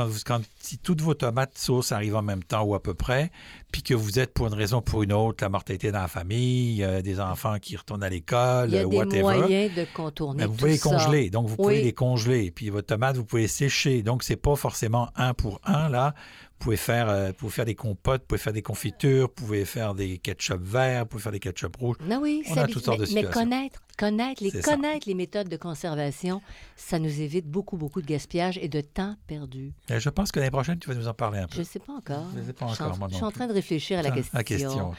toutes 0.82 1.02
vos 1.02 1.14
tomates 1.14 1.58
sauce 1.58 1.92
arrivent 1.92 2.16
en 2.16 2.22
même 2.22 2.44
temps 2.44 2.64
ou 2.64 2.76
à 2.76 2.82
peu 2.82 2.94
près, 2.94 3.32
puis 3.74 3.84
que 3.84 3.94
vous 3.94 4.20
êtes 4.20 4.34
pour 4.34 4.48
une 4.48 4.54
raison 4.54 4.78
ou 4.78 4.82
pour 4.82 5.04
une 5.04 5.12
autre, 5.12 5.44
la 5.44 5.50
mortalité 5.50 5.92
dans 5.92 6.00
la 6.02 6.08
famille, 6.08 6.82
euh, 6.84 7.02
des 7.02 7.20
enfants 7.20 7.58
qui 7.60 7.76
retournent 7.76 8.04
à 8.04 8.10
l'école, 8.10 8.70
Il 8.70 8.76
y 8.76 8.78
a 8.78 8.86
des 8.86 8.96
whatever. 8.98 9.22
moyens 9.24 9.76
de 9.76 9.86
contourner 9.94 10.44
Ben, 10.44 10.48
vous 10.48 10.54
tout 10.54 10.60
pouvez 10.60 10.72
les 10.72 10.78
ça. 10.78 10.90
congeler. 10.90 11.30
Donc, 11.30 11.48
vous 11.48 11.56
pouvez 11.58 11.82
les 11.82 11.92
congeler. 11.94 12.52
Puis, 12.52 12.70
votre 12.70 12.88
tomate, 12.88 13.18
vous 13.18 13.26
pouvez 13.26 13.42
les 13.42 13.48
sécher. 13.50 14.02
Donc, 14.04 14.24
c'est 14.24 14.38
pas 14.38 14.56
forcément 14.56 15.10
un 15.18 15.34
pour 15.34 15.60
un, 15.66 15.90
là. 15.90 16.14
Vous 16.60 16.66
pouvez 16.68 16.78
faire, 16.78 17.10
euh, 17.10 17.28
vous 17.30 17.34
pouvez 17.34 17.52
faire 17.52 17.66
des 17.66 17.76
compotes, 17.76 18.22
vous 18.22 18.28
pouvez 18.28 18.40
faire 18.40 18.54
des 18.54 18.62
confitures, 18.62 19.24
vous 19.24 19.34
pouvez 19.34 19.66
faire 19.66 19.94
des 19.96 20.18
ketchup 20.20 20.62
verts, 20.64 21.02
vous 21.02 21.08
pouvez 21.08 21.24
faire 21.24 21.32
des 21.34 21.42
ketchup 21.42 21.76
rouges. 21.76 21.98
Non, 22.08 22.20
oui, 22.22 22.42
On 22.46 22.52
a 22.56 22.62
habituel. 22.62 22.70
toutes 22.74 22.86
sortes 22.86 23.02
de 23.02 23.14
mais, 23.14 23.24
connaître, 23.26 23.82
connaître, 23.98 24.42
les, 24.42 24.50
ça. 24.50 24.62
connaître 24.74 25.06
les 25.10 25.14
méthodes 25.14 25.50
de 25.50 25.58
conservation, 25.58 26.42
ça 26.78 27.00
nous 27.00 27.20
évite 27.20 27.48
beaucoup, 27.48 27.76
beaucoup 27.76 28.02
de 28.02 28.06
gaspillage 28.08 28.58
et 28.62 28.70
de 28.70 28.80
temps 28.80 29.18
perdu. 29.28 29.74
Et 29.90 30.00
je 30.00 30.10
pense 30.10 30.32
que 30.32 30.40
l'année 30.40 30.52
prochaine, 30.52 30.80
tu 30.80 30.88
vas 30.88 30.96
nous 30.96 31.08
en 31.10 31.14
parler 31.14 31.40
un 31.40 31.48
peu. 31.48 31.56
Je 31.56 31.60
ne 31.60 31.66
sais 31.66 31.80
pas 31.80 31.94
encore. 31.94 32.28
Je 32.38 32.42
sais 32.46 32.54
pas 32.54 32.68
suis 32.74 32.82
en- 32.82 32.86
encore, 32.86 32.98
moi 32.98 33.08
Je 33.12 33.16
suis 33.16 33.26
en 33.26 33.32
train 33.32 33.48
de 33.48 33.54
réfléchir 33.64 34.00
à 34.00 34.02
la 34.04 34.12
question. 34.12 34.38
À 34.38 34.44
question. 34.44 34.94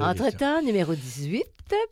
Entre-temps, 0.00 0.62
numéro 0.62 0.94
18, 0.94 1.42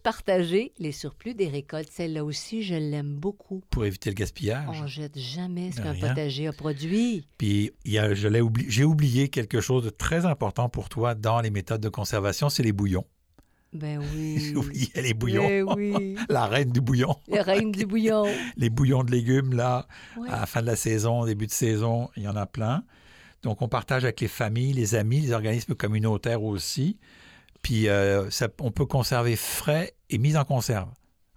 partager 0.03 0.73
les 0.79 0.93
surplus 0.93 1.35
des 1.35 1.49
récoltes. 1.49 1.89
Celle-là 1.91 2.25
aussi, 2.25 2.63
je 2.63 2.75
l'aime 2.75 3.15
beaucoup. 3.17 3.63
Pour 3.71 3.85
éviter 3.85 4.11
le 4.11 4.15
gaspillage. 4.15 4.67
On 4.83 4.87
jette 4.87 5.19
jamais 5.19 5.71
ce 5.73 5.81
qu'un 5.81 5.95
potager 5.95 6.47
a 6.49 6.53
produit. 6.53 7.25
Puis 7.39 7.73
il 7.85 7.93
y 7.93 7.99
a- 7.99 8.15
je 8.15 8.29
l'ai 8.29 8.41
oubli- 8.41 8.67
j'ai 8.69 8.85
oublié 8.85 9.29
quelque 9.29 9.61
chose 9.61 9.85
de 9.85 9.91
très 9.91 10.27
important 10.27 10.69
pour 10.69 10.89
toi 10.89 11.15
dans 11.15 11.41
les 11.41 11.51
méthodes 11.51 11.81
de 11.81 11.89
conservation, 11.89 12.49
c'est 12.51 12.63
les 12.63 12.73
bouillons. 12.73 13.05
Ben 13.73 14.01
oui. 14.15 14.39
J'ai 14.41 14.57
oublié 14.57 14.89
les 14.97 15.15
bouillons. 15.15 15.47
Ben 15.49 15.65
oui. 15.77 16.17
La 16.29 16.47
reine 16.47 16.73
du 16.73 16.81
bouillon. 16.81 17.17
La 17.29 17.43
reine 17.43 17.71
du 17.73 17.87
bouillon. 17.87 18.25
Les 18.57 18.69
bouillons 18.69 19.05
de 19.05 19.13
légumes, 19.13 19.55
là, 19.55 19.87
Ouais. 20.17 20.29
à 20.29 20.41
la 20.41 20.47
fin 20.47 20.61
de 20.61 20.67
la 20.67 20.77
saison, 20.77 21.25
début 21.25 21.47
de 21.47 21.53
saison, 21.53 22.11
il 22.17 22.25
y 22.25 22.29
en 22.29 22.37
a 22.37 22.47
plein. 22.47 22.83
Donc, 23.43 23.63
on 23.63 23.69
partage 23.69 24.05
avec 24.05 24.21
les 24.21 24.29
familles, 24.29 24.73
les 24.73 24.95
amis, 24.95 25.21
les 25.21 25.33
organismes 25.33 25.75
communautaires 25.75 26.43
aussi. 26.43 26.99
Puis, 27.63 27.89
euh, 27.89 28.29
on 28.61 28.71
peut 28.71 28.87
conserver 28.87 29.37
frais 29.37 29.95
et 30.09 30.19
mis 30.19 30.37
en 30.37 30.45
conserve. 30.45 30.89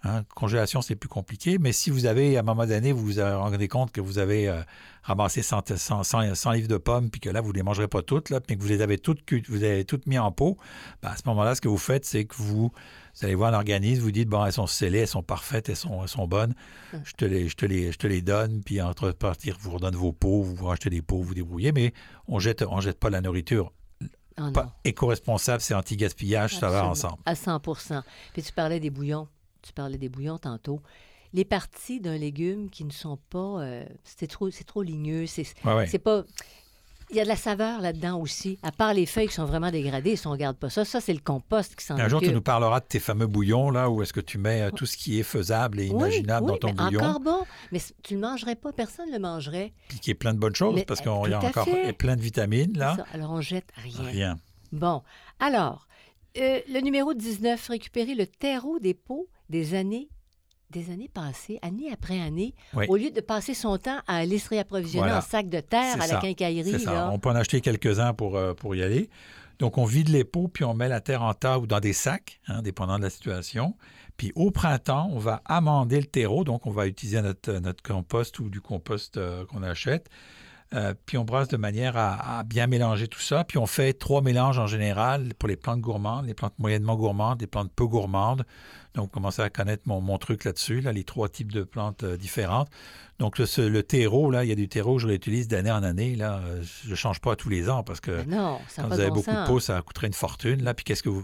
Hein, 0.06 0.24
congélation, 0.36 0.82
c'est 0.82 0.98
plus 0.98 1.08
compliqué, 1.08 1.58
mais 1.60 1.72
si 1.72 1.90
vous 1.90 2.06
avez, 2.06 2.36
à 2.36 2.42
un 2.42 2.44
moment 2.44 2.66
donné, 2.66 2.92
vous 2.92 3.06
vous 3.06 3.22
rendez 3.22 3.70
compte 3.70 3.94
que 3.94 4.02
vous 4.02 4.18
avez 4.18 4.50
euh, 4.50 4.62
ramassé 5.02 5.42
100, 5.42 5.78
100, 5.78 6.04
100 6.04 6.36
100 6.36 6.52
livres 6.52 6.68
de 6.68 6.76
pommes, 6.76 7.10
puis 7.10 7.22
que 7.22 7.30
là, 7.30 7.40
vous 7.40 7.54
ne 7.54 7.56
les 7.56 7.64
mangerez 7.64 7.88
pas 7.88 8.02
toutes, 8.02 8.30
là, 8.30 8.42
puis 8.42 8.58
que 8.58 8.62
vous 8.62 8.68
les 8.68 8.82
avez 8.82 8.98
toutes, 8.98 9.22
vous 9.48 9.64
avez 9.64 9.86
toutes 9.86 10.06
mis 10.06 10.20
en 10.20 10.30
pot, 10.34 10.58
ben, 11.02 11.12
à 11.12 11.16
ce 11.16 11.22
moment-là, 11.28 11.56
ce 11.56 11.62
que 11.62 11.70
vous 11.70 11.78
faites, 11.78 12.04
c'est 12.04 12.26
que 12.26 12.36
vous, 12.36 12.74
vous 13.16 13.26
allez 13.26 13.36
voir 13.36 13.52
l'organisme, 13.52 14.02
vous 14.02 14.12
dites, 14.12 14.28
bon, 14.28 14.44
elles 14.46 14.54
sont 14.54 14.68
scellées, 14.68 15.00
elles 15.00 15.08
sont 15.08 15.24
parfaites, 15.24 15.70
elles 15.70 15.76
sont, 15.76 16.02
elles 16.02 16.10
sont 16.10 16.28
bonnes, 16.28 16.54
je 17.04 17.14
te, 17.14 17.26
les, 17.26 17.48
je, 17.48 17.56
te 17.56 17.66
les, 17.66 17.92
je 17.92 17.98
te 17.98 18.08
les 18.08 18.22
donne, 18.22 18.64
puis 18.64 18.82
entre 18.82 19.12
partir, 19.12 19.58
vous 19.60 19.72
redonne 19.72 19.96
vos 19.96 20.12
pots, 20.12 20.42
vous 20.42 20.66
rachetez 20.66 20.90
des 20.90 21.02
pots, 21.02 21.22
vous 21.22 21.34
débrouillez, 21.36 21.72
mais 21.72 21.94
on 22.28 22.40
jette, 22.40 22.64
on 22.68 22.80
jette 22.82 23.00
pas 23.00 23.10
la 23.10 23.22
nourriture. 23.22 23.72
Oh 24.40 24.50
éco-responsable, 24.84 25.62
c'est 25.62 25.76
anti-gaspillage, 25.76 26.56
ça 26.58 26.70
va 26.70 26.88
ensemble. 26.88 27.18
À 27.26 27.34
100% 27.36 28.02
Puis 28.34 28.42
tu 28.42 28.52
parlais 28.52 28.80
des 28.80 28.90
bouillons. 28.90 29.28
Tu 29.62 29.74
parlais 29.74 29.98
des 29.98 30.10
bouillons 30.10 30.40
tantôt. 30.40 30.82
Les 31.34 31.46
parties 31.46 32.00
d'un 32.00 32.18
légume 32.18 32.70
qui 32.70 32.84
ne 32.84 32.92
sont 32.92 33.18
pas. 33.30 33.62
euh, 33.62 33.86
c'est 34.04 34.28
trop, 34.28 34.50
c'est 34.52 34.64
trop 34.66 34.82
ligneux. 34.84 35.26
C'est, 35.26 35.46
Ouais, 35.64 35.88
pas. 36.00 36.24
Il 37.14 37.18
y 37.18 37.20
a 37.20 37.24
de 37.26 37.30
la 37.30 37.36
saveur 37.36 37.80
là-dedans 37.80 38.20
aussi. 38.20 38.58
À 38.64 38.72
part 38.72 38.94
les 38.96 39.06
feuilles 39.06 39.28
qui 39.28 39.36
sont 39.36 39.46
vraiment 39.46 39.70
dégradées, 39.70 40.16
si 40.16 40.26
on 40.26 40.32
regarde 40.32 40.58
pas 40.58 40.72
ça, 40.72 40.84
ça 40.84 41.00
c'est 41.00 41.14
le 41.14 41.20
compost 41.20 41.76
qui 41.76 41.86
s'en 41.86 41.96
Un 42.00 42.08
jour, 42.08 42.20
tu 42.22 42.32
nous 42.34 42.42
parleras 42.42 42.80
de 42.80 42.86
tes 42.86 42.98
fameux 43.00 43.28
bouillons, 43.28 43.70
là, 43.70 43.88
où 43.92 44.02
est-ce 44.02 44.14
que 44.14 44.20
tu 44.20 44.40
mets 44.40 44.64
euh, 44.64 44.72
tout 44.72 44.88
ce 44.88 44.98
qui 44.98 45.20
est 45.20 45.24
faisable 45.24 45.80
et 45.80 45.90
Oui, 45.92 45.96
imaginable 45.96 46.46
oui, 46.48 46.52
dans 46.54 46.58
ton 46.58 46.68
mais 46.70 46.74
bouillon, 46.74 47.00
Encore 47.02 47.20
bon, 47.20 47.40
mais 47.72 47.80
tu 48.02 48.16
ne 48.16 48.22
le 48.22 48.28
mangerais 48.28 48.56
pas, 48.56 48.74
personne 48.74 49.10
ne 49.10 49.14
le 49.14 49.20
mangerait. 49.20 49.74
puis 49.90 50.00
qui 50.00 50.10
est 50.10 50.16
plein 50.16 50.34
de 50.34 50.40
bonnes 50.40 50.56
choses, 50.56 50.74
Mais, 50.74 50.86
parce 50.86 51.02
euh, 51.02 51.04
qu'il 51.22 51.32
y 51.32 51.34
a 51.36 51.40
encore 51.40 51.66
fait. 51.66 51.94
plein 51.94 52.16
de 52.16 52.22
vitamines, 52.22 52.76
là. 52.76 52.96
Ça, 52.96 53.06
alors 53.14 53.30
on 53.32 53.42
jette 53.42 53.70
rien. 53.76 54.04
Rien. 54.10 54.40
Bon, 54.72 55.04
alors, 55.40 55.88
euh, 56.40 56.62
le 56.68 56.80
numéro 56.80 57.14
19, 57.14 57.68
récupérer 57.68 58.16
le 58.16 58.26
terreau 58.26 58.80
des 58.80 58.96
pots 58.96 59.28
des 59.50 59.76
années 59.76 60.10
des 60.74 60.92
années 60.92 61.10
passées, 61.14 61.60
année 61.62 61.92
après 61.94 62.20
année, 62.20 62.54
Oui. 62.74 62.86
au 62.90 62.98
lieu 62.98 63.12
de 63.12 63.22
passer 63.22 63.54
son 63.54 63.78
temps 63.78 64.00
à 64.08 64.18
aller 64.18 64.40
se 64.40 64.50
réapprovisionner 64.50 65.06
Voilà. 65.08 65.20
en 65.20 65.22
sac 65.22 65.48
de 65.48 65.60
terre 65.62 65.96
à 66.02 66.06
ça. 66.08 66.16
la 66.16 66.20
quincaillerie. 66.20 66.72
C'est 66.72 66.80
ça. 66.80 66.94
là. 66.94 67.10
On 67.14 67.20
peut 67.20 67.30
en 67.30 67.36
acheter 67.36 67.62
quelques-uns 67.62 68.14
pour, 68.14 68.36
euh, 68.36 68.54
pour 68.54 68.76
y 68.76 68.84
aller. 68.84 69.10
Donc, 69.60 69.78
on 69.78 69.86
vide 69.86 70.10
les 70.10 70.24
pots, 70.24 70.48
puis 70.48 70.64
on 70.66 70.74
met 70.74 70.90
la 70.90 71.00
terre 71.00 71.22
en 71.22 71.34
tas 71.34 71.60
ou 71.60 71.68
dans 71.68 71.80
des 71.80 71.94
sacs, 71.94 72.42
hein, 72.48 72.62
dépendant 72.64 72.98
de 72.98 73.04
la 73.04 73.10
situation. 73.12 73.76
Puis 74.18 74.32
au 74.36 74.52
printemps, 74.52 75.10
on 75.14 75.20
va 75.20 75.42
amender 75.46 76.00
le 76.00 76.06
terreau. 76.08 76.44
Donc, 76.44 76.66
on 76.66 76.72
va 76.72 76.88
utiliser 76.88 77.22
notre, 77.22 77.54
notre 77.60 77.82
compost 77.84 78.40
ou 78.40 78.50
du 78.50 78.62
compost 78.62 79.18
euh, 79.18 79.46
qu'on 79.46 79.64
achète. 79.64 80.10
Euh, 80.74 80.96
puis 81.06 81.20
on 81.20 81.24
brasse 81.24 81.50
de 81.50 81.58
manière 81.58 81.96
à, 81.98 82.40
à 82.40 82.44
bien 82.44 82.66
mélanger 82.66 83.08
tout 83.08 83.20
ça. 83.20 83.44
Puis 83.44 83.60
on 83.60 83.68
fait 83.68 83.94
trois 83.94 84.22
mélanges 84.24 84.58
en 84.58 84.66
général 84.66 85.34
pour 85.38 85.48
les 85.48 85.56
plantes 85.56 85.82
gourmandes, 85.82 86.26
les 86.26 86.34
plantes 86.34 86.58
moyennement 86.58 86.96
gourmandes, 86.96 87.40
les 87.42 87.48
plantes 87.48 87.72
peu 87.76 87.86
gourmandes. 87.86 88.44
Donc, 88.96 89.06
vous 89.06 89.10
commencez 89.12 89.42
à 89.42 89.50
connaître 89.50 89.84
mon, 89.86 90.02
mon 90.02 90.18
truc 90.18 90.44
là-dessus, 90.44 90.82
là, 90.82 90.92
les 90.92 91.04
trois 91.04 91.28
types 91.30 91.52
de 91.52 91.64
plantes 91.64 92.04
euh, 92.04 92.16
différentes. 92.18 92.70
Donc, 93.20 93.40
le, 93.40 93.46
ce- 93.46 93.62
le 93.62 93.82
terreau, 93.84 94.30
là, 94.30 94.44
il 94.44 94.50
y 94.50 94.52
a 94.52 94.56
du 94.56 94.68
terreau, 94.70 95.00
je 95.00 95.08
l'utilise 95.08 95.48
d'année 95.48 95.72
en 95.72 95.82
année. 95.84 96.16
Là, 96.16 96.40
Euh, 96.46 96.62
je 96.86 96.92
ne 96.92 96.96
change 96.96 97.20
pas 97.20 97.36
tous 97.36 97.50
les 97.50 97.70
ans 97.70 97.82
parce 97.84 98.00
que 98.00 98.24
non, 98.26 98.60
quand 98.76 98.88
vous 98.88 99.00
avez 99.00 99.10
bon 99.10 99.16
beaucoup 99.16 99.32
de 99.32 99.48
pots, 99.48 99.60
ça 99.60 99.82
coûterait 99.82 100.08
une 100.08 100.14
fortune. 100.14 100.64
Là, 100.64 100.74
puis 100.74 100.84
qu'est-ce 100.84 101.02
que 101.04 101.10
vous. 101.10 101.24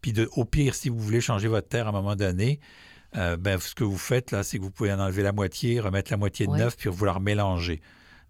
Puis 0.00 0.12
de, 0.12 0.28
au 0.36 0.44
pire, 0.44 0.74
si 0.74 0.88
vous 0.88 0.98
voulez 0.98 1.20
changer 1.20 1.48
votre 1.48 1.68
terre 1.68 1.86
à 1.86 1.90
un 1.90 1.92
moment 1.92 2.16
donné, 2.16 2.58
euh, 3.16 3.36
ben, 3.36 3.58
ce 3.60 3.74
que 3.74 3.84
vous 3.84 3.98
faites, 3.98 4.30
là, 4.30 4.42
c'est 4.42 4.58
que 4.58 4.62
vous 4.62 4.70
pouvez 4.70 4.92
en 4.92 5.00
enlever 5.00 5.22
la 5.22 5.32
moitié, 5.32 5.80
remettre 5.80 6.10
la 6.10 6.16
moitié 6.16 6.46
de 6.46 6.52
Ouais. 6.52 6.58
neuf, 6.58 6.76
puis 6.76 6.88
vous 6.88 7.04
la 7.04 7.12
remélanger. 7.12 7.80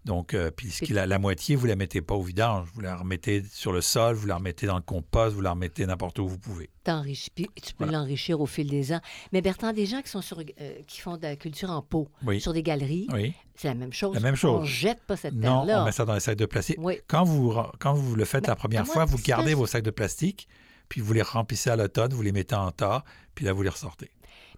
Donc, 0.03 0.33
euh, 0.33 0.49
puis 0.49 0.71
ce 0.71 0.83
Puis- 0.83 0.93
la, 0.95 1.19
moitié, 1.19 1.55
vous 1.55 1.65
ne 1.65 1.69
la 1.71 1.75
mettez 1.75 2.01
pas 2.01 2.15
au 2.15 2.23
vidange. 2.23 2.67
Vous 2.73 2.81
la 2.81 2.95
remettez 2.95 3.43
sur 3.51 3.71
le 3.71 3.81
sol, 3.81 4.15
vous 4.15 4.25
la 4.25 4.37
remettez 4.37 4.65
dans 4.65 4.75
le 4.77 4.81
compost, 4.81 5.35
vous 5.35 5.41
la 5.41 5.51
remettez 5.51 5.85
n'importe 5.85 6.17
où 6.17 6.27
vous 6.27 6.39
pouvez. 6.39 6.71
T'enrichis, 6.83 7.29
tu 7.35 7.43
peux 7.75 7.85
Voilà. 7.85 7.99
l'enrichir 7.99 8.41
au 8.41 8.47
fil 8.47 8.67
des 8.67 8.93
ans. 8.93 9.01
Mais 9.31 9.41
Bertrand, 9.41 9.73
des 9.73 9.85
gens 9.85 10.01
qui 10.01 10.09
sont 10.09 10.21
sur, 10.23 10.39
euh, 10.39 10.73
qui 10.87 11.01
font 11.01 11.17
de 11.17 11.21
la 11.21 11.35
culture 11.35 11.69
en 11.69 11.83
pot, 11.83 12.07
Oui. 12.25 12.41
sur 12.41 12.51
des 12.53 12.63
galeries, 12.63 13.07
Oui. 13.13 13.33
c'est 13.55 13.67
la 13.67 13.75
même 13.75 13.93
chose. 13.93 14.15
La 14.15 14.21
même 14.21 14.35
chose. 14.35 14.61
On 14.63 14.65
jette 14.65 15.01
pas 15.01 15.17
cette 15.17 15.35
Non, 15.35 15.65
terre-là. 15.65 15.83
on 15.83 15.85
met 15.85 15.91
ça 15.91 16.05
dans 16.05 16.15
les 16.15 16.19
sacs 16.19 16.37
de 16.37 16.47
plastique. 16.47 16.77
Oui. 16.79 16.95
Quand 17.07 17.23
vous, 17.23 17.53
quand 17.79 17.93
vous 17.93 18.15
le 18.15 18.25
faites 18.25 18.43
Mais 18.43 18.47
la 18.49 18.55
première 18.55 18.87
fois, 18.87 19.05
vous 19.05 19.19
gardez 19.19 19.53
vos 19.53 19.67
sacs 19.67 19.83
de 19.83 19.91
plastique, 19.91 20.47
puis 20.89 20.99
vous 20.99 21.13
les 21.13 21.21
remplissez 21.21 21.69
à 21.69 21.75
l'automne, 21.75 22.11
vous 22.11 22.23
les 22.23 22.31
mettez 22.31 22.55
en 22.55 22.71
tas, 22.71 23.03
puis 23.35 23.45
là, 23.45 23.53
vous 23.53 23.61
les 23.61 23.69
ressortez. 23.69 24.09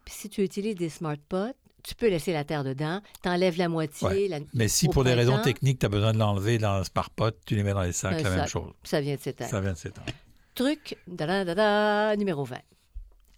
Puis 0.05 0.13
si 0.15 0.29
tu 0.29 0.41
utilises 0.43 0.75
des 0.75 0.89
smart 0.89 1.15
pots, 1.29 1.53
tu 1.83 1.95
peux 1.95 2.07
laisser 2.09 2.31
la 2.33 2.43
terre 2.43 2.63
dedans, 2.63 3.01
t'enlèves 3.21 3.57
la 3.57 3.67
moitié. 3.69 4.07
Ouais. 4.07 4.27
la- 4.27 4.39
Mais 4.53 4.67
si 4.67 4.87
pour 4.87 5.03
des 5.03 5.13
raisons 5.13 5.41
techniques, 5.41 5.79
tu 5.79 5.85
as 5.85 5.89
besoin 5.89 6.13
de 6.13 6.17
l'enlever 6.17 6.57
dans 6.57 6.83
ce 6.83 6.89
pot, 6.89 7.35
tu 7.45 7.55
les 7.55 7.63
mets 7.63 7.73
dans 7.73 7.81
les 7.81 7.91
sacs, 7.91 8.21
la 8.21 8.29
même 8.29 8.47
chose. 8.47 8.71
Ça 8.83 9.01
vient 9.01 9.15
de 9.15 9.19
s'éteindre. 9.21 9.51
Ça 9.51 9.59
vient 9.61 9.73
de 9.73 9.77
s'étendre. 9.77 10.07
Truc, 10.55 10.97
da, 11.07 11.43
da, 11.43 11.55
da, 11.55 12.15
numéro 12.15 12.43
20. 12.45 12.57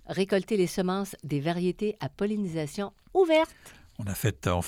Récolter 0.08 0.58
les 0.58 0.67
semences 0.67 1.15
des 1.23 1.39
variétés 1.39 1.95
à 1.99 2.10
pollinisation 2.10 2.91
ouverte. 3.13 3.55
On 3.97 4.03
a 4.05 4.13
fait, 4.13 4.45
on, 4.47 4.60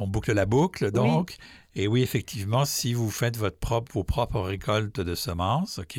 on 0.00 0.06
boucle 0.06 0.32
la 0.32 0.46
boucle, 0.46 0.90
donc. 0.92 1.36
Et 1.74 1.88
oui, 1.88 2.02
effectivement, 2.02 2.64
si 2.64 2.94
vous 2.94 3.10
faites 3.10 3.36
votre 3.36 3.58
propre, 3.58 3.92
vos 3.92 4.04
propres 4.04 4.40
récoltes 4.40 5.00
de 5.00 5.14
semences, 5.14 5.78
OK, 5.78 5.98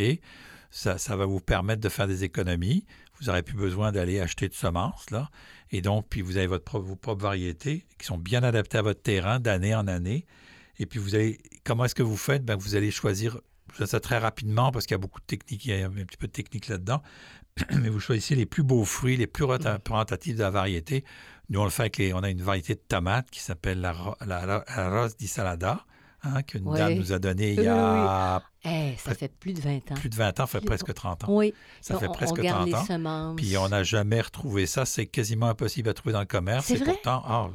ça, 0.72 0.98
ça 0.98 1.16
va 1.16 1.26
vous 1.26 1.40
permettre 1.42 1.82
de 1.82 1.90
faire 1.90 2.08
des 2.08 2.24
économies. 2.24 2.86
Vous 3.20 3.28
n'aurez 3.28 3.44
plus 3.44 3.56
besoin 3.58 3.92
d'aller 3.92 4.20
acheter 4.20 4.48
de 4.48 4.54
semences, 4.54 5.10
là. 5.12 5.30
Et 5.72 5.82
donc, 5.82 6.08
puis 6.10 6.22
vous 6.22 6.38
avez 6.38 6.48
votre 6.48 6.64
propre- 6.64 6.86
vos 6.86 6.96
propres 6.96 7.24
variétés 7.24 7.86
qui 7.98 8.06
sont 8.06 8.18
bien 8.18 8.44
adaptées 8.44 8.78
à 8.78 8.82
votre 8.82 9.02
terrain 9.02 9.40
d'année 9.40 9.74
en 9.76 9.88
année. 9.88 10.26
Et 10.80 10.86
puis, 10.86 11.00
vous 11.00 11.16
allez, 11.16 11.40
comment 11.66 11.86
est-ce 11.86 11.96
que 11.96 12.04
vous 12.04 12.16
faites? 12.18 12.46
Ben, 12.46 12.56
vous 12.56 12.76
allez 12.76 12.92
choisir, 12.92 13.40
ça 13.84 14.00
très 14.00 14.18
rapidement 14.20 14.72
parce 14.72 14.86
qu'il 14.86 14.94
y 14.94 14.96
a 14.96 15.00
beaucoup 15.00 15.20
de 15.20 15.26
techniques, 15.26 15.66
il 15.66 15.72
y 15.78 15.82
a 15.82 15.88
un 15.88 15.90
petit 15.90 16.18
peu 16.18 16.28
de 16.28 16.32
technique 16.32 16.68
là-dedans. 16.68 17.02
Mais 17.82 17.90
vous 17.90 18.00
choisissez 18.00 18.36
les 18.36 18.46
plus 18.46 18.64
beaux 18.64 18.86
fruits, 18.86 19.18
les 19.18 19.26
plus 19.28 19.44
représentatifs 19.46 20.36
de 20.36 20.42
la 20.44 20.52
variété. 20.52 21.04
Nous, 21.50 21.60
on 21.60 21.64
le 21.64 21.70
fait 21.72 21.84
avec 21.84 21.98
les, 21.98 22.14
on 22.14 22.20
a 22.20 22.30
une 22.30 22.42
variété 22.44 22.76
de 22.76 22.82
tomates 22.88 23.30
qui 23.32 23.40
s'appelle 23.40 23.82
la, 23.82 23.96
la- 24.26 24.46
la 24.68 24.90
Rose 24.90 25.18
di 25.18 25.28
Salada, 25.28 25.84
hein, 26.24 26.42
qu'une 26.44 26.68
Oui. 26.68 26.78
dame 26.78 26.94
nous 26.96 27.12
a 27.14 27.20
donnée 27.20 27.54
il 27.54 27.60
Oui, 27.60 27.66
y 27.66 27.68
a 27.70 28.42
Eh, 28.66 28.94
ça 28.98 29.14
fait 29.16 29.32
plus 29.34 29.54
de 29.54 29.62
20 29.62 29.92
ans. 29.92 29.96
plus 29.96 30.10
de 30.10 30.16
20 30.16 30.40
ans, 30.40 30.46
ça 30.46 30.60
fait 30.60 30.66
presque 30.66 30.94
30 30.94 31.24
ans. 31.24 31.28
Oui. 31.38 31.54
Ça 31.82 31.96
on, 31.96 32.00
fait 32.00 32.08
on 32.08 32.12
presque 32.12 32.40
garde 32.42 32.60
30 32.62 32.68
les 32.68 32.76
ans. 32.76 32.86
semences. 32.86 33.36
Puis 33.38 33.58
on 33.58 33.70
n'a 33.70 33.84
jamais 33.84 34.22
retrouvé 34.22 34.66
ça. 34.66 34.86
C'est 34.86 35.06
quasiment 35.06 35.48
impossible 35.48 35.90
à 35.90 35.94
trouver 35.94 36.14
dans 36.14 36.20
le 36.20 36.26
commerce. 36.26 36.66
C'est 36.68 36.76
vrai? 36.76 36.86
pourtant, 36.94 37.52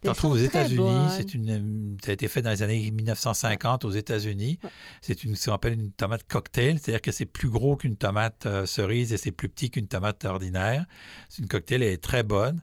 Elles 0.00 0.10
T'en 0.10 0.14
trouves 0.14 0.32
aux 0.32 0.36
États-Unis. 0.36 1.08
C'est 1.16 1.34
une, 1.34 1.96
ça 2.04 2.10
a 2.10 2.14
été 2.14 2.28
fait 2.28 2.40
dans 2.40 2.50
les 2.50 2.62
années 2.62 2.88
1950 2.88 3.84
aux 3.84 3.90
États-Unis. 3.90 4.60
C'est 5.00 5.24
une, 5.24 5.34
ce 5.34 5.46
qu'on 5.50 5.56
appelle 5.56 5.72
une 5.72 5.90
tomate 5.90 6.22
cocktail, 6.28 6.78
c'est-à-dire 6.78 7.00
que 7.02 7.10
c'est 7.10 7.26
plus 7.26 7.48
gros 7.50 7.74
qu'une 7.76 7.96
tomate 7.96 8.46
euh, 8.46 8.64
cerise 8.64 9.12
et 9.12 9.16
c'est 9.16 9.32
plus 9.32 9.48
petit 9.48 9.70
qu'une 9.70 9.88
tomate 9.88 10.24
ordinaire. 10.24 10.86
C'est 11.28 11.42
une 11.42 11.48
cocktail, 11.48 11.82
elle 11.82 11.92
est 11.94 12.02
très 12.02 12.22
bonne. 12.22 12.60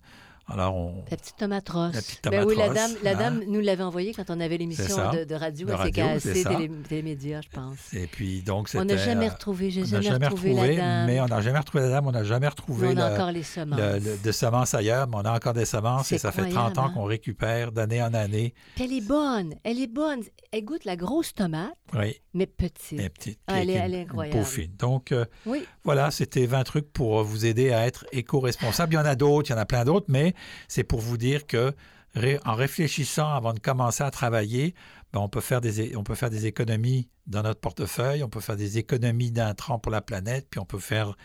Alors, 0.47 0.75
on, 0.75 1.03
La 1.09 1.17
petite 1.17 1.37
tomate 1.37 1.67
rosse. 1.69 1.95
La 1.95 2.01
petite 2.01 2.23
Ben 2.23 2.31
tomate 2.31 2.47
oui, 2.47 2.55
la 2.55 2.69
dame, 2.69 2.91
la 3.03 3.11
hein. 3.11 3.15
dame 3.15 3.43
nous 3.47 3.61
l'avait 3.61 3.81
envoyée 3.83 4.13
quand 4.13 4.29
on 4.29 4.39
avait 4.39 4.57
l'émission 4.57 5.11
de, 5.11 5.23
de 5.23 5.35
radio 5.35 5.67
à 5.71 5.89
télé, 5.89 6.69
Télémédia, 6.87 7.41
je 7.41 7.49
pense. 7.49 7.93
et 7.93 8.05
puis 8.05 8.41
donc 8.43 8.69
On 8.75 8.85
n'a 8.85 8.95
jamais 8.97 9.27
euh, 9.27 9.31
retrouvé, 9.33 9.71
j'ai 9.71 9.81
on 9.81 9.85
n'a 9.85 9.89
jamais, 10.01 10.03
jamais 10.03 10.27
retrouvé, 10.27 10.51
retrouvé, 10.51 10.75
la 10.75 10.81
dame. 10.83 11.05
mais 11.07 11.19
on 11.21 11.25
n'a 11.25 11.41
jamais 11.41 11.57
retrouvé 11.59 11.83
la 11.85 11.89
dame, 11.89 12.07
on 12.07 12.11
n'a 12.11 12.23
jamais 12.23 12.39
Mais 12.41 12.47
retrouvé 12.49 12.87
on 12.89 12.97
a 12.97 13.09
le- 13.09 13.15
encore 13.15 13.31
les 13.31 13.41
semences. 13.43 13.79
le- 13.79 13.99
le- 13.99 14.17
de 14.23 14.31
semences 14.31 14.73
ailleurs, 14.75 15.07
mais 15.07 15.15
on 15.17 15.21
a 15.25 15.35
encore 15.35 15.53
des 15.53 15.65
semences 15.65 16.11
et 16.11 16.19
ça 16.19 16.31
fait 16.31 16.41
30 16.43 16.51
incroyable, 16.51 16.79
ans 16.79 16.83
hein? 16.85 16.91
qu'on 16.93 17.03
récupère 17.05 17.71
d'année 17.71 18.03
en 18.03 18.13
année. 18.13 18.53
Puis 18.75 18.85
elle 18.85 18.93
est 18.93 19.01
bonne, 19.07 19.55
elle 19.63 19.79
est 19.81 19.87
bonne. 19.91 20.21
Elle 20.51 20.63
goûte 20.63 20.85
la 20.85 20.95
grosse 20.95 21.33
tomate, 21.33 21.73
Oui, 21.95 22.21
mais 22.35 22.45
petite. 22.45 22.99
mais 22.99 23.09
petite. 23.09 23.39
Ah, 23.47 23.61
elle 23.61 23.71
est- 23.71 23.73
elle 23.73 23.93
est 23.95 24.01
une 24.03 24.09
incroyable. 24.09 24.37
peau 24.39 24.45
fine. 24.45 24.71
Donc, 24.77 25.11
euh, 25.11 25.25
Oui, 25.47 25.65
Voilà, 25.83 26.11
c'était 26.11 26.45
20 26.45 26.63
trucs 26.63 26.91
pour 26.93 27.23
vous 27.23 27.45
aider 27.45 27.71
à 27.71 27.85
être 27.87 28.05
éco-responsable. 28.11 28.93
Il 28.93 28.95
y 28.97 28.99
en 28.99 29.05
a 29.05 29.15
d'autres, 29.15 29.49
il 29.49 29.53
y 29.53 29.55
en 29.55 29.59
a 29.59 29.65
plein 29.65 29.85
d'autres, 29.85 30.05
mais 30.09 30.33
c'est 30.67 30.83
pour 30.83 30.99
vous 31.01 31.17
dire 31.17 31.45
que 31.47 31.73
ré- 32.15 32.39
en 32.45 32.55
réfléchissant 32.55 33.29
avant 33.33 33.53
de 33.53 33.59
commencer 33.59 34.03
à 34.03 34.11
travailler, 34.11 34.73
ben, 35.13 35.19
on, 35.21 35.29
peut 35.29 35.41
faire 35.41 35.61
des, 35.61 35.81
é- 35.81 35.95
on 35.95 36.03
peut 36.03 36.15
faire 36.15 36.29
des 36.29 36.45
économies 36.45 37.07
dans 37.27 37.41
notre 37.41 37.59
portefeuille, 37.59 38.21
on 38.23 38.29
peut 38.29 38.39
faire 38.41 38.55
des 38.57 38.77
économies 38.77 39.31
d'intrants 39.31 39.79
pour 39.79 39.91
la 39.91 40.01
planète, 40.01 40.47
puis 40.49 40.59
on 40.59 40.65
peut 40.65 40.79
faire 40.79 41.15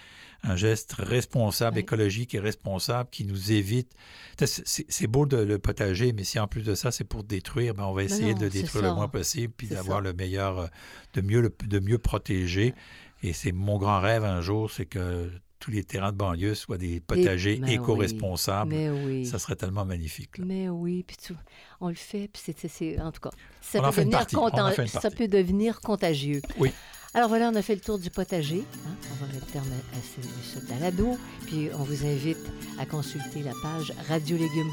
un 0.42 0.56
geste 0.56 0.94
responsable, 0.98 1.74
Oui. 1.76 1.80
écologique 1.82 2.34
et 2.34 2.38
responsable 2.38 3.10
qui 3.10 3.24
nous 3.26 3.52
évite. 3.52 3.92
C'est- 4.42 5.06
beau 5.06 5.26
de 5.26 5.36
le 5.36 5.58
potager, 5.58 6.12
mais 6.14 6.24
si 6.24 6.38
en 6.38 6.46
plus 6.46 6.62
de 6.62 6.74
ça, 6.74 6.90
c'est 6.90 7.04
pour 7.04 7.24
détruire, 7.24 7.74
ben, 7.74 7.84
on 7.84 7.92
va 7.92 8.04
essayer 8.04 8.32
non, 8.32 8.38
de 8.38 8.44
le 8.44 8.50
détruire 8.50 8.84
le 8.84 8.94
moins 8.94 9.08
possible, 9.08 9.52
puis 9.56 9.66
d'avoir 9.66 10.00
le 10.00 10.12
meilleur, 10.14 10.58
euh, 10.60 10.66
de 11.14 11.20
mieux, 11.20 11.54
de 11.66 11.78
mieux 11.80 11.98
protéger 11.98 12.74
Et 13.22 13.34
c'est 13.34 13.52
mon 13.52 13.76
grand 13.76 14.00
rêve 14.00 14.24
un 14.24 14.40
jour, 14.40 14.70
c'est 14.70 14.86
que 14.86 15.30
tous 15.60 15.70
les 15.70 15.84
terrains 15.84 16.10
de 16.10 16.16
banlieue 16.16 16.54
soient 16.54 16.78
des 16.78 17.00
potagers 17.00 17.60
éco-responsables. 17.68 18.74
Oui. 19.06 19.26
Ça 19.26 19.38
serait 19.38 19.56
tellement 19.56 19.84
magnifique. 19.84 20.38
là. 20.38 20.44
Mais 20.46 20.68
oui, 20.68 21.04
puis 21.06 21.16
tu- 21.16 21.34
on 21.80 21.88
le 21.88 21.94
fait, 21.94 22.28
puis 22.32 22.42
c'est- 22.68 23.00
en 23.00 23.12
tout 23.12 23.20
cas, 23.20 23.30
ça 23.60 23.80
peut, 23.80 23.86
devenir 23.90 24.18
partie, 24.18 24.36
on 24.36 24.40
en 24.46 24.50
conten- 24.50 24.72
fait 24.72 24.82
une 24.82 24.88
ça 24.88 25.10
peut 25.10 25.28
devenir 25.28 25.80
contagieux. 25.80 26.40
Oui. 26.58 26.72
Alors 27.12 27.28
voilà, 27.28 27.50
on 27.50 27.54
a 27.56 27.62
fait 27.62 27.74
le 27.74 27.80
tour 27.80 27.98
du 27.98 28.08
potager. 28.08 28.64
hein. 28.86 28.90
On 29.12 29.24
va 29.26 29.32
mettre 29.32 29.46
terme 29.46 29.66
à, 29.66 29.96
ce, 29.96 30.58
ce 30.60 30.64
balado. 30.66 31.18
Puis 31.46 31.68
on 31.78 31.82
vous 31.82 32.06
invite 32.06 32.38
à 32.78 32.86
consulter 32.86 33.42
la 33.42 33.52
page 33.62 33.92
radiolégumes. 34.08 34.70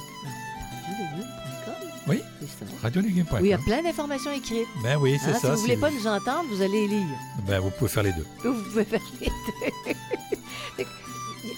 radiolégumes.com. 0.86 1.74
Oui. 2.08 2.22
C'est 2.40 2.48
ça. 2.66 2.72
Radiolégumes.com. 2.84 3.40
Oui, 3.42 3.48
il 3.48 3.52
y 3.52 3.54
a 3.54 3.58
plein 3.58 3.82
d'informations 3.82 4.32
écrites. 4.32 4.68
Ben 4.84 4.98
oui, 4.98 5.18
c'est 5.20 5.32
hein. 5.32 5.34
ça. 5.34 5.40
si 5.40 5.46
vous 5.48 5.52
ne 5.54 5.58
voulez 5.58 5.78
pas 5.78 5.90
nous 5.92 6.06
entendre, 6.08 6.48
vous 6.52 6.62
allez 6.62 6.88
lire. 6.88 7.08
Ben, 7.48 7.60
vous 7.60 7.72
pouvez 7.72 7.90
faire 7.90 8.04
les 8.04 8.14
deux. 8.14 8.26
Ou 8.48 8.54
vous 8.54 8.64
pouvez 8.70 8.86
faire 8.86 9.02
les 9.20 9.28
deux. 9.28 9.94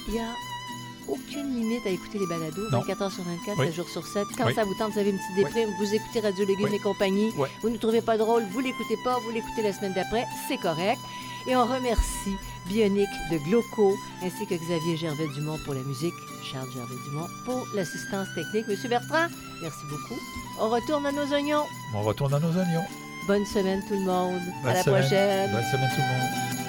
Il 0.09 0.13
n'y 0.13 0.19
a 0.21 0.33
aucune 1.07 1.55
limite 1.55 1.85
à 1.85 1.89
écouter 1.89 2.17
les 2.19 2.25
balados, 2.27 2.69
Non. 2.71 2.79
24 2.81 3.01
heures 3.03 3.11
sur 3.11 3.23
24, 3.23 3.59
Oui. 3.59 3.67
7 3.67 3.75
jours 3.75 3.89
sur 3.89 4.05
7. 4.07 4.25
Quand 4.37 4.45
Oui. 4.47 4.55
ça 4.55 4.63
vous 4.63 4.73
tente, 4.73 4.93
vous 4.93 4.99
avez 4.99 5.11
une 5.11 5.17
petite 5.17 5.35
déprime, 5.35 5.69
vous 5.79 5.93
écoutez 5.93 6.19
Radio 6.19 6.45
Légumes 6.45 6.73
et 6.73 6.79
compagnie, 6.79 7.31
vous 7.61 7.69
ne 7.69 7.77
trouvez 7.77 8.01
pas 8.01 8.17
drôle, 8.17 8.43
vous 8.51 8.59
l'écoutez 8.59 8.97
pas, 9.03 9.17
vous 9.19 9.29
l'écoutez 9.31 9.61
la 9.61 9.71
semaine 9.73 9.93
d'après, 9.93 10.25
c'est 10.47 10.57
correct. 10.57 10.99
Et 11.47 11.55
on 11.55 11.65
remercie 11.65 12.35
Bionic 12.67 13.07
de 13.31 13.37
Gloco 13.37 13.95
ainsi 14.23 14.45
que 14.45 14.55
Xavier 14.55 14.97
Gervais-Dumont 14.97 15.57
pour 15.65 15.73
la 15.73 15.81
musique, 15.81 16.13
Charles 16.51 16.69
Gervais-Dumont 16.73 17.27
pour 17.45 17.65
l'assistance 17.75 18.27
technique. 18.35 18.67
Monsieur 18.67 18.89
Bertrand, 18.89 19.27
merci 19.61 19.85
beaucoup. 19.89 20.19
On 20.59 20.69
retourne 20.69 21.05
à 21.05 21.11
nos 21.11 21.31
oignons. 21.33 21.65
On 21.95 22.01
retourne 22.03 22.33
à 22.33 22.39
nos 22.39 22.49
oignons. 22.49 22.83
Bonne 23.27 23.45
semaine 23.45 23.81
tout 23.87 23.93
le 23.95 24.01
monde. 24.05 24.41
Bonne 24.63 24.71
à 24.71 24.73
la 24.73 24.83
semaine. 24.83 25.01
prochaine. 25.01 25.51
Bonne 25.51 25.63
semaine 25.71 25.89
tout 25.95 26.01
le 26.01 26.07
monde. 26.07 26.68